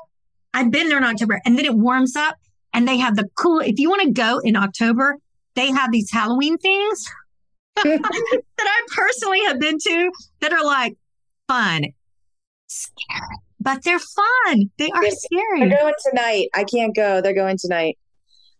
I've 0.53 0.71
been 0.71 0.87
there 0.87 0.97
in 0.97 1.03
October 1.03 1.41
and 1.45 1.57
then 1.57 1.65
it 1.65 1.75
warms 1.75 2.15
up 2.15 2.37
and 2.73 2.87
they 2.87 2.97
have 2.97 3.15
the 3.15 3.27
cool, 3.35 3.59
if 3.59 3.79
you 3.79 3.89
want 3.89 4.03
to 4.03 4.11
go 4.11 4.39
in 4.43 4.55
October, 4.55 5.17
they 5.55 5.71
have 5.71 5.91
these 5.91 6.11
Halloween 6.11 6.57
things 6.57 7.09
that 7.83 8.01
I 8.59 8.81
personally 8.95 9.41
have 9.47 9.59
been 9.59 9.77
to 9.79 10.11
that 10.41 10.53
are 10.53 10.63
like 10.63 10.95
fun, 11.47 11.85
scary, 12.67 13.37
but 13.63 13.83
they're 13.83 13.99
fun. 13.99 14.69
They 14.77 14.89
are 14.89 15.09
scary. 15.09 15.59
They're 15.61 15.79
going 15.79 15.93
tonight. 16.09 16.49
I 16.53 16.65
can't 16.65 16.93
go. 16.93 17.21
They're 17.21 17.33
going 17.33 17.57
tonight. 17.57 17.97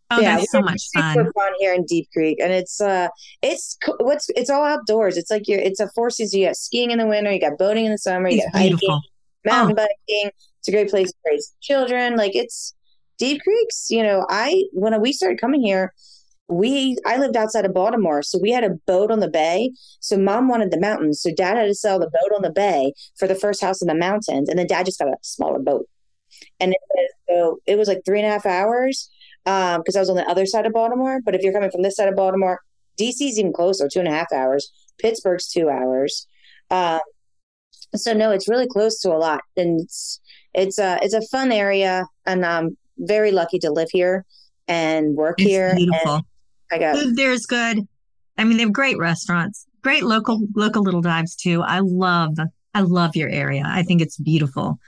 Oh, 0.09 0.19
yeah, 0.19 0.37
that's 0.37 0.51
so 0.51 0.61
much 0.61 0.83
fun. 0.93 1.15
Super 1.15 1.33
fun 1.33 1.51
here 1.59 1.73
in 1.73 1.85
Deep 1.85 2.07
Creek, 2.13 2.39
and 2.39 2.53
it's 2.53 2.79
uh, 2.79 3.07
it's 3.41 3.77
what's 3.99 4.29
it's 4.35 4.49
all 4.49 4.63
outdoors. 4.63 5.17
It's 5.17 5.31
like 5.31 5.47
you're 5.47 5.59
it's 5.59 5.79
a 5.79 5.89
four 5.89 6.09
seasons. 6.09 6.33
You 6.35 6.47
got 6.47 6.55
skiing 6.55 6.91
in 6.91 6.99
the 6.99 7.07
winter, 7.07 7.31
you 7.31 7.39
got 7.39 7.57
boating 7.57 7.85
in 7.85 7.91
the 7.91 7.97
summer, 7.97 8.29
you 8.29 8.37
it's 8.37 8.45
got 8.45 8.59
beautiful. 8.59 8.89
hiking, 8.89 9.01
mountain 9.45 9.77
oh. 9.79 9.87
biking. 10.07 10.31
It's 10.59 10.67
a 10.67 10.71
great 10.71 10.89
place 10.89 11.09
to 11.09 11.17
raise 11.25 11.53
children. 11.61 12.15
Like 12.15 12.35
it's 12.35 12.75
Deep 13.17 13.41
Creeks. 13.41 13.87
You 13.89 14.03
know, 14.03 14.25
I 14.29 14.63
when 14.71 14.99
we 15.01 15.13
started 15.13 15.41
coming 15.41 15.63
here, 15.63 15.93
we 16.49 16.97
I 17.05 17.17
lived 17.17 17.37
outside 17.37 17.65
of 17.65 17.73
Baltimore, 17.73 18.21
so 18.21 18.37
we 18.41 18.51
had 18.51 18.63
a 18.63 18.75
boat 18.85 19.11
on 19.11 19.19
the 19.19 19.29
bay. 19.29 19.71
So 19.99 20.17
mom 20.17 20.47
wanted 20.49 20.71
the 20.71 20.79
mountains, 20.79 21.21
so 21.21 21.31
dad 21.35 21.57
had 21.57 21.65
to 21.65 21.75
sell 21.75 21.99
the 21.99 22.09
boat 22.09 22.35
on 22.35 22.41
the 22.41 22.51
bay 22.51 22.93
for 23.17 23.27
the 23.27 23.35
first 23.35 23.61
house 23.61 23.81
in 23.81 23.87
the 23.87 23.95
mountains, 23.95 24.49
and 24.49 24.59
then 24.59 24.67
dad 24.67 24.85
just 24.85 24.99
got 24.99 25.07
a 25.07 25.17
smaller 25.21 25.59
boat. 25.59 25.87
And 26.59 26.73
it 26.73 26.79
was, 26.89 27.09
so 27.29 27.59
it 27.65 27.77
was 27.77 27.87
like 27.87 28.01
three 28.05 28.19
and 28.19 28.27
a 28.27 28.31
half 28.31 28.45
hours 28.45 29.09
because 29.45 29.95
um, 29.95 29.97
I 29.97 29.99
was 29.99 30.09
on 30.09 30.15
the 30.15 30.29
other 30.29 30.45
side 30.45 30.65
of 30.65 30.73
Baltimore. 30.73 31.19
But 31.23 31.35
if 31.35 31.41
you're 31.41 31.53
coming 31.53 31.71
from 31.71 31.81
this 31.81 31.95
side 31.95 32.09
of 32.09 32.15
Baltimore, 32.15 32.61
DC's 32.99 33.39
even 33.39 33.53
closer, 33.53 33.87
two 33.87 33.99
and 33.99 34.07
a 34.07 34.11
half 34.11 34.31
hours. 34.31 34.71
Pittsburgh's 34.99 35.47
two 35.47 35.69
hours. 35.69 36.27
Um, 36.69 36.99
so 37.95 38.13
no, 38.13 38.31
it's 38.31 38.49
really 38.49 38.67
close 38.67 38.99
to 39.01 39.09
a 39.09 39.17
lot, 39.17 39.41
and 39.55 39.81
it's 39.81 40.19
it's 40.53 40.79
a 40.79 40.99
it's 41.01 41.13
a 41.13 41.21
fun 41.27 41.51
area, 41.51 42.05
and 42.25 42.45
I'm 42.45 42.77
very 42.97 43.31
lucky 43.31 43.59
to 43.59 43.71
live 43.71 43.89
here 43.91 44.25
and 44.67 45.15
work 45.15 45.39
it's 45.39 45.49
here. 45.49 45.75
Beautiful. 45.75 46.15
And 46.15 46.23
I 46.71 46.77
got 46.77 46.95
food 46.95 47.15
there's 47.15 47.45
good. 47.45 47.87
I 48.37 48.43
mean, 48.43 48.57
they 48.57 48.63
have 48.63 48.73
great 48.73 48.97
restaurants, 48.97 49.67
great 49.81 50.03
local 50.03 50.41
local 50.55 50.83
little 50.83 51.01
dives 51.01 51.35
too. 51.35 51.61
I 51.61 51.79
love 51.79 52.37
I 52.73 52.81
love 52.81 53.15
your 53.15 53.29
area. 53.29 53.63
I 53.65 53.83
think 53.83 54.01
it's 54.01 54.17
beautiful. 54.17 54.79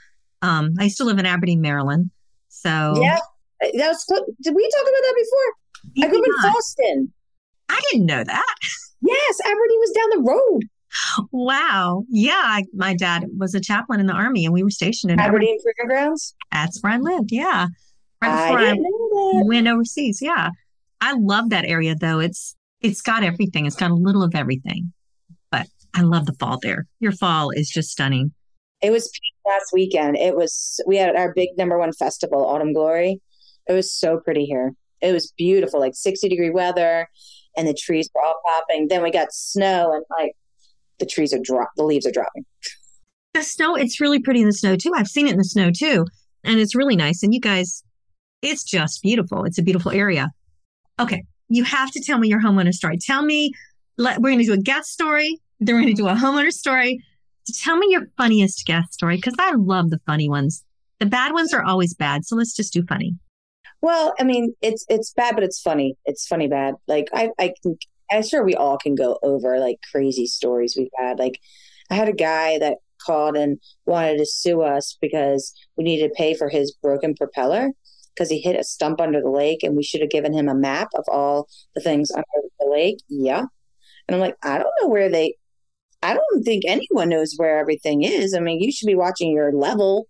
Um, 0.42 0.74
I 0.78 0.84
used 0.84 0.98
to 0.98 1.04
live 1.04 1.18
in 1.18 1.26
Aberdeen, 1.26 1.60
Maryland. 1.60 2.10
So 2.48 2.94
yeah, 3.00 3.18
that 3.60 3.72
was. 3.72 4.04
Did 4.42 4.54
we 4.54 4.68
talk 4.70 4.82
about 4.82 5.02
that 5.02 5.14
before? 5.16 5.52
Maybe 5.96 6.06
I 6.06 6.10
grew 6.10 6.20
up 6.20 6.44
in 6.44 6.52
Boston. 6.52 7.12
I 7.68 7.80
didn't 7.90 8.06
know 8.06 8.24
that. 8.24 8.54
Yes, 9.02 9.40
Aberdeen 9.44 9.78
was 9.78 9.90
down 9.90 10.10
the 10.10 10.30
road. 10.30 10.62
Wow. 11.30 12.04
Yeah, 12.08 12.42
I, 12.42 12.64
my 12.74 12.94
dad 12.94 13.26
was 13.36 13.54
a 13.54 13.60
chaplain 13.60 14.00
in 14.00 14.06
the 14.06 14.14
army, 14.14 14.44
and 14.44 14.54
we 14.54 14.62
were 14.62 14.70
stationed 14.70 15.12
in 15.12 15.20
Aberdeen 15.20 15.58
Proving 15.62 15.94
Grounds. 15.94 16.34
That's 16.52 16.82
where 16.82 16.94
I 16.94 16.98
lived. 16.98 17.30
Yeah, 17.30 17.68
right 18.22 18.48
before 18.48 18.58
I, 18.60 18.70
I 18.72 19.42
went 19.44 19.68
overseas. 19.68 20.20
Yeah, 20.22 20.50
I 21.00 21.14
love 21.14 21.50
that 21.50 21.64
area 21.64 21.94
though. 21.94 22.20
It's 22.20 22.56
it's 22.80 23.00
got 23.00 23.24
everything. 23.24 23.66
It's 23.66 23.76
got 23.76 23.90
a 23.90 23.94
little 23.94 24.22
of 24.22 24.34
everything. 24.34 24.92
But 25.50 25.68
I 25.94 26.02
love 26.02 26.26
the 26.26 26.34
fall 26.34 26.58
there. 26.62 26.86
Your 27.00 27.12
fall 27.12 27.50
is 27.50 27.70
just 27.70 27.90
stunning. 27.90 28.32
It 28.82 28.90
was 28.90 29.08
peak 29.08 29.34
last 29.46 29.70
weekend. 29.72 30.16
It 30.16 30.36
was 30.36 30.80
we 30.86 30.96
had 30.96 31.16
our 31.16 31.32
big 31.32 31.50
number 31.56 31.78
one 31.78 31.92
festival, 31.92 32.46
Autumn 32.46 32.72
Glory. 32.72 33.20
It 33.68 33.72
was 33.72 33.92
so 33.92 34.20
pretty 34.20 34.44
here. 34.44 34.72
It 35.00 35.12
was 35.12 35.32
beautiful, 35.36 35.80
like 35.80 35.94
60 35.94 36.28
degree 36.28 36.50
weather, 36.50 37.08
and 37.56 37.66
the 37.66 37.74
trees 37.74 38.08
were 38.14 38.24
all 38.24 38.40
popping. 38.46 38.88
Then 38.88 39.02
we 39.02 39.10
got 39.10 39.32
snow, 39.32 39.92
and 39.94 40.04
like 40.18 40.32
the 40.98 41.06
trees 41.06 41.32
are 41.32 41.38
drop, 41.42 41.70
the 41.76 41.84
leaves 41.84 42.06
are 42.06 42.12
dropping. 42.12 42.44
The 43.34 43.42
snow, 43.42 43.74
it's 43.74 44.00
really 44.00 44.20
pretty 44.20 44.40
in 44.40 44.46
the 44.46 44.52
snow 44.52 44.76
too. 44.76 44.92
I've 44.94 45.08
seen 45.08 45.26
it 45.26 45.32
in 45.32 45.38
the 45.38 45.44
snow 45.44 45.70
too, 45.70 46.06
and 46.44 46.58
it's 46.58 46.74
really 46.74 46.96
nice. 46.96 47.22
And 47.22 47.34
you 47.34 47.40
guys, 47.40 47.82
it's 48.42 48.64
just 48.64 49.02
beautiful. 49.02 49.44
It's 49.44 49.58
a 49.58 49.62
beautiful 49.62 49.92
area. 49.92 50.30
Okay, 50.98 51.24
you 51.48 51.64
have 51.64 51.90
to 51.92 52.00
tell 52.00 52.18
me 52.18 52.28
your 52.28 52.40
homeowner 52.40 52.72
story. 52.72 52.98
Tell 52.98 53.22
me. 53.22 53.52
Let, 53.98 54.20
we're 54.20 54.28
going 54.30 54.40
to 54.40 54.44
do 54.44 54.52
a 54.52 54.58
guest 54.58 54.92
story. 54.92 55.40
Then 55.58 55.74
we're 55.74 55.82
going 55.82 55.96
to 55.96 56.02
do 56.02 56.08
a 56.08 56.14
homeowner 56.14 56.52
story. 56.52 57.02
Tell 57.62 57.76
me 57.76 57.86
your 57.90 58.08
funniest 58.18 58.66
guest 58.66 58.92
story 58.92 59.16
because 59.16 59.34
I 59.38 59.52
love 59.52 59.88
the 59.90 60.00
funny 60.04 60.28
ones. 60.28 60.64
The 61.00 61.06
bad 61.06 61.32
ones 61.32 61.54
are 61.54 61.62
always 61.62 61.94
bad. 61.94 62.26
So 62.26 62.36
let's 62.36 62.54
just 62.54 62.72
do 62.72 62.84
funny. 62.86 63.14
Well, 63.80 64.14
I 64.18 64.24
mean, 64.24 64.54
it's 64.60 64.84
it's 64.88 65.12
bad, 65.12 65.34
but 65.34 65.44
it's 65.44 65.60
funny. 65.60 65.96
It's 66.04 66.26
funny 66.26 66.48
bad. 66.48 66.74
Like 66.88 67.08
I 67.14 67.30
I 67.38 67.54
can 67.62 67.78
I'm 68.10 68.22
sure 68.22 68.44
we 68.44 68.54
all 68.54 68.78
can 68.78 68.94
go 68.94 69.18
over 69.22 69.58
like 69.58 69.78
crazy 69.90 70.26
stories 70.26 70.74
we've 70.76 70.88
had. 70.98 71.18
Like 71.18 71.38
I 71.90 71.94
had 71.94 72.08
a 72.08 72.12
guy 72.12 72.58
that 72.58 72.78
called 73.04 73.36
and 73.36 73.58
wanted 73.84 74.18
to 74.18 74.26
sue 74.26 74.62
us 74.62 74.96
because 75.00 75.52
we 75.76 75.84
needed 75.84 76.08
to 76.08 76.14
pay 76.14 76.34
for 76.34 76.48
his 76.48 76.74
broken 76.82 77.14
propeller 77.14 77.70
because 78.16 78.30
he 78.30 78.40
hit 78.40 78.58
a 78.58 78.64
stump 78.64 79.00
under 79.00 79.20
the 79.20 79.30
lake 79.30 79.62
and 79.62 79.76
we 79.76 79.82
should 79.82 80.00
have 80.00 80.10
given 80.10 80.32
him 80.32 80.48
a 80.48 80.54
map 80.54 80.88
of 80.94 81.04
all 81.08 81.48
the 81.74 81.80
things 81.80 82.10
under 82.10 82.24
the 82.58 82.66
lake. 82.70 82.98
Yeah. 83.08 83.44
And 84.08 84.14
I'm 84.14 84.20
like, 84.20 84.36
I 84.42 84.58
don't 84.58 84.72
know 84.80 84.88
where 84.88 85.10
they 85.10 85.34
I 86.02 86.14
don't 86.14 86.44
think 86.44 86.64
anyone 86.66 87.08
knows 87.08 87.34
where 87.36 87.58
everything 87.58 88.02
is. 88.02 88.34
I 88.34 88.40
mean, 88.40 88.60
you 88.60 88.70
should 88.70 88.86
be 88.86 88.94
watching 88.94 89.32
your 89.32 89.52
level, 89.52 90.06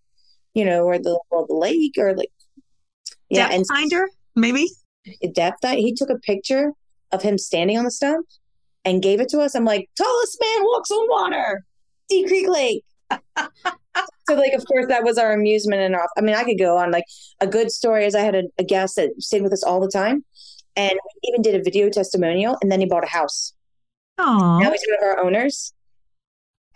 you 0.52 0.64
know, 0.64 0.84
or 0.84 0.98
the 0.98 1.18
level 1.30 1.44
of 1.44 1.48
the 1.48 1.54
lake 1.54 1.94
or 1.98 2.14
like 2.14 2.30
yeah, 3.28 3.44
depth 3.44 3.54
and 3.54 3.66
finder, 3.66 4.08
maybe. 4.34 4.68
Depth 5.32 5.64
he 5.64 5.94
took 5.94 6.10
a 6.10 6.18
picture 6.18 6.72
of 7.12 7.22
him 7.22 7.38
standing 7.38 7.78
on 7.78 7.84
the 7.84 7.90
stump 7.90 8.26
and 8.84 9.02
gave 9.02 9.20
it 9.20 9.28
to 9.30 9.40
us. 9.40 9.54
I'm 9.54 9.64
like, 9.64 9.88
tallest 9.96 10.38
man 10.40 10.64
walks 10.64 10.90
on 10.90 11.08
water, 11.08 11.64
Deep 12.08 12.26
Creek 12.26 12.48
Lake. 12.48 12.84
So 13.10 14.34
like 14.34 14.52
of 14.52 14.64
course 14.66 14.86
that 14.88 15.04
was 15.04 15.18
our 15.18 15.32
amusement 15.32 15.82
and 15.82 15.94
our, 15.94 16.08
I 16.16 16.20
mean 16.20 16.34
I 16.34 16.44
could 16.44 16.58
go 16.58 16.76
on 16.76 16.90
like 16.90 17.04
a 17.40 17.46
good 17.46 17.70
story 17.70 18.04
is 18.04 18.14
I 18.14 18.20
had 18.20 18.34
a, 18.34 18.44
a 18.58 18.64
guest 18.64 18.96
that 18.96 19.10
stayed 19.18 19.42
with 19.42 19.52
us 19.52 19.62
all 19.62 19.80
the 19.80 19.90
time 19.90 20.24
and 20.74 20.94
even 21.24 21.42
did 21.42 21.54
a 21.54 21.62
video 21.62 21.88
testimonial 21.88 22.56
and 22.60 22.70
then 22.70 22.80
he 22.80 22.86
bought 22.86 23.04
a 23.04 23.08
house. 23.08 23.52
Oh, 24.18 24.58
now 24.60 24.70
he's 24.70 24.84
one 24.88 24.98
of 24.98 25.18
our 25.18 25.24
owners. 25.24 25.72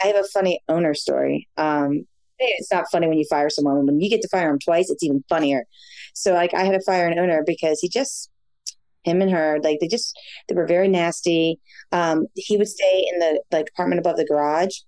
I 0.03 0.09
have 0.09 0.17
a 0.17 0.25
funny 0.25 0.61
owner 0.69 0.95
story. 0.95 1.49
Um, 1.57 2.07
it's 2.39 2.73
not 2.73 2.91
funny 2.91 3.07
when 3.07 3.19
you 3.19 3.27
fire 3.29 3.51
someone. 3.51 3.85
When 3.85 4.01
you 4.01 4.09
get 4.09 4.23
to 4.23 4.29
fire 4.29 4.49
them 4.49 4.59
twice, 4.59 4.91
it's 4.91 5.03
even 5.03 5.25
funnier. 5.29 5.65
So 6.15 6.33
like 6.33 6.55
I 6.55 6.65
had 6.65 6.73
to 6.73 6.81
fire 6.81 7.07
an 7.07 7.19
owner 7.19 7.43
because 7.47 7.81
he 7.81 7.89
just 7.89 8.31
him 9.05 9.23
and 9.23 9.31
her 9.31 9.59
like 9.63 9.81
they 9.81 9.89
just 9.89 10.19
they 10.49 10.55
were 10.55 10.67
very 10.67 10.89
nasty. 10.89 11.59
Um, 11.93 12.27
he 12.35 12.57
would 12.57 12.69
stay 12.69 13.07
in 13.13 13.19
the 13.19 13.43
like 13.51 13.71
apartment 13.71 14.01
above 14.01 14.17
the 14.17 14.25
garage 14.25 14.79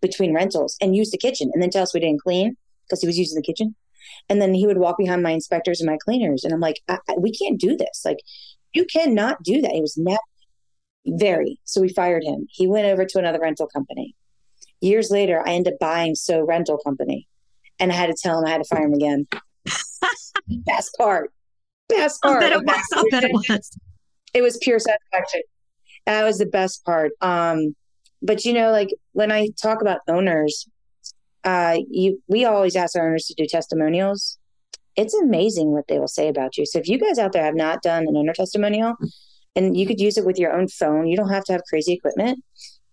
between 0.00 0.34
rentals 0.34 0.76
and 0.80 0.96
use 0.96 1.10
the 1.10 1.18
kitchen 1.18 1.50
and 1.52 1.62
then 1.62 1.70
tell 1.70 1.82
us 1.82 1.94
we 1.94 2.00
didn't 2.00 2.22
clean 2.22 2.56
because 2.84 3.00
he 3.00 3.06
was 3.06 3.18
using 3.18 3.36
the 3.36 3.42
kitchen. 3.42 3.74
And 4.28 4.42
then 4.42 4.52
he 4.52 4.66
would 4.66 4.78
walk 4.78 4.98
behind 4.98 5.22
my 5.22 5.30
inspectors 5.30 5.80
and 5.80 5.88
my 5.88 5.96
cleaners. 6.02 6.44
And 6.44 6.52
I'm 6.52 6.60
like, 6.60 6.80
I, 6.88 6.98
I, 7.08 7.14
we 7.18 7.32
can't 7.32 7.60
do 7.60 7.76
this. 7.76 8.02
Like, 8.04 8.18
you 8.74 8.84
cannot 8.84 9.42
do 9.42 9.60
that. 9.62 9.72
He 9.72 9.80
was 9.80 9.96
never 9.96 10.18
very. 11.06 11.58
So 11.64 11.80
we 11.80 11.88
fired 11.88 12.24
him. 12.24 12.46
He 12.50 12.66
went 12.66 12.86
over 12.86 13.04
to 13.04 13.18
another 13.18 13.40
rental 13.40 13.66
company. 13.66 14.14
Years 14.80 15.10
later, 15.10 15.42
I 15.46 15.52
ended 15.52 15.74
up 15.74 15.78
buying 15.78 16.14
So 16.14 16.42
Rental 16.44 16.78
Company. 16.78 17.28
And 17.78 17.92
I 17.92 17.94
had 17.94 18.08
to 18.08 18.16
tell 18.20 18.38
him 18.38 18.46
I 18.46 18.50
had 18.50 18.62
to 18.62 18.64
fire 18.64 18.84
him 18.84 18.94
again. 18.94 19.26
Best 20.48 20.94
part. 20.98 21.32
Best 21.88 22.20
part. 22.22 22.42
I 22.42 22.48
bet 22.48 22.52
it 22.52 22.64
was. 22.64 22.86
I 22.94 23.04
bet 23.10 23.24
it 23.24 23.32
was. 23.32 23.78
It 24.34 24.42
was 24.42 24.58
pure 24.62 24.78
satisfaction. 24.78 25.42
That 26.06 26.24
was 26.24 26.38
the 26.38 26.46
best 26.46 26.84
part. 26.84 27.12
Um, 27.20 27.76
but 28.22 28.44
you 28.44 28.52
know, 28.52 28.70
like 28.70 28.90
when 29.12 29.32
I 29.32 29.48
talk 29.60 29.82
about 29.82 30.00
owners, 30.08 30.68
uh, 31.44 31.78
you 31.90 32.22
we 32.28 32.44
always 32.44 32.76
ask 32.76 32.96
our 32.96 33.06
owners 33.06 33.26
to 33.26 33.34
do 33.34 33.46
testimonials. 33.46 34.38
It's 34.94 35.14
amazing 35.14 35.72
what 35.72 35.88
they 35.88 35.98
will 35.98 36.08
say 36.08 36.28
about 36.28 36.56
you. 36.56 36.66
So 36.66 36.78
if 36.78 36.88
you 36.88 36.98
guys 36.98 37.18
out 37.18 37.32
there 37.32 37.44
have 37.44 37.54
not 37.54 37.82
done 37.82 38.06
an 38.06 38.16
owner 38.16 38.34
testimonial, 38.34 38.94
and 39.56 39.76
you 39.76 39.86
could 39.86 40.00
use 40.00 40.16
it 40.16 40.26
with 40.26 40.38
your 40.38 40.52
own 40.52 40.68
phone, 40.68 41.06
you 41.06 41.16
don't 41.16 41.30
have 41.30 41.44
to 41.44 41.52
have 41.52 41.62
crazy 41.68 41.94
equipment. 41.94 42.44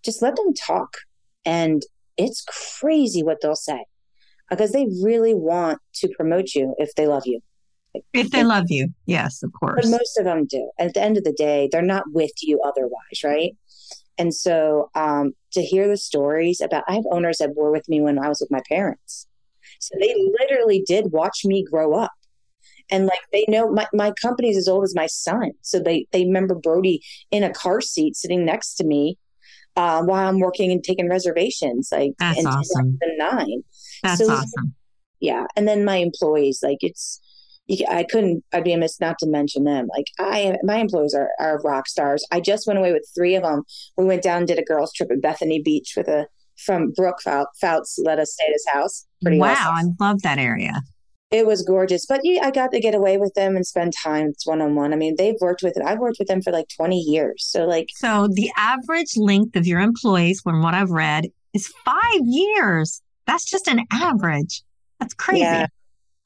Just 0.02 0.22
let 0.22 0.36
them 0.36 0.54
talk, 0.54 0.96
and 1.44 1.82
it's 2.16 2.44
crazy 2.80 3.22
what 3.22 3.38
they'll 3.40 3.54
say 3.54 3.84
because 4.50 4.72
they 4.72 4.86
really 5.02 5.34
want 5.34 5.78
to 5.94 6.08
promote 6.16 6.54
you 6.54 6.74
if 6.78 6.94
they 6.96 7.06
love 7.06 7.22
you. 7.26 7.40
If 8.12 8.30
they 8.30 8.44
love 8.44 8.66
you, 8.68 8.88
yes, 9.06 9.42
of 9.42 9.52
course. 9.52 9.80
But 9.82 9.90
most 9.90 10.18
of 10.18 10.24
them 10.24 10.46
do. 10.46 10.70
At 10.78 10.94
the 10.94 11.02
end 11.02 11.16
of 11.16 11.24
the 11.24 11.32
day, 11.32 11.68
they're 11.70 11.82
not 11.82 12.04
with 12.12 12.30
you 12.42 12.60
otherwise, 12.64 13.24
right? 13.24 13.56
And 14.20 14.34
so 14.34 14.90
um, 14.94 15.32
to 15.52 15.62
hear 15.62 15.88
the 15.88 15.96
stories 15.96 16.60
about, 16.60 16.84
I 16.86 16.92
have 16.92 17.04
owners 17.10 17.38
that 17.38 17.56
were 17.56 17.70
with 17.70 17.88
me 17.88 18.02
when 18.02 18.18
I 18.18 18.28
was 18.28 18.38
with 18.38 18.50
my 18.50 18.60
parents. 18.68 19.26
So 19.78 19.94
they 19.98 20.14
literally 20.38 20.84
did 20.86 21.10
watch 21.10 21.42
me 21.42 21.64
grow 21.64 21.94
up. 21.94 22.12
And 22.90 23.06
like 23.06 23.20
they 23.32 23.46
know 23.48 23.70
my, 23.72 23.86
my 23.94 24.12
company's 24.20 24.58
as 24.58 24.68
old 24.68 24.84
as 24.84 24.94
my 24.94 25.06
son. 25.06 25.52
So 25.62 25.80
they, 25.80 26.06
they 26.12 26.26
remember 26.26 26.54
Brody 26.54 27.00
in 27.30 27.42
a 27.44 27.52
car 27.54 27.80
seat 27.80 28.14
sitting 28.14 28.44
next 28.44 28.74
to 28.74 28.84
me 28.84 29.16
uh, 29.74 30.02
while 30.02 30.28
I'm 30.28 30.38
working 30.38 30.70
and 30.70 30.84
taking 30.84 31.08
reservations. 31.08 31.88
Like 31.90 32.12
That's 32.18 32.40
in 32.40 32.46
awesome. 32.46 32.98
2009. 33.02 33.62
That's 34.02 34.18
so, 34.18 34.30
awesome. 34.30 34.74
Yeah. 35.20 35.46
And 35.56 35.66
then 35.66 35.82
my 35.82 35.96
employees, 35.96 36.60
like 36.62 36.78
it's, 36.82 37.22
I 37.88 38.04
couldn't, 38.04 38.44
I'd 38.52 38.64
be 38.64 38.72
amiss 38.72 39.00
not 39.00 39.18
to 39.20 39.26
mention 39.26 39.64
them. 39.64 39.88
Like 39.94 40.06
I, 40.18 40.56
my 40.62 40.76
employees 40.76 41.14
are, 41.14 41.30
are 41.38 41.60
rock 41.62 41.88
stars. 41.88 42.26
I 42.32 42.40
just 42.40 42.66
went 42.66 42.78
away 42.78 42.92
with 42.92 43.08
three 43.14 43.34
of 43.36 43.42
them. 43.42 43.62
We 43.96 44.04
went 44.04 44.22
down 44.22 44.38
and 44.38 44.48
did 44.48 44.58
a 44.58 44.64
girls 44.64 44.92
trip 44.92 45.10
at 45.10 45.22
Bethany 45.22 45.62
Beach 45.62 45.94
with 45.96 46.08
a, 46.08 46.26
from 46.64 46.90
Brooke 46.90 47.20
Fouts 47.22 47.98
let 48.02 48.18
us 48.18 48.34
stay 48.34 48.46
at 48.46 48.52
his 48.52 48.66
house. 48.72 49.06
Pretty 49.22 49.38
wow. 49.38 49.52
Awesome. 49.52 49.96
I 50.00 50.04
love 50.04 50.22
that 50.22 50.38
area. 50.38 50.82
It 51.30 51.46
was 51.46 51.62
gorgeous, 51.62 52.06
but 52.06 52.20
yeah, 52.24 52.44
I 52.44 52.50
got 52.50 52.72
to 52.72 52.80
get 52.80 52.92
away 52.92 53.16
with 53.16 53.34
them 53.34 53.54
and 53.54 53.64
spend 53.64 53.92
time 54.02 54.32
one 54.44 54.60
on 54.60 54.74
one. 54.74 54.92
I 54.92 54.96
mean, 54.96 55.14
they've 55.16 55.36
worked 55.40 55.62
with 55.62 55.76
it. 55.76 55.84
I've 55.84 56.00
worked 56.00 56.18
with 56.18 56.26
them 56.26 56.42
for 56.42 56.50
like 56.50 56.66
20 56.76 56.98
years. 56.98 57.46
So 57.46 57.66
like, 57.66 57.86
so 57.94 58.28
the 58.32 58.50
average 58.56 59.16
length 59.16 59.54
of 59.54 59.64
your 59.64 59.78
employees, 59.80 60.40
from 60.40 60.60
what 60.60 60.74
I've 60.74 60.90
read, 60.90 61.28
is 61.54 61.72
five 61.84 62.20
years. 62.24 63.00
That's 63.26 63.48
just 63.48 63.68
an 63.68 63.84
average. 63.92 64.64
That's 64.98 65.14
crazy. 65.14 65.42
Yeah. 65.42 65.66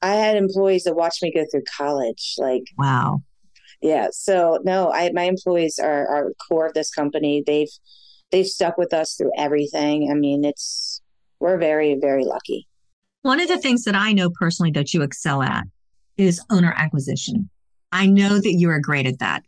I 0.01 0.15
had 0.15 0.37
employees 0.37 0.83
that 0.83 0.95
watched 0.95 1.23
me 1.23 1.33
go 1.33 1.45
through 1.49 1.63
college. 1.77 2.35
Like, 2.37 2.63
wow. 2.77 3.21
Yeah. 3.81 4.07
So 4.11 4.59
no, 4.63 4.91
I 4.91 5.11
my 5.13 5.23
employees 5.23 5.79
are 5.79 6.07
are 6.07 6.31
core 6.47 6.67
of 6.67 6.73
this 6.73 6.91
company. 6.91 7.43
They've 7.45 7.71
they've 8.31 8.47
stuck 8.47 8.77
with 8.77 8.93
us 8.93 9.15
through 9.15 9.31
everything. 9.37 10.09
I 10.11 10.15
mean, 10.15 10.43
it's 10.45 11.01
we're 11.39 11.57
very 11.57 11.95
very 11.99 12.25
lucky. 12.25 12.67
One 13.21 13.39
of 13.39 13.47
the 13.47 13.57
things 13.57 13.83
that 13.83 13.95
I 13.95 14.13
know 14.13 14.29
personally 14.29 14.71
that 14.71 14.93
you 14.93 15.01
excel 15.01 15.41
at 15.41 15.65
is 16.17 16.41
owner 16.49 16.73
acquisition. 16.75 17.49
I 17.91 18.05
know 18.07 18.39
that 18.39 18.53
you 18.53 18.69
are 18.69 18.79
great 18.79 19.07
at 19.07 19.19
that. 19.19 19.43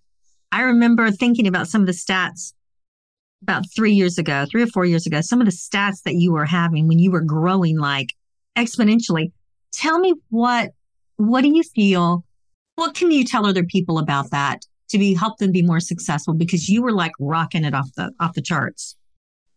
I 0.52 0.62
remember 0.62 1.12
thinking 1.12 1.48
about 1.48 1.68
some 1.68 1.82
of 1.82 1.88
the 1.88 1.94
stats 1.94 2.54
about 3.42 3.66
three 3.76 3.94
years 3.94 4.18
ago, 4.18 4.46
three 4.50 4.64
or 4.64 4.68
four 4.68 4.86
years 4.86 5.06
ago, 5.06 5.22
some 5.22 5.42
of 5.42 5.46
the 5.46 5.52
stats 5.52 6.02
that 6.04 6.16
you 6.16 6.32
were 6.32 6.46
having 6.46 6.88
when 6.88 7.00
you 7.00 7.12
were 7.12 7.22
growing 7.22 7.78
like 7.78 8.08
exponentially. 8.58 9.32
Tell 9.72 10.00
me 10.00 10.14
what 10.30 10.72
what 11.18 11.42
do 11.42 11.50
you 11.50 11.64
feel? 11.64 12.24
What 12.76 12.94
can 12.96 13.12
you 13.12 13.26
tell 13.26 13.46
other 13.46 13.64
people 13.64 13.98
about 13.98 14.30
that 14.32 14.66
to 14.90 14.98
be 14.98 15.14
help 15.14 15.38
them 15.40 15.52
be 15.52 15.62
more 15.62 15.80
successful? 15.80 16.34
Because 16.34 16.70
you 16.70 16.82
were 16.82 16.92
like 16.92 17.12
rocking 17.20 17.66
it 17.66 17.74
off 17.74 17.90
the 17.96 18.12
off 18.20 18.34
the 18.34 18.42
charts. 18.42 18.96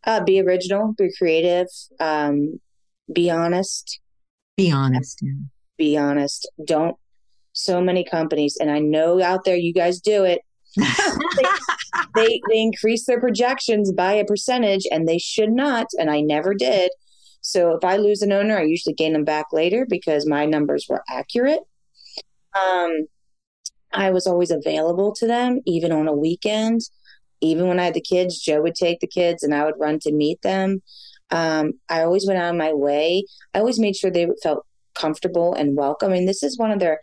Uh, 0.05 0.25
be 0.25 0.41
original, 0.41 0.95
be 0.97 1.11
creative, 1.17 1.67
um, 2.01 2.59
be 3.13 3.31
honest. 3.31 4.01
Be 4.57 4.73
honest. 4.73 5.23
Be 5.77 5.97
honest. 5.97 6.51
Don't 6.65 6.97
so 7.53 7.81
many 7.81 8.05
companies, 8.05 8.57
and 8.59 8.71
I 8.71 8.79
know 8.79 9.23
out 9.23 9.45
there 9.45 9.57
you 9.57 9.75
guys 9.75 10.01
do 10.01 10.25
it. 10.25 10.41
they, 10.77 10.85
they 12.15 12.41
they 12.49 12.61
increase 12.61 13.05
their 13.07 13.21
projections 13.21 13.93
by 13.93 14.13
a 14.13 14.25
percentage, 14.25 14.87
and 14.91 15.07
they 15.07 15.19
should 15.19 15.53
not. 15.53 15.89
And 15.99 16.11
I 16.11 16.21
never 16.21 16.55
did. 16.55 16.91
So 17.41 17.73
if 17.73 17.85
I 17.85 17.97
lose 17.97 18.23
an 18.23 18.33
owner, 18.33 18.59
I 18.59 18.63
usually 18.63 18.95
gain 18.95 19.13
them 19.13 19.25
back 19.25 19.47
later 19.53 19.87
because 19.89 20.27
my 20.27 20.47
numbers 20.47 20.87
were 20.89 21.03
accurate. 21.09 21.61
Um, 22.55 23.07
I 23.93 24.11
was 24.11 24.27
always 24.27 24.51
available 24.51 25.13
to 25.17 25.27
them, 25.27 25.61
even 25.67 25.93
on 25.93 26.09
a 26.09 26.15
weekend. 26.15 26.81
Even 27.41 27.69
when 27.69 27.81
I 27.81 27.85
had 27.85 27.95
the 27.95 28.01
kids, 28.01 28.39
Joe 28.41 28.61
would 28.63 28.75
take 28.75 29.01
the 29.01 29.07
kids 29.07 29.43
and 29.43 29.55
I 29.55 29.65
would 29.65 29.79
run 29.79 29.99
to 30.01 30.13
meet 30.13 30.43
them. 30.43 30.83
Um, 31.31 31.73
I 31.89 32.03
always 32.03 32.27
went 32.27 32.39
out 32.39 32.51
of 32.51 32.59
my 32.59 32.73
way. 32.73 33.25
I 33.55 33.61
always 33.61 33.79
made 33.79 33.97
sure 33.97 34.11
they 34.11 34.29
felt 34.43 34.67
comfortable 34.95 35.55
and 35.55 35.77
welcome. 35.77 36.13
I 36.13 36.17
And 36.17 36.29
this 36.29 36.43
is 36.43 36.59
one 36.59 36.71
of 36.71 36.81
their 36.81 37.01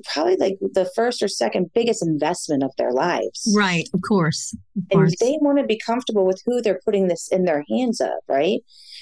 probably 0.00 0.36
like 0.36 0.56
the 0.60 0.90
first 0.94 1.22
or 1.22 1.28
second 1.28 1.70
biggest 1.74 2.04
investment 2.04 2.62
of 2.62 2.72
their 2.76 2.92
lives. 2.92 3.52
Right, 3.56 3.88
of 3.94 4.00
course. 4.06 4.56
Of 4.76 4.88
course. 4.90 5.14
They 5.20 5.38
want 5.40 5.58
to 5.58 5.64
be 5.64 5.78
comfortable 5.78 6.26
with 6.26 6.42
who 6.44 6.60
they're 6.60 6.80
putting 6.84 7.08
this 7.08 7.28
in 7.28 7.44
their 7.44 7.64
hands 7.68 8.00
of, 8.00 8.10
right? 8.28 8.60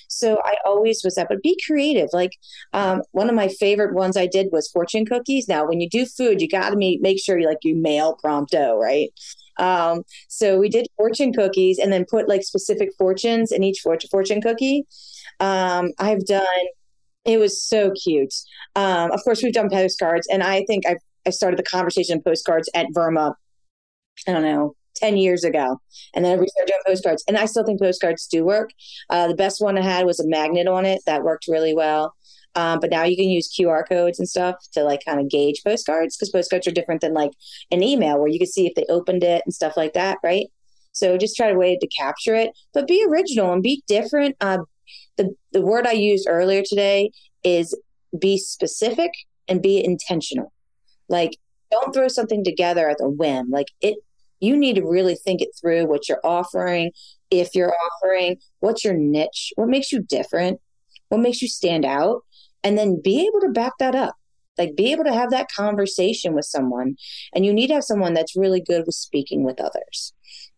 So 0.09 0.41
I 0.45 0.55
always 0.65 1.03
was 1.03 1.15
that, 1.15 1.29
but 1.29 1.43
be 1.43 1.59
creative. 1.67 2.11
Like 2.13 2.33
um, 2.73 3.03
one 3.13 3.29
of 3.29 3.35
my 3.35 3.49
favorite 3.49 3.95
ones 3.95 4.17
I 4.17 4.27
did 4.27 4.49
was 4.53 4.69
fortune 4.69 5.07
cookies. 5.07 5.49
Now, 5.49 5.67
when 5.67 5.81
you 5.81 5.89
do 5.89 6.05
food, 6.05 6.41
you 6.41 6.49
got 6.49 6.71
to 6.71 6.77
make 6.77 7.23
sure 7.23 7.39
you 7.39 7.47
like 7.47 7.59
you 7.63 7.75
mail 7.75 8.19
prompto, 8.23 8.79
right? 8.79 9.11
Um, 9.59 10.03
so 10.29 10.59
we 10.59 10.69
did 10.69 10.87
fortune 10.97 11.33
cookies 11.33 11.79
and 11.79 11.93
then 11.93 12.05
put 12.09 12.29
like 12.29 12.43
specific 12.43 12.91
fortunes 12.99 13.53
in 13.53 13.63
each 13.63 13.81
fortune 13.81 14.41
cookie. 14.41 14.87
Um, 15.41 15.93
I've 15.99 16.25
done. 16.27 16.47
It 17.25 17.39
was 17.39 17.63
so 17.63 17.93
cute. 18.03 18.35
Um, 18.75 19.13
of 19.13 19.21
course, 19.23 19.43
we've 19.43 19.53
done 19.53 19.71
postcards, 19.71 20.27
and 20.29 20.43
I 20.43 20.65
think 20.67 20.87
I've 20.87 20.99
I 21.27 21.31
started 21.31 21.59
the 21.59 21.65
conversation 21.65 22.23
postcards 22.23 22.69
at 22.75 22.87
VRMA. 22.95 23.35
I 24.27 24.33
don't 24.33 24.43
know, 24.43 24.75
10 24.97 25.17
years 25.17 25.45
ago. 25.45 25.81
And 26.15 26.25
then 26.25 26.39
we 26.39 26.47
started 26.49 26.73
doing 26.73 26.81
postcards. 26.87 27.25
And 27.27 27.37
I 27.37 27.47
still 27.47 27.65
think 27.65 27.81
postcards 27.81 28.27
do 28.27 28.45
work. 28.45 28.71
Uh, 29.11 29.29
the 29.29 29.35
best 29.35 29.61
one 29.61 29.79
I 29.79 29.83
had 29.83 30.07
was 30.07 30.21
a 30.21 30.29
magnet 30.29 30.69
on 30.69 30.85
it 30.85 31.01
that 31.07 31.23
worked 31.23 31.47
really 31.49 31.75
well. 31.75 32.15
Um, 32.55 32.81
but 32.81 32.91
now 32.91 33.05
you 33.05 33.17
can 33.17 33.31
use 33.31 33.55
QR 33.59 33.89
codes 33.89 34.19
and 34.19 34.29
stuff 34.29 34.57
to 34.75 34.85
like 34.85 35.03
kind 35.07 35.19
of 35.19 35.31
gauge 35.31 35.63
postcards 35.67 36.17
because 36.17 36.31
postcards 36.31 36.67
are 36.67 36.73
different 36.73 37.01
than 37.01 37.15
like 37.15 37.31
an 37.71 37.83
email 37.83 38.19
where 38.19 38.29
you 38.29 38.39
can 38.39 38.47
see 38.47 38.67
if 38.67 38.75
they 38.75 38.85
opened 38.91 39.25
it 39.25 39.43
and 39.47 39.55
stuff 39.55 39.75
like 39.75 39.95
that, 39.95 40.19
right? 40.23 40.47
So 40.93 41.17
just 41.17 41.35
try 41.35 41.51
to 41.51 41.57
way 41.57 41.79
to 41.79 41.89
capture 41.99 42.35
it, 42.35 42.51
but 42.75 42.87
be 42.87 43.07
original 43.09 43.55
and 43.55 43.63
be 43.63 43.83
different. 43.89 44.37
Uh, 44.43 44.59
the 45.17 45.35
the 45.53 45.63
word 45.63 45.87
I 45.87 45.93
used 45.93 46.27
earlier 46.29 46.63
today 46.65 47.11
is 47.45 47.79
be 48.19 48.39
specific 48.39 49.13
and 49.49 49.63
be 49.63 49.85
intentional. 49.85 50.53
Like 51.09 51.37
don't 51.71 51.93
throw 51.93 52.09
something 52.09 52.45
together 52.45 52.89
at 52.89 52.99
the 52.99 53.09
whim. 53.09 53.51
Like 53.51 53.69
it 53.81 53.97
you 54.41 54.57
need 54.57 54.75
to 54.75 54.85
really 54.85 55.15
think 55.15 55.41
it 55.41 55.51
through 55.61 55.87
what 55.87 56.09
you're 56.09 56.21
offering, 56.25 56.91
if 57.31 57.55
you're 57.55 57.73
offering, 57.73 58.39
what's 58.59 58.85
your 58.85 58.95
niche, 58.95 59.53
what 59.55 59.69
makes 59.69 59.93
you 59.93 60.03
different, 60.03 60.61
what 61.09 61.21
makes 61.21 61.41
you 61.41 61.49
stand 61.49 61.85
out, 61.85 62.23
and 62.65 62.77
then 62.77 63.01
be 63.03 63.23
able 63.27 63.41
to 63.41 63.49
back 63.49 63.73
that 63.79 63.95
up. 63.95 64.17
Like 64.59 64.77
be 64.77 64.93
able 64.93 65.05
to 65.05 65.13
have 65.13 65.31
that 65.31 65.51
conversation 65.51 66.35
with 66.35 66.45
someone. 66.45 66.97
And 67.35 67.47
you 67.47 67.53
need 67.53 67.69
to 67.69 67.75
have 67.75 67.85
someone 67.85 68.15
that's 68.15 68.37
really 68.37 68.61
good 68.61 68.85
with 68.85 68.95
speaking 68.95 69.45
with 69.45 69.61
others. 69.61 70.13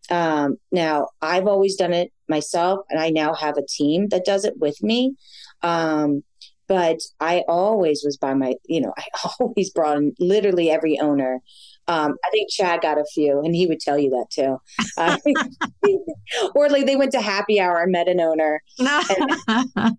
Um, 0.09 0.57
now, 0.71 1.09
I've 1.21 1.47
always 1.47 1.75
done 1.75 1.93
it 1.93 2.11
myself, 2.27 2.79
and 2.89 2.99
I 2.99 3.09
now 3.09 3.33
have 3.33 3.57
a 3.57 3.65
team 3.67 4.07
that 4.09 4.25
does 4.25 4.45
it 4.45 4.57
with 4.57 4.81
me. 4.81 5.15
Um, 5.61 6.23
but 6.67 6.99
I 7.19 7.43
always 7.47 8.01
was 8.03 8.17
by 8.17 8.33
my, 8.33 8.55
you 8.65 8.81
know, 8.81 8.93
I 8.97 9.03
always 9.39 9.69
brought 9.69 9.97
in 9.97 10.13
literally 10.19 10.71
every 10.71 10.99
owner 10.99 11.41
um, 11.87 12.15
I 12.23 12.29
think 12.31 12.49
Chad 12.49 12.81
got 12.81 12.97
a 12.97 13.05
few, 13.13 13.41
and 13.41 13.55
he 13.55 13.67
would 13.67 13.79
tell 13.79 13.97
you 13.97 14.09
that 14.11 14.27
too. 14.31 14.57
Uh, 14.97 15.17
or 16.55 16.69
like 16.69 16.85
they 16.85 16.95
went 16.95 17.11
to 17.11 17.21
happy 17.21 17.59
hour 17.59 17.81
and 17.81 17.91
met 17.91 18.07
an 18.07 18.19
owner, 18.19 18.61
and, 18.79 19.67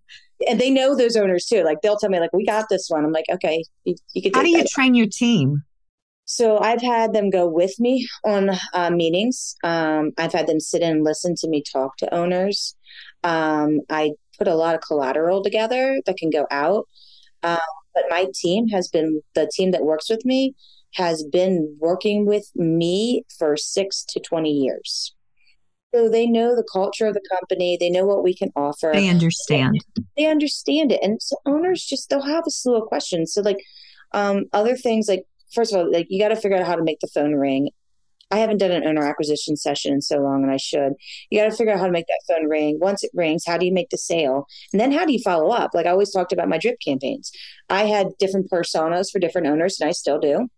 and, 0.48 0.60
they 0.60 0.70
know 0.70 0.96
those 0.96 1.16
owners 1.16 1.46
too. 1.46 1.62
Like 1.62 1.82
they'll 1.82 1.96
tell 1.96 2.10
me, 2.10 2.18
like, 2.18 2.32
"We 2.32 2.44
got 2.44 2.66
this 2.68 2.88
one." 2.88 3.04
I'm 3.04 3.12
like, 3.12 3.26
"Okay, 3.30 3.62
you, 3.84 3.94
you 4.14 4.22
can." 4.22 4.34
How 4.34 4.42
do 4.42 4.50
you 4.50 4.58
that. 4.58 4.68
train 4.68 4.94
your 4.94 5.06
team? 5.06 5.62
So 6.26 6.58
I've 6.58 6.82
had 6.82 7.12
them 7.12 7.30
go 7.30 7.46
with 7.48 7.78
me 7.78 8.06
on 8.24 8.50
uh, 8.74 8.90
meetings. 8.90 9.54
Um, 9.64 10.10
I've 10.18 10.32
had 10.32 10.46
them 10.46 10.60
sit 10.60 10.82
and 10.82 11.04
listen 11.04 11.34
to 11.38 11.48
me 11.48 11.62
talk 11.62 11.96
to 11.98 12.14
owners. 12.14 12.76
Um, 13.22 13.80
I 13.88 14.12
put 14.36 14.48
a 14.48 14.54
lot 14.54 14.74
of 14.74 14.80
collateral 14.80 15.42
together 15.42 16.00
that 16.04 16.16
can 16.16 16.30
go 16.30 16.46
out. 16.50 16.86
Um, 17.42 17.58
but 17.94 18.04
my 18.10 18.26
team 18.34 18.68
has 18.68 18.88
been 18.88 19.22
the 19.34 19.50
team 19.52 19.70
that 19.70 19.82
works 19.82 20.10
with 20.10 20.24
me 20.24 20.54
has 20.94 21.24
been 21.24 21.76
working 21.78 22.26
with 22.26 22.50
me 22.54 23.22
for 23.38 23.56
six 23.56 24.04
to 24.08 24.20
20 24.20 24.50
years. 24.50 25.14
So 25.94 26.08
they 26.08 26.26
know 26.26 26.56
the 26.56 26.66
culture 26.70 27.06
of 27.06 27.14
the 27.14 27.22
company, 27.30 27.76
they 27.78 27.90
know 27.90 28.04
what 28.04 28.22
we 28.22 28.34
can 28.34 28.50
offer. 28.56 28.90
They 28.92 29.08
understand. 29.08 29.80
They, 29.94 30.02
they 30.16 30.26
understand 30.26 30.92
it. 30.92 31.00
And 31.02 31.22
so 31.22 31.36
owners 31.46 31.84
just, 31.84 32.08
they'll 32.08 32.22
have 32.22 32.44
a 32.46 32.50
slew 32.50 32.76
of 32.76 32.88
questions. 32.88 33.32
So, 33.32 33.40
like, 33.42 33.58
um, 34.12 34.44
other 34.52 34.76
things 34.76 35.08
like, 35.08 35.24
first 35.52 35.72
of 35.72 35.80
all, 35.80 35.92
like, 35.92 36.06
you 36.10 36.20
got 36.20 36.28
to 36.28 36.36
figure 36.36 36.56
out 36.56 36.66
how 36.66 36.76
to 36.76 36.84
make 36.84 37.00
the 37.00 37.08
phone 37.08 37.34
ring. 37.34 37.70
I 38.30 38.38
haven't 38.38 38.58
done 38.58 38.72
an 38.72 38.84
owner 38.84 39.06
acquisition 39.06 39.56
session 39.56 39.92
in 39.92 40.02
so 40.02 40.18
long, 40.18 40.42
and 40.42 40.50
I 40.50 40.56
should. 40.56 40.94
You 41.30 41.40
got 41.40 41.50
to 41.50 41.56
figure 41.56 41.72
out 41.72 41.78
how 41.78 41.86
to 41.86 41.92
make 41.92 42.06
that 42.08 42.22
phone 42.26 42.48
ring. 42.48 42.78
Once 42.80 43.04
it 43.04 43.12
rings, 43.14 43.44
how 43.46 43.56
do 43.56 43.64
you 43.64 43.72
make 43.72 43.90
the 43.90 43.98
sale? 43.98 44.46
And 44.72 44.80
then 44.80 44.90
how 44.90 45.06
do 45.06 45.12
you 45.12 45.20
follow 45.20 45.50
up? 45.50 45.70
Like 45.74 45.86
I 45.86 45.90
always 45.90 46.12
talked 46.12 46.32
about 46.32 46.48
my 46.48 46.58
drip 46.58 46.78
campaigns. 46.84 47.30
I 47.70 47.84
had 47.84 48.08
different 48.18 48.50
personas 48.50 49.12
for 49.12 49.20
different 49.20 49.46
owners, 49.46 49.78
and 49.80 49.88
I 49.88 49.92
still 49.92 50.18
do 50.18 50.48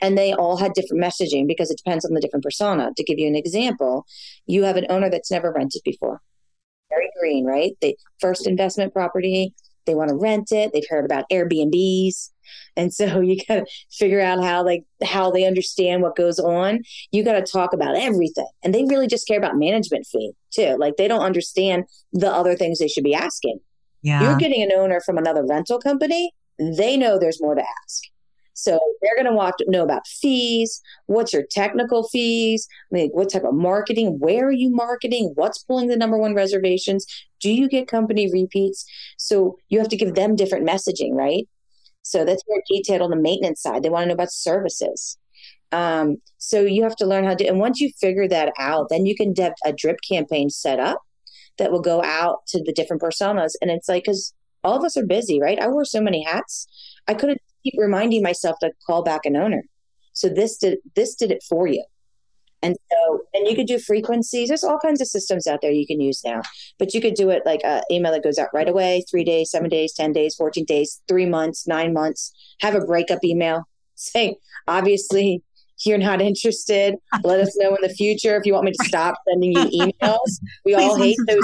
and 0.00 0.16
they 0.16 0.32
all 0.32 0.56
had 0.56 0.72
different 0.74 1.02
messaging 1.02 1.46
because 1.46 1.70
it 1.70 1.80
depends 1.84 2.04
on 2.04 2.14
the 2.14 2.20
different 2.20 2.44
persona. 2.44 2.90
To 2.96 3.04
give 3.04 3.18
you 3.18 3.26
an 3.26 3.36
example, 3.36 4.06
you 4.46 4.64
have 4.64 4.76
an 4.76 4.86
owner 4.88 5.10
that's 5.10 5.30
never 5.30 5.52
rented 5.52 5.82
before. 5.84 6.20
Very 6.90 7.10
green, 7.18 7.44
right? 7.44 7.72
They 7.80 7.96
first 8.20 8.46
investment 8.46 8.92
property, 8.92 9.54
they 9.86 9.94
want 9.94 10.10
to 10.10 10.16
rent 10.16 10.52
it. 10.52 10.72
They've 10.72 10.88
heard 10.88 11.04
about 11.04 11.24
Airbnbs. 11.30 12.30
And 12.76 12.92
so 12.92 13.20
you 13.20 13.36
got 13.48 13.54
to 13.56 13.66
figure 13.90 14.20
out 14.20 14.42
how 14.42 14.64
like 14.64 14.84
how 15.04 15.30
they 15.30 15.44
understand 15.44 16.02
what 16.02 16.16
goes 16.16 16.38
on. 16.38 16.80
You 17.10 17.24
got 17.24 17.34
to 17.34 17.42
talk 17.42 17.72
about 17.72 17.96
everything. 17.96 18.48
And 18.62 18.74
they 18.74 18.84
really 18.84 19.06
just 19.06 19.26
care 19.26 19.38
about 19.38 19.56
management 19.56 20.06
fee 20.06 20.32
too. 20.50 20.76
Like 20.78 20.96
they 20.96 21.08
don't 21.08 21.22
understand 21.22 21.84
the 22.12 22.30
other 22.30 22.56
things 22.56 22.78
they 22.78 22.88
should 22.88 23.04
be 23.04 23.14
asking. 23.14 23.58
Yeah. 24.02 24.22
You're 24.22 24.36
getting 24.36 24.62
an 24.62 24.72
owner 24.72 25.00
from 25.00 25.16
another 25.16 25.44
rental 25.46 25.78
company, 25.78 26.32
they 26.58 26.96
know 26.96 27.18
there's 27.18 27.40
more 27.40 27.54
to 27.54 27.62
ask. 27.62 28.02
So 28.54 28.78
they're 29.00 29.16
going 29.16 29.26
to 29.26 29.36
want 29.36 29.56
to 29.58 29.70
know 29.70 29.82
about 29.82 30.06
fees. 30.06 30.80
What's 31.06 31.32
your 31.32 31.44
technical 31.50 32.08
fees? 32.08 32.68
Like 32.90 33.10
what 33.12 33.30
type 33.30 33.44
of 33.44 33.54
marketing? 33.54 34.18
Where 34.18 34.48
are 34.48 34.52
you 34.52 34.70
marketing? 34.70 35.32
What's 35.34 35.62
pulling 35.62 35.88
the 35.88 35.96
number 35.96 36.18
one 36.18 36.34
reservations? 36.34 37.06
Do 37.40 37.52
you 37.52 37.68
get 37.68 37.88
company 37.88 38.30
repeats? 38.30 38.84
So 39.16 39.58
you 39.68 39.78
have 39.78 39.88
to 39.88 39.96
give 39.96 40.14
them 40.14 40.36
different 40.36 40.68
messaging, 40.68 41.12
right? 41.12 41.48
So 42.02 42.24
that's 42.24 42.42
more 42.48 42.62
detailed 42.68 43.02
on 43.02 43.10
the 43.10 43.16
maintenance 43.16 43.62
side. 43.62 43.82
They 43.82 43.90
want 43.90 44.04
to 44.04 44.08
know 44.08 44.14
about 44.14 44.32
services. 44.32 45.18
Um, 45.70 46.16
so 46.38 46.60
you 46.60 46.82
have 46.82 46.96
to 46.96 47.06
learn 47.06 47.24
how 47.24 47.34
to, 47.34 47.46
and 47.46 47.58
once 47.58 47.80
you 47.80 47.90
figure 48.00 48.28
that 48.28 48.52
out, 48.58 48.88
then 48.90 49.06
you 49.06 49.16
can 49.16 49.34
have 49.38 49.54
a 49.64 49.72
drip 49.72 49.96
campaign 50.06 50.50
set 50.50 50.78
up 50.78 51.00
that 51.58 51.72
will 51.72 51.80
go 51.80 52.02
out 52.02 52.46
to 52.48 52.62
the 52.62 52.72
different 52.72 53.02
personas. 53.02 53.52
And 53.60 53.70
it's 53.70 53.88
like, 53.88 54.04
because 54.04 54.34
all 54.64 54.76
of 54.76 54.84
us 54.84 54.96
are 54.96 55.06
busy, 55.06 55.40
right? 55.40 55.58
I 55.58 55.68
wear 55.68 55.84
so 55.84 56.00
many 56.00 56.24
hats. 56.24 56.66
I 57.08 57.14
couldn't 57.14 57.40
keep 57.64 57.74
reminding 57.76 58.22
myself 58.22 58.56
to 58.60 58.72
call 58.86 59.02
back 59.02 59.24
an 59.24 59.36
owner. 59.36 59.62
So 60.12 60.28
this 60.28 60.58
did 60.58 60.78
this 60.94 61.14
did 61.14 61.30
it 61.30 61.42
for 61.48 61.66
you. 61.66 61.84
And 62.62 62.76
so, 62.90 63.20
and 63.34 63.48
you 63.48 63.56
could 63.56 63.66
do 63.66 63.78
frequencies. 63.78 64.48
There's 64.48 64.64
all 64.64 64.78
kinds 64.78 65.00
of 65.00 65.08
systems 65.08 65.46
out 65.46 65.60
there 65.62 65.72
you 65.72 65.86
can 65.86 66.00
use 66.00 66.22
now, 66.24 66.42
but 66.78 66.94
you 66.94 67.00
could 67.00 67.14
do 67.14 67.30
it 67.30 67.42
like 67.44 67.60
an 67.64 67.82
email 67.90 68.12
that 68.12 68.22
goes 68.22 68.38
out 68.38 68.48
right 68.54 68.68
away, 68.68 69.04
three 69.10 69.24
days, 69.24 69.50
seven 69.50 69.68
days, 69.68 69.92
10 69.94 70.12
days, 70.12 70.36
14 70.36 70.64
days, 70.64 71.02
three 71.08 71.26
months, 71.26 71.66
nine 71.66 71.92
months, 71.92 72.32
have 72.60 72.74
a 72.74 72.80
breakup 72.80 73.24
email 73.24 73.64
saying, 73.94 74.36
obviously, 74.68 75.42
you're 75.84 75.98
not 75.98 76.20
interested. 76.20 76.94
Let 77.24 77.40
us 77.40 77.56
know 77.58 77.74
in 77.74 77.82
the 77.82 77.92
future 77.92 78.36
if 78.36 78.46
you 78.46 78.52
want 78.52 78.66
me 78.66 78.72
to 78.72 78.84
stop 78.84 79.16
sending 79.28 79.52
you 79.52 79.92
emails. 80.02 80.40
We 80.64 80.74
all 80.74 80.96
hate 80.96 81.18
those. 81.26 81.42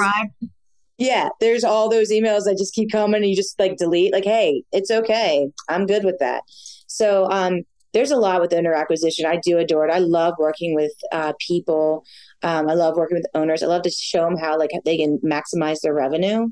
Yeah, 0.98 1.28
there's 1.40 1.62
all 1.62 1.88
those 1.88 2.10
emails 2.10 2.44
that 2.44 2.56
just 2.58 2.74
keep 2.74 2.90
coming 2.90 3.22
and 3.22 3.30
you 3.30 3.36
just 3.36 3.58
like 3.58 3.76
delete. 3.76 4.12
Like, 4.12 4.24
hey, 4.24 4.64
it's 4.72 4.90
okay. 4.90 5.48
I'm 5.68 5.86
good 5.86 6.04
with 6.04 6.18
that. 6.18 6.42
So 6.88 7.28
um, 7.30 7.62
there's 7.92 8.10
a 8.10 8.16
lot 8.16 8.40
with 8.40 8.52
owner 8.52 8.74
acquisition. 8.74 9.26
I 9.26 9.40
do 9.42 9.58
adore 9.58 9.86
it. 9.86 9.92
I 9.92 9.98
love 9.98 10.34
working 10.38 10.74
with 10.74 10.92
uh, 11.12 11.32
people. 11.46 12.04
Um, 12.42 12.68
I 12.68 12.74
love 12.74 12.96
working 12.96 13.16
with 13.16 13.26
owners. 13.34 13.62
I 13.62 13.66
love 13.66 13.82
to 13.82 13.90
show 13.90 14.24
them 14.24 14.36
how 14.36 14.58
like 14.58 14.70
they 14.84 14.96
can 14.96 15.18
maximize 15.24 15.80
their 15.80 15.94
revenue. 15.94 16.48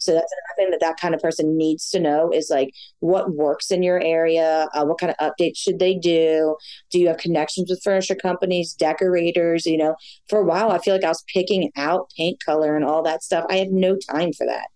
So 0.00 0.14
that's 0.14 0.32
another 0.32 0.56
thing 0.56 0.70
that 0.70 0.80
that 0.80 0.98
kind 0.98 1.14
of 1.14 1.20
person 1.20 1.58
needs 1.58 1.90
to 1.90 2.00
know 2.00 2.30
is 2.32 2.48
like 2.50 2.70
what 3.00 3.34
works 3.34 3.70
in 3.70 3.82
your 3.82 4.02
area, 4.02 4.66
uh, 4.72 4.84
what 4.86 4.98
kind 4.98 5.14
of 5.16 5.32
updates 5.32 5.58
should 5.58 5.78
they 5.78 5.94
do? 5.94 6.56
Do 6.90 6.98
you 6.98 7.08
have 7.08 7.18
connections 7.18 7.68
with 7.68 7.82
furniture 7.84 8.14
companies, 8.14 8.72
decorators? 8.72 9.66
You 9.66 9.76
know, 9.76 9.96
for 10.28 10.38
a 10.38 10.44
while, 10.44 10.70
I 10.70 10.78
feel 10.78 10.94
like 10.94 11.04
I 11.04 11.08
was 11.08 11.22
picking 11.32 11.70
out 11.76 12.10
paint 12.16 12.42
color 12.42 12.76
and 12.76 12.84
all 12.84 13.02
that 13.02 13.22
stuff. 13.22 13.44
I 13.50 13.56
had 13.56 13.72
no 13.72 13.96
time 14.10 14.32
for 14.32 14.46
that. 14.46 14.68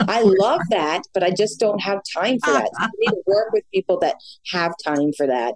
I 0.00 0.22
love 0.22 0.60
that, 0.70 1.02
but 1.14 1.22
I 1.22 1.30
just 1.30 1.58
don't 1.58 1.80
have 1.80 2.00
time 2.14 2.38
for 2.40 2.52
that. 2.52 2.70
So 2.78 2.84
I 2.84 2.88
need 2.98 3.10
to 3.10 3.22
work 3.26 3.52
with 3.52 3.64
people 3.72 3.98
that 4.00 4.16
have 4.52 4.74
time 4.84 5.12
for 5.16 5.26
that. 5.26 5.54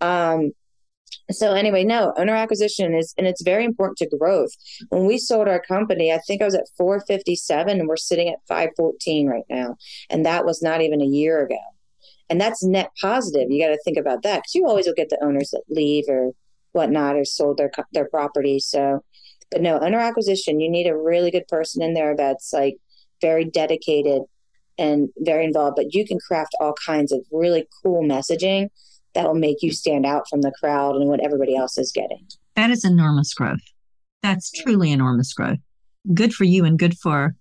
Um, 0.00 0.52
so 1.30 1.54
anyway, 1.54 1.84
no, 1.84 2.12
owner 2.16 2.34
acquisition 2.34 2.94
is 2.94 3.14
and 3.16 3.26
it's 3.26 3.42
very 3.42 3.64
important 3.64 3.98
to 3.98 4.18
growth. 4.18 4.50
When 4.90 5.06
we 5.06 5.18
sold 5.18 5.48
our 5.48 5.60
company, 5.60 6.12
I 6.12 6.18
think 6.18 6.42
I 6.42 6.44
was 6.44 6.54
at 6.54 6.68
457 6.76 7.78
and 7.78 7.88
we're 7.88 7.96
sitting 7.96 8.28
at 8.28 8.40
514 8.46 9.28
right 9.28 9.44
now. 9.48 9.76
And 10.10 10.26
that 10.26 10.44
was 10.44 10.62
not 10.62 10.82
even 10.82 11.00
a 11.00 11.06
year 11.06 11.44
ago. 11.44 11.58
And 12.28 12.40
that's 12.40 12.62
net 12.62 12.90
positive. 13.00 13.50
You 13.50 13.62
got 13.62 13.70
to 13.70 13.80
think 13.84 13.96
about 13.96 14.22
that 14.22 14.38
because 14.38 14.54
you 14.54 14.66
always 14.66 14.86
will 14.86 14.94
get 14.94 15.10
the 15.10 15.22
owners 15.22 15.50
that 15.50 15.62
leave 15.68 16.04
or 16.08 16.32
whatnot 16.72 17.16
or 17.16 17.24
sold 17.24 17.58
their 17.58 17.70
their 17.92 18.08
property. 18.08 18.58
So, 18.58 19.04
but 19.50 19.62
no, 19.62 19.78
owner 19.78 19.98
acquisition, 19.98 20.60
you 20.60 20.70
need 20.70 20.86
a 20.86 20.96
really 20.96 21.30
good 21.30 21.48
person 21.48 21.82
in 21.82 21.94
there 21.94 22.16
that's 22.16 22.52
like 22.52 22.76
very 23.24 23.44
dedicated 23.44 24.22
and 24.76 25.08
very 25.18 25.44
involved. 25.44 25.76
But 25.76 25.94
you 25.94 26.06
can 26.06 26.18
craft 26.18 26.54
all 26.60 26.74
kinds 26.86 27.12
of 27.12 27.20
really 27.30 27.66
cool 27.82 28.02
messaging 28.02 28.68
that 29.14 29.26
will 29.26 29.40
make 29.48 29.62
you 29.62 29.72
stand 29.72 30.04
out 30.04 30.24
from 30.28 30.42
the 30.42 30.52
crowd 30.60 30.96
and 30.96 31.08
what 31.08 31.24
everybody 31.24 31.56
else 31.56 31.78
is 31.78 31.92
getting. 31.92 32.26
That 32.56 32.70
is 32.70 32.84
enormous 32.84 33.32
growth. 33.32 33.64
That's 34.22 34.50
truly 34.50 34.90
enormous 34.90 35.32
growth. 35.32 35.58
Good 36.12 36.34
for 36.34 36.44
you 36.44 36.64
and 36.64 36.78
good 36.78 36.96
for 36.98 37.34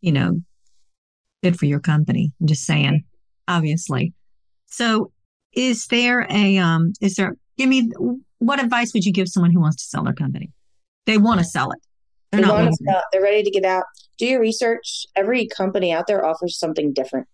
you 0.00 0.12
know, 0.12 0.40
good 1.42 1.58
for 1.58 1.66
your 1.66 1.80
company. 1.80 2.32
I'm 2.40 2.46
just 2.46 2.64
saying, 2.64 3.04
obviously. 3.48 4.12
So 4.66 5.12
is 5.52 5.86
there 5.88 6.26
a, 6.30 6.58
um, 6.58 6.92
is 7.00 7.16
there, 7.16 7.36
give 7.58 7.68
me, 7.68 7.90
what 8.38 8.62
advice 8.62 8.92
would 8.94 9.04
you 9.04 9.12
give 9.12 9.28
someone 9.28 9.52
who 9.52 9.60
wants 9.60 9.76
to 9.82 9.84
sell 9.84 10.04
their 10.04 10.14
company? 10.14 10.50
They 11.06 11.18
want 11.18 11.40
to 11.40 11.44
sell 11.44 11.70
it. 11.72 11.78
They're, 12.32 12.40
not 12.42 12.72
sell, 12.74 13.02
they're 13.12 13.22
ready 13.22 13.42
to 13.42 13.50
get 13.50 13.64
out. 13.64 13.84
Do 14.20 14.26
your 14.26 14.40
research. 14.40 15.06
Every 15.16 15.48
company 15.48 15.92
out 15.92 16.06
there 16.06 16.24
offers 16.24 16.58
something 16.58 16.92
different. 16.92 17.26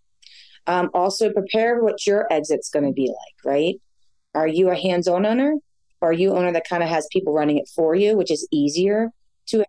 Um, 0.69 0.89
also, 0.95 1.33
prepare 1.33 1.83
what 1.83 2.07
your 2.07 2.33
exit's 2.33 2.71
going 2.71 2.87
to 2.87 2.93
be 2.93 3.09
like, 3.09 3.45
right? 3.45 3.81
Are 4.35 4.47
you 4.47 4.71
a 4.71 4.77
hands 4.77 5.09
on 5.09 5.27
owner? 5.27 5.57
Or 6.01 6.11
are 6.11 6.13
you 6.13 6.37
owner 6.37 6.53
that 6.53 6.69
kind 6.69 6.83
of 6.83 6.89
has 6.89 7.09
people 7.13 7.33
running 7.33 7.59
it 7.59 7.69
for 7.75 7.97
you, 7.97 8.17
which 8.17 8.31
is 8.31 8.47
easier 8.53 9.11
to 9.47 9.65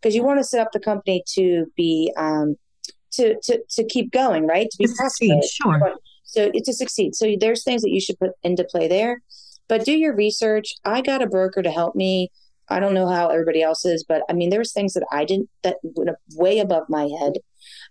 because 0.00 0.14
you 0.14 0.22
want 0.22 0.38
to 0.38 0.44
set 0.44 0.60
up 0.60 0.72
the 0.72 0.80
company 0.80 1.22
to 1.34 1.66
be 1.76 2.12
um, 2.16 2.56
to 3.12 3.38
to 3.42 3.60
to 3.70 3.84
keep 3.84 4.10
going, 4.10 4.46
right? 4.46 4.68
To 4.70 4.78
be 4.78 4.86
succeed, 4.86 5.42
sure. 5.44 5.96
So 6.24 6.50
to 6.50 6.72
succeed. 6.72 7.14
So 7.14 7.34
there's 7.38 7.64
things 7.64 7.82
that 7.82 7.90
you 7.90 8.00
should 8.00 8.18
put 8.18 8.30
into 8.42 8.64
play 8.64 8.88
there, 8.88 9.20
but 9.68 9.84
do 9.84 9.92
your 9.92 10.14
research. 10.14 10.74
I 10.84 11.02
got 11.02 11.22
a 11.22 11.26
broker 11.26 11.62
to 11.62 11.70
help 11.70 11.94
me. 11.94 12.30
I 12.70 12.80
don't 12.80 12.94
know 12.94 13.08
how 13.08 13.28
everybody 13.28 13.62
else 13.62 13.84
is, 13.84 14.04
but 14.04 14.22
I 14.28 14.32
mean, 14.32 14.50
there 14.50 14.58
was 14.58 14.72
things 14.72 14.94
that 14.94 15.06
I 15.10 15.24
didn't 15.24 15.48
that 15.62 15.76
went 15.82 16.10
way 16.34 16.58
above 16.58 16.84
my 16.88 17.08
head 17.20 17.34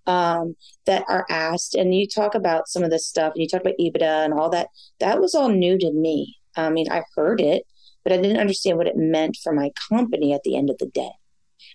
um, 0.06 0.56
that 0.86 1.04
are 1.08 1.26
asked. 1.30 1.76
And 1.76 1.96
you 1.96 2.08
talk 2.08 2.36
about 2.36 2.68
some 2.68 2.84
of 2.84 2.90
this 2.90 3.08
stuff, 3.08 3.34
and 3.34 3.42
you 3.42 3.48
talk 3.48 3.62
about 3.62 3.80
EBITDA 3.80 4.26
and 4.26 4.34
all 4.34 4.50
that. 4.50 4.68
That 5.00 5.20
was 5.20 5.36
all 5.36 5.50
new 5.50 5.78
to 5.78 5.92
me. 5.92 6.38
I 6.56 6.70
mean, 6.70 6.92
I 6.92 7.04
heard 7.16 7.42
it, 7.42 7.64
but 8.04 8.14
I 8.14 8.18
didn't 8.18 8.40
understand 8.40 8.78
what 8.78 8.88
it 8.88 8.98
meant 8.98 9.38
for 9.44 9.54
my 9.54 9.72
company 9.90 10.34
at 10.34 10.44
the 10.44 10.58
end 10.58 10.70
of 10.70 10.78
the 10.78 10.88
day. 10.88 11.12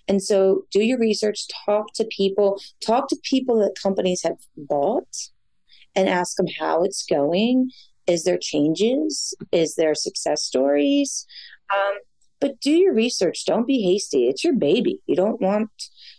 And 0.07 0.21
so 0.21 0.65
do 0.71 0.81
your 0.81 0.99
research, 0.99 1.47
talk 1.65 1.93
to 1.93 2.05
people, 2.05 2.59
talk 2.85 3.07
to 3.09 3.17
people 3.23 3.59
that 3.59 3.75
companies 3.81 4.23
have 4.23 4.37
bought 4.57 5.29
and 5.95 6.09
ask 6.09 6.35
them 6.35 6.47
how 6.59 6.83
it's 6.83 7.05
going. 7.05 7.71
Is 8.07 8.23
there 8.23 8.37
changes? 8.41 9.33
Is 9.51 9.75
there 9.75 9.95
success 9.95 10.43
stories? 10.43 11.25
Um, 11.73 11.99
but 12.43 12.59
do 12.59 12.71
your 12.71 12.93
research. 12.93 13.45
Don't 13.45 13.65
be 13.65 13.81
hasty. 13.81 14.27
It's 14.27 14.43
your 14.43 14.53
baby. 14.53 14.99
You 15.05 15.15
don't 15.15 15.39
want 15.39 15.69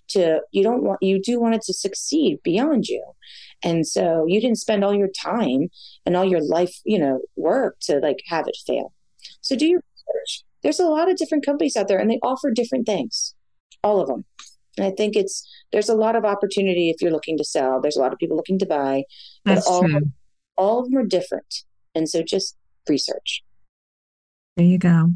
to, 0.09 0.41
you 0.53 0.63
don't 0.63 0.83
want, 0.83 1.03
you 1.03 1.21
do 1.21 1.39
want 1.39 1.55
it 1.55 1.61
to 1.67 1.75
succeed 1.75 2.39
beyond 2.43 2.87
you. 2.87 3.05
And 3.63 3.87
so 3.87 4.25
you 4.27 4.41
didn't 4.41 4.57
spend 4.57 4.83
all 4.83 4.95
your 4.95 5.11
time 5.11 5.69
and 6.07 6.17
all 6.17 6.25
your 6.25 6.43
life, 6.43 6.81
you 6.83 6.99
know, 6.99 7.21
work 7.37 7.77
to 7.83 7.99
like 7.99 8.23
have 8.29 8.49
it 8.49 8.57
fail. 8.67 8.95
So 9.43 9.55
do 9.55 9.67
your 9.67 9.83
research. 9.83 10.45
There's 10.63 10.81
a 10.81 10.87
lot 10.87 11.11
of 11.11 11.19
different 11.19 11.45
companies 11.45 11.77
out 11.77 11.89
there 11.89 11.99
and 11.99 12.11
they 12.11 12.21
offer 12.23 12.51
different 12.51 12.87
things 12.87 13.35
all 13.83 14.01
of 14.01 14.09
them. 14.09 14.25
And 14.79 14.87
I 14.87 14.93
think 14.97 15.17
it's 15.17 15.47
there's 15.73 15.91
a 15.91 15.95
lot 15.95 16.17
of 16.17 16.25
opportunity 16.25 16.89
if 16.89 17.03
you're 17.03 17.13
looking 17.13 17.37
to 17.37 17.45
sell. 17.45 17.83
There's 17.83 17.99
a 17.99 18.01
lot 18.01 18.15
of 18.15 18.19
people 18.19 18.39
looking 18.39 18.59
to 18.61 18.67
buy. 18.67 19.05
That's 19.45 19.67
all, 19.67 19.83
true. 19.83 20.11
All 20.57 20.81
of 20.81 20.87
them 20.87 20.97
are 20.97 21.07
different, 21.07 21.63
and 21.95 22.09
so 22.09 22.23
just 22.23 22.57
research. 22.89 23.45
There 24.57 24.67
you 24.67 24.79
go. 24.79 25.13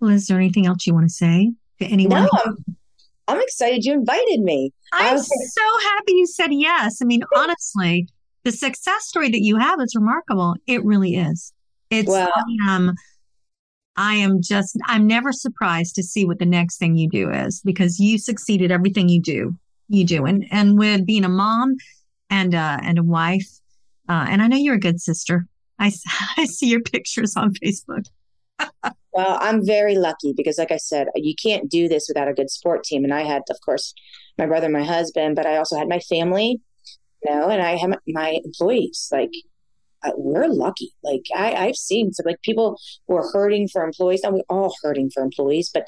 Well, 0.00 0.10
is 0.10 0.26
there 0.26 0.38
anything 0.38 0.66
else 0.66 0.86
you 0.86 0.94
want 0.94 1.06
to 1.06 1.14
say 1.14 1.52
to 1.78 1.86
anyone? 1.86 2.22
No, 2.22 2.28
I'm, 2.44 2.56
I'm 3.28 3.40
excited 3.40 3.84
you 3.84 3.92
invited 3.92 4.40
me. 4.40 4.72
I'm 4.92 5.14
was, 5.14 5.26
so 5.26 5.88
happy 5.88 6.12
you 6.14 6.26
said 6.26 6.52
yes. 6.52 7.00
I 7.02 7.04
mean, 7.04 7.22
honestly, 7.36 8.08
the 8.44 8.52
success 8.52 9.06
story 9.06 9.30
that 9.30 9.42
you 9.42 9.56
have 9.56 9.80
is 9.80 9.94
remarkable. 9.94 10.56
It 10.66 10.84
really 10.84 11.16
is. 11.16 11.52
It's 11.90 12.08
well, 12.08 12.32
um, 12.68 12.94
I 13.96 14.14
am 14.14 14.40
just, 14.40 14.78
I'm 14.86 15.06
never 15.06 15.32
surprised 15.32 15.94
to 15.96 16.02
see 16.02 16.24
what 16.24 16.38
the 16.38 16.46
next 16.46 16.78
thing 16.78 16.96
you 16.96 17.08
do 17.08 17.30
is 17.30 17.60
because 17.60 17.98
you 17.98 18.18
succeeded 18.18 18.70
everything 18.70 19.08
you 19.08 19.20
do. 19.20 19.56
You 19.88 20.04
do. 20.04 20.24
And, 20.24 20.46
and 20.50 20.78
with 20.78 21.04
being 21.04 21.24
a 21.24 21.28
mom 21.28 21.76
and, 22.30 22.54
uh, 22.54 22.78
and 22.82 22.98
a 22.98 23.02
wife, 23.02 23.48
uh, 24.08 24.26
and 24.28 24.40
I 24.40 24.46
know 24.46 24.56
you're 24.56 24.76
a 24.76 24.80
good 24.80 25.00
sister. 25.00 25.46
I, 25.78 25.92
I 26.38 26.46
see 26.46 26.68
your 26.68 26.80
pictures 26.80 27.36
on 27.36 27.52
Facebook. 27.54 28.06
well, 29.12 29.38
I'm 29.40 29.64
very 29.64 29.96
lucky 29.96 30.32
because, 30.36 30.58
like 30.58 30.70
I 30.70 30.76
said, 30.76 31.08
you 31.16 31.34
can't 31.40 31.70
do 31.70 31.88
this 31.88 32.06
without 32.08 32.28
a 32.28 32.34
good 32.34 32.50
sport 32.50 32.84
team. 32.84 33.04
And 33.04 33.12
I 33.12 33.22
had, 33.22 33.42
of 33.50 33.56
course, 33.64 33.94
my 34.38 34.46
brother, 34.46 34.68
my 34.68 34.84
husband, 34.84 35.36
but 35.36 35.46
I 35.46 35.56
also 35.56 35.76
had 35.76 35.88
my 35.88 35.98
family, 36.00 36.60
you 37.24 37.34
know, 37.34 37.48
and 37.48 37.60
I 37.60 37.76
have 37.76 37.98
my 38.06 38.38
employees. 38.44 39.08
Like 39.10 39.32
we're 40.16 40.48
lucky. 40.48 40.92
Like 41.02 41.24
I, 41.34 41.52
I've 41.52 41.76
seen 41.76 42.12
some 42.12 42.24
like 42.26 42.42
people 42.42 42.78
who 43.06 43.16
are 43.16 43.30
hurting 43.32 43.68
for 43.68 43.84
employees. 43.84 44.22
Now 44.22 44.30
we're 44.30 44.42
all 44.48 44.74
hurting 44.82 45.10
for 45.10 45.22
employees, 45.22 45.70
but 45.72 45.86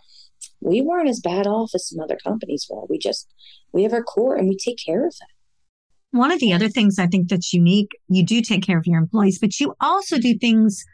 we 0.60 0.80
weren't 0.80 1.08
as 1.08 1.20
bad 1.20 1.46
off 1.46 1.70
as 1.74 1.88
some 1.88 2.00
other 2.00 2.18
companies 2.22 2.66
were. 2.68 2.84
We 2.88 2.98
just 2.98 3.32
we 3.72 3.82
have 3.84 3.92
our 3.92 4.02
core 4.02 4.36
and 4.36 4.48
we 4.48 4.56
take 4.56 4.78
care 4.84 5.06
of 5.06 5.14
it. 5.14 6.16
One 6.16 6.30
of 6.30 6.40
the 6.40 6.52
other 6.52 6.68
things 6.68 6.98
I 6.98 7.06
think 7.06 7.28
that's 7.28 7.54
unique, 7.54 7.92
you 8.08 8.24
do 8.24 8.42
take 8.42 8.62
care 8.62 8.78
of 8.78 8.86
your 8.86 8.98
employees, 8.98 9.38
but 9.38 9.58
you 9.58 9.74
also 9.80 10.18
do 10.18 10.36
things 10.38 10.84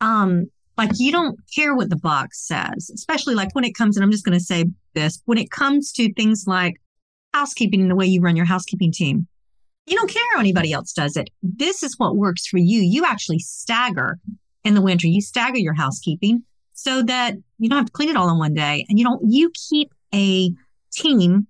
um 0.00 0.50
like 0.78 0.92
you 0.98 1.12
don't 1.12 1.38
care 1.54 1.74
what 1.74 1.90
the 1.90 1.96
box 1.96 2.46
says, 2.46 2.90
especially 2.94 3.34
like 3.34 3.54
when 3.54 3.64
it 3.64 3.74
comes, 3.74 3.96
and 3.96 4.04
I'm 4.04 4.12
just 4.12 4.24
going 4.24 4.38
to 4.38 4.44
say 4.44 4.64
this, 4.94 5.20
when 5.26 5.36
it 5.36 5.50
comes 5.50 5.92
to 5.92 6.12
things 6.14 6.44
like 6.46 6.80
housekeeping 7.34 7.82
and 7.82 7.90
the 7.90 7.96
way 7.96 8.06
you 8.06 8.22
run 8.22 8.36
your 8.36 8.46
housekeeping 8.46 8.92
team 8.92 9.26
you 9.88 9.96
don't 9.96 10.10
care 10.10 10.22
how 10.32 10.40
anybody 10.40 10.72
else 10.72 10.92
does 10.92 11.16
it. 11.16 11.30
This 11.42 11.82
is 11.82 11.98
what 11.98 12.16
works 12.16 12.46
for 12.46 12.58
you. 12.58 12.80
You 12.80 13.04
actually 13.04 13.38
stagger 13.38 14.18
in 14.64 14.74
the 14.74 14.82
winter. 14.82 15.06
You 15.06 15.20
stagger 15.20 15.58
your 15.58 15.74
housekeeping 15.74 16.42
so 16.74 17.02
that 17.04 17.34
you 17.58 17.68
don't 17.68 17.78
have 17.78 17.86
to 17.86 17.92
clean 17.92 18.10
it 18.10 18.16
all 18.16 18.30
in 18.30 18.38
one 18.38 18.54
day 18.54 18.86
and 18.88 18.98
you 18.98 19.04
don't, 19.04 19.22
you 19.26 19.50
keep 19.68 19.92
a 20.14 20.50
team 20.92 21.46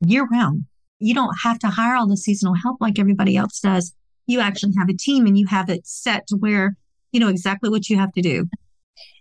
year 0.00 0.26
round. 0.30 0.64
You 1.00 1.14
don't 1.14 1.34
have 1.42 1.58
to 1.60 1.68
hire 1.68 1.96
all 1.96 2.06
the 2.06 2.16
seasonal 2.16 2.54
help 2.54 2.80
like 2.80 2.98
everybody 2.98 3.36
else 3.36 3.60
does. 3.60 3.92
You 4.26 4.40
actually 4.40 4.74
have 4.78 4.88
a 4.88 4.96
team 4.96 5.26
and 5.26 5.36
you 5.36 5.46
have 5.46 5.68
it 5.68 5.86
set 5.86 6.26
to 6.28 6.36
where 6.36 6.76
you 7.14 7.20
know 7.20 7.28
exactly 7.28 7.70
what 7.70 7.88
you 7.88 7.96
have 7.96 8.12
to 8.12 8.22
do. 8.22 8.46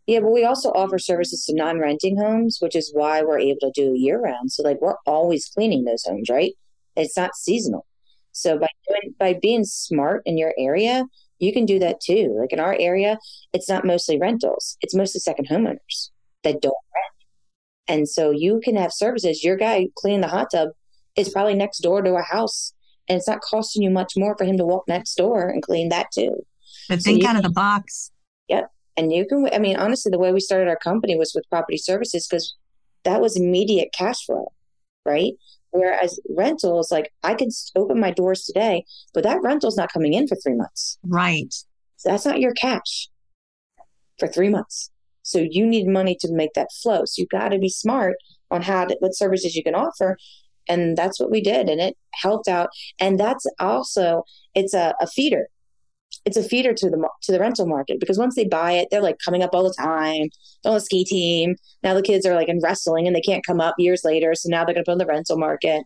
Yeah, 0.06 0.20
but 0.20 0.32
we 0.32 0.44
also 0.44 0.70
offer 0.72 1.00
services 1.00 1.46
to 1.46 1.56
non 1.56 1.80
renting 1.80 2.18
homes, 2.18 2.58
which 2.60 2.76
is 2.76 2.92
why 2.94 3.22
we're 3.22 3.40
able 3.40 3.60
to 3.62 3.72
do 3.74 3.94
year 3.96 4.20
round. 4.20 4.52
So, 4.52 4.64
like, 4.64 4.82
we're 4.82 4.98
always 5.06 5.46
cleaning 5.46 5.86
those 5.86 6.04
homes, 6.04 6.30
right? 6.30 6.54
It's 6.98 7.16
not 7.16 7.36
seasonal. 7.36 7.86
So 8.34 8.58
by 8.58 8.68
doing, 8.88 9.16
by 9.18 9.40
being 9.42 9.64
smart 9.64 10.24
in 10.26 10.38
your 10.38 10.54
area, 10.58 11.06
you 11.40 11.54
can 11.54 11.66
do 11.66 11.80
that 11.80 12.02
too. 12.02 12.36
Like 12.40 12.52
in 12.52 12.60
our 12.60 12.76
area, 12.80 13.18
it's 13.54 13.70
not 13.70 13.86
mostly 13.86 14.20
rentals; 14.20 14.78
it's 14.82 14.96
mostly 14.96 15.20
second 15.20 15.48
homeowners 15.50 16.10
that 16.44 16.62
don't 16.62 16.74
rent. 16.96 17.14
And 17.88 18.10
so 18.10 18.32
you 18.32 18.60
can 18.64 18.76
have 18.76 18.92
services. 18.92 19.44
Your 19.44 19.56
guy 19.56 19.88
cleaning 19.96 20.22
the 20.22 20.28
hot 20.28 20.48
tub 20.52 20.70
is 21.16 21.30
probably 21.30 21.54
next 21.54 21.80
door 21.80 22.02
to 22.02 22.16
a 22.16 22.22
house, 22.24 22.74
and 23.08 23.18
it's 23.18 23.28
not 23.28 23.42
costing 23.42 23.84
you 23.84 23.92
much 23.92 24.14
more 24.18 24.36
for 24.38 24.46
him 24.46 24.58
to 24.58 24.66
walk 24.66 24.86
next 24.88 25.16
door 25.16 25.48
and 25.48 25.62
clean 25.62 25.90
that 25.90 26.08
too. 26.12 26.44
But 26.90 27.02
so 27.02 27.12
think 27.12 27.24
out 27.24 27.36
of 27.36 27.44
the 27.44 27.50
box. 27.50 28.12
Yep. 28.50 28.70
And 28.98 29.12
you 29.12 29.26
can, 29.26 29.50
I 29.52 29.60
mean, 29.60 29.78
honestly, 29.78 30.10
the 30.10 30.20
way 30.20 30.32
we 30.32 30.40
started 30.40 30.68
our 30.68 30.78
company 30.78 31.18
was 31.18 31.34
with 31.34 31.50
property 31.50 31.78
services 31.78 32.28
because 32.28 32.56
that 33.04 33.22
was 33.22 33.36
immediate 33.36 33.90
cash 33.98 34.26
flow, 34.26 34.52
right? 35.06 35.34
Whereas 35.72 36.20
rentals, 36.30 36.92
like 36.92 37.12
I 37.24 37.34
could 37.34 37.50
open 37.76 38.00
my 38.00 38.12
doors 38.12 38.44
today, 38.44 38.86
but 39.14 39.24
that 39.24 39.42
rental's 39.42 39.78
not 39.78 39.92
coming 39.92 40.14
in 40.14 40.28
for 40.28 40.36
three 40.36 40.54
months. 40.56 41.00
Right. 41.04 41.54
So 41.98 42.10
that's 42.10 42.26
not 42.26 42.40
your 42.40 42.54
cash 42.54 43.10
for 44.20 44.28
three 44.28 44.50
months. 44.50 44.92
So 45.24 45.40
you 45.40 45.66
need 45.66 45.88
money 45.88 46.16
to 46.20 46.32
make 46.32 46.54
that 46.54 46.70
flow. 46.82 47.06
So 47.06 47.22
you 47.22 47.28
got 47.32 47.50
to 47.50 47.58
be 47.58 47.70
smart 47.70 48.16
on 48.52 48.62
how 48.62 48.86
to, 48.86 48.96
what 49.00 49.16
services 49.16 49.56
you 49.56 49.64
can 49.64 49.74
offer. 49.74 50.18
And 50.70 50.96
that's 50.96 51.20
what 51.20 51.32
we 51.32 51.42
did. 51.42 51.70
And 51.70 51.82
it 51.82 51.98
helped 52.14 52.48
out. 52.48 52.70
And 53.00 53.20
that's 53.20 53.46
also, 53.60 54.24
it's 54.54 54.74
a, 54.74 54.94
a 55.02 55.08
feeder 55.08 55.48
it's 56.26 56.38
a 56.38 56.44
feeder 56.44 56.74
to 56.74 56.90
the 56.90 57.10
to 57.24 57.32
the 57.32 57.40
rental 57.40 57.66
market 57.66 58.00
because 58.00 58.18
once 58.18 58.36
they 58.36 58.46
buy 58.46 58.74
it, 58.74 58.88
they're 58.90 59.02
like 59.02 59.18
coming 59.24 59.44
up 59.44 59.52
all 59.54 59.64
the 59.64 59.74
time. 59.74 60.30
They're 60.64 60.72
on 60.72 60.76
the 60.76 60.82
ski 60.82 61.04
team. 61.04 61.56
Now 61.84 61.94
the 61.94 62.02
kids 62.02 62.26
are 62.26 62.36
like 62.36 62.48
in 62.48 62.60
wrestling 62.62 63.08
and 63.08 63.16
they 63.16 63.22
can't 63.22 63.46
come 63.46 63.60
up 63.60 63.76
years 63.78 64.04
later. 64.04 64.34
So 64.36 64.50
now 64.50 64.64
they're 64.64 64.74
going 64.74 64.86
to 64.86 64.90
put 64.90 64.94
in 64.94 64.98
the 65.00 65.06
rental 65.06 65.38
market. 65.38 65.84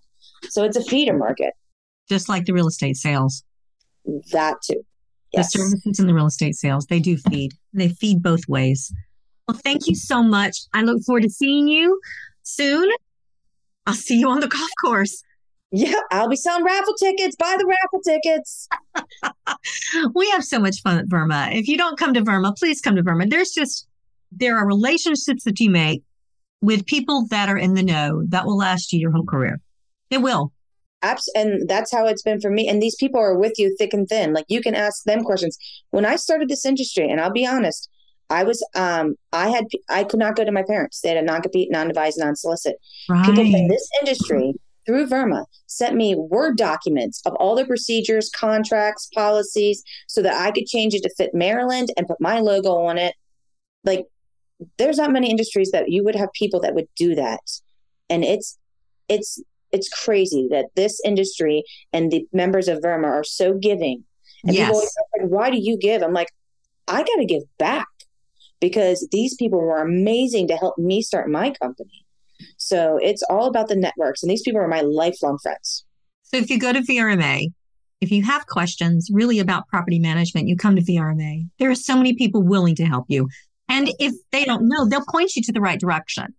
So 0.50 0.64
it's 0.64 0.78
a 0.78 0.84
feeder 0.84 1.18
market. 1.18 1.54
Just 2.08 2.30
like 2.30 2.46
the 2.46 2.54
real 2.54 2.68
estate 2.68 2.98
sales. 2.98 3.44
That 4.32 4.58
too. 4.64 4.86
Yes. 5.34 5.52
The 5.52 5.60
services 5.60 6.00
and 6.00 6.08
the 6.08 6.14
real 6.14 6.28
estate 6.28 6.56
sales, 6.56 6.86
they 6.86 7.00
do 7.00 7.18
feed. 7.18 7.54
They 7.74 7.90
feed 7.90 8.24
both 8.24 8.48
ways. 8.48 8.94
Well, 9.48 9.60
thank 9.64 9.88
you 9.88 9.96
so 9.96 10.24
much. 10.24 10.58
I 10.74 10.84
look 10.84 11.04
forward 11.04 11.24
to 11.24 11.30
seeing 11.30 11.68
you 11.68 12.00
soon. 12.44 12.90
I'll 13.86 13.94
see 13.94 14.20
you 14.20 14.30
on 14.30 14.40
the 14.40 14.48
golf 14.48 14.70
course. 14.82 15.24
Yeah, 15.72 16.00
I'll 16.12 16.30
be 16.30 16.38
selling 16.38 16.64
raffle 16.64 16.94
tickets. 16.94 17.36
Buy 17.36 17.56
the 17.58 17.66
raffle 17.66 18.02
tickets. 18.02 18.70
we 20.16 20.30
have 20.32 20.44
so 20.44 20.60
much 20.60 20.82
fun 20.82 20.98
at 20.98 21.08
VRMA. 21.08 21.56
If 21.56 21.68
you 21.68 21.78
don't 21.78 22.00
come 22.00 22.14
to 22.14 22.22
VRMA, 22.22 22.56
please 22.58 22.80
come 22.80 22.96
to 22.96 23.04
VRMA. 23.04 23.30
There's 23.30 23.52
just, 23.52 23.88
there 24.32 24.58
are 24.58 24.66
relationships 24.66 25.44
that 25.44 25.60
you 25.60 25.70
make 25.70 26.04
with 26.62 26.86
people 26.86 27.28
that 27.30 27.50
are 27.50 27.58
in 27.58 27.74
the 27.74 27.84
know 27.84 28.24
that 28.30 28.46
will 28.46 28.58
last 28.58 28.94
you 28.94 29.00
your 29.00 29.12
whole 29.12 29.26
career. 29.26 29.60
It 30.10 30.22
will. 30.22 30.54
Abs- 31.04 31.30
and 31.36 31.68
that's 31.68 31.92
how 31.92 32.08
it's 32.08 32.24
been 32.24 32.40
for 32.40 32.50
me. 32.50 32.68
And 32.68 32.82
these 32.82 32.96
people 32.96 33.20
are 33.20 33.38
with 33.38 33.54
you 33.58 33.76
thick 33.78 33.94
and 33.94 34.08
thin. 34.08 34.34
Like 34.34 34.46
you 34.48 34.62
can 34.62 34.74
ask 34.74 35.04
them 35.04 35.24
questions. 35.24 35.58
When 35.92 36.06
I 36.06 36.16
started 36.16 36.50
this 36.50 36.66
industry, 36.66 37.10
and 37.10 37.20
I'll 37.20 37.32
be 37.32 37.46
honest, 37.46 37.90
I 38.30 38.44
was 38.44 38.66
um 38.74 39.16
I 39.32 39.50
had 39.50 39.66
I 39.90 40.04
could 40.04 40.20
not 40.20 40.36
go 40.36 40.44
to 40.44 40.52
my 40.52 40.64
parents. 40.64 41.02
They 41.02 41.10
had 41.10 41.18
a 41.18 41.22
non 41.22 41.42
compete, 41.42 41.72
non 41.72 41.90
advised, 41.90 42.20
non 42.20 42.36
solicit. 42.36 42.78
Right. 43.08 43.26
People 43.26 43.44
in 43.44 43.68
this 43.68 43.88
industry 44.02 44.54
through 44.88 45.08
VRMA 45.08 45.46
sent 45.68 45.96
me 45.96 46.16
Word 46.16 46.58
documents 46.58 47.22
of 47.26 47.34
all 47.36 47.56
the 47.56 47.66
procedures, 47.66 48.30
contracts, 48.30 49.10
policies, 49.14 49.84
so 50.08 50.22
that 50.24 50.34
I 50.34 50.52
could 50.52 50.66
change 50.66 50.96
it 50.96 51.04
to 51.04 51.14
fit 51.16 51.36
Maryland 51.36 51.90
and 51.98 52.08
put 52.08 52.20
my 52.20 52.40
logo 52.40 52.72
on 52.86 52.98
it. 52.98 53.14
Like, 53.84 54.06
there's 54.78 54.98
not 54.98 55.12
many 55.12 55.30
industries 55.30 55.72
that 55.72 55.90
you 55.90 56.04
would 56.04 56.16
have 56.16 56.32
people 56.34 56.62
that 56.62 56.74
would 56.74 56.88
do 56.96 57.14
that. 57.16 57.42
And 58.10 58.24
it's, 58.24 58.58
it's, 59.08 59.40
it's 59.72 59.90
crazy 59.90 60.48
that 60.50 60.68
this 60.76 61.00
industry 61.06 61.64
and 61.94 62.12
the 62.12 62.26
members 62.34 62.68
of 62.68 62.80
VRMA 62.80 63.08
are 63.08 63.24
so 63.24 63.54
giving. 63.54 64.04
And 64.44 64.56
yes. 64.56 64.68
people 64.68 64.82
like, 65.20 65.30
why 65.30 65.52
do 65.52 65.58
you 65.58 65.78
give? 65.78 66.02
I'm 66.02 66.14
like, 66.14 66.32
I 66.88 67.00
got 67.00 67.18
to 67.18 67.26
give 67.26 67.44
back 67.60 67.88
because 68.60 69.08
these 69.12 69.36
people 69.36 69.60
were 69.60 69.82
amazing 69.82 70.48
to 70.48 70.56
help 70.56 70.78
me 70.78 71.02
start 71.02 71.30
my 71.30 71.52
company. 71.62 72.06
So 72.58 72.98
it's 73.02 73.24
all 73.30 73.48
about 73.48 73.68
the 73.68 73.76
networks, 73.76 74.24
and 74.24 74.30
these 74.30 74.42
people 74.42 74.62
are 74.62 74.68
my 74.68 74.82
lifelong 74.82 75.38
friends. 75.42 75.86
So 76.24 76.38
if 76.38 76.50
you 76.50 76.60
go 76.60 76.74
to 76.74 76.82
VRMA, 76.82 77.54
if 78.02 78.12
you 78.12 78.24
have 78.24 78.46
questions 78.48 79.10
really 79.12 79.40
about 79.40 79.68
property 79.68 80.00
management, 80.00 80.48
you 80.48 80.56
come 80.56 80.76
to 80.76 80.82
VRMA. 80.82 81.50
There 81.58 81.70
are 81.70 81.76
so 81.76 81.96
many 81.96 82.14
people 82.14 82.44
willing 82.44 82.76
to 82.76 82.86
help 82.86 83.06
you. 83.08 83.28
And 83.70 83.90
if 84.00 84.14
they 84.32 84.46
don't 84.46 84.68
know, 84.68 84.88
they'll 84.88 85.06
point 85.10 85.36
you 85.36 85.42
to 85.44 85.52
the 85.52 85.62
right 85.62 85.80
direction. 85.80 86.34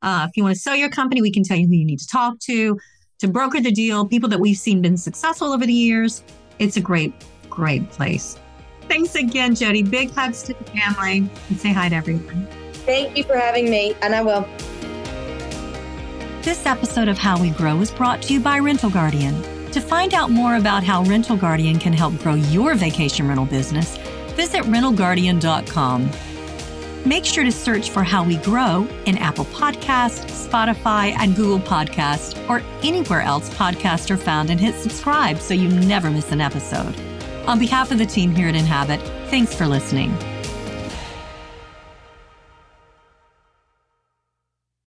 Uh, 0.00 0.26
if 0.28 0.36
you 0.36 0.42
want 0.42 0.56
to 0.56 0.60
sell 0.60 0.74
your 0.74 0.90
company, 0.90 1.22
we 1.22 1.30
can 1.30 1.44
tell 1.44 1.56
you 1.56 1.66
who 1.66 1.74
you 1.74 1.84
need 1.84 2.00
to 2.00 2.06
talk 2.06 2.38
to, 2.40 2.78
to 3.20 3.28
broker 3.28 3.60
the 3.60 3.70
deal, 3.70 4.06
people 4.06 4.28
that 4.28 4.40
we've 4.40 4.56
seen 4.56 4.82
been 4.82 4.96
successful 4.96 5.52
over 5.52 5.64
the 5.64 5.72
years. 5.72 6.24
It's 6.58 6.76
a 6.76 6.80
great, 6.80 7.12
great 7.48 7.88
place. 7.90 8.38
Thanks 8.88 9.14
again, 9.14 9.54
Jodi. 9.54 9.82
Big 9.82 10.10
hugs 10.10 10.42
to 10.44 10.54
the 10.54 10.64
family 10.64 11.30
and 11.48 11.60
say 11.60 11.72
hi 11.72 11.88
to 11.88 11.94
everyone. 11.94 12.48
Thank 12.84 13.16
you 13.16 13.22
for 13.22 13.36
having 13.36 13.70
me, 13.70 13.94
and 14.02 14.14
I 14.14 14.22
will. 14.22 14.46
This 16.42 16.66
episode 16.66 17.06
of 17.06 17.18
How 17.18 17.40
We 17.40 17.50
Grow 17.50 17.80
is 17.82 17.92
brought 17.92 18.22
to 18.22 18.34
you 18.34 18.40
by 18.40 18.58
Rental 18.58 18.90
Guardian. 18.90 19.40
To 19.70 19.80
find 19.80 20.12
out 20.12 20.32
more 20.32 20.56
about 20.56 20.82
how 20.82 21.04
Rental 21.04 21.36
Guardian 21.36 21.78
can 21.78 21.92
help 21.92 22.18
grow 22.18 22.34
your 22.34 22.74
vacation 22.74 23.28
rental 23.28 23.46
business, 23.46 23.96
visit 24.34 24.62
rentalguardian.com. 24.64 26.10
Make 27.06 27.24
sure 27.24 27.44
to 27.44 27.52
search 27.52 27.90
for 27.90 28.02
How 28.02 28.24
We 28.24 28.38
Grow 28.38 28.88
in 29.06 29.18
Apple 29.18 29.44
Podcast, 29.46 30.26
Spotify, 30.48 31.14
and 31.16 31.36
Google 31.36 31.60
Podcast, 31.60 32.36
or 32.48 32.60
anywhere 32.82 33.20
else 33.20 33.48
podcasts 33.50 34.10
are 34.10 34.16
found 34.16 34.50
and 34.50 34.58
hit 34.58 34.74
subscribe 34.74 35.38
so 35.38 35.54
you 35.54 35.68
never 35.68 36.10
miss 36.10 36.32
an 36.32 36.40
episode. 36.40 37.00
On 37.46 37.60
behalf 37.60 37.92
of 37.92 37.98
the 37.98 38.06
team 38.06 38.34
here 38.34 38.48
at 38.48 38.56
Inhabit, 38.56 39.00
thanks 39.30 39.54
for 39.54 39.68
listening. 39.68 40.12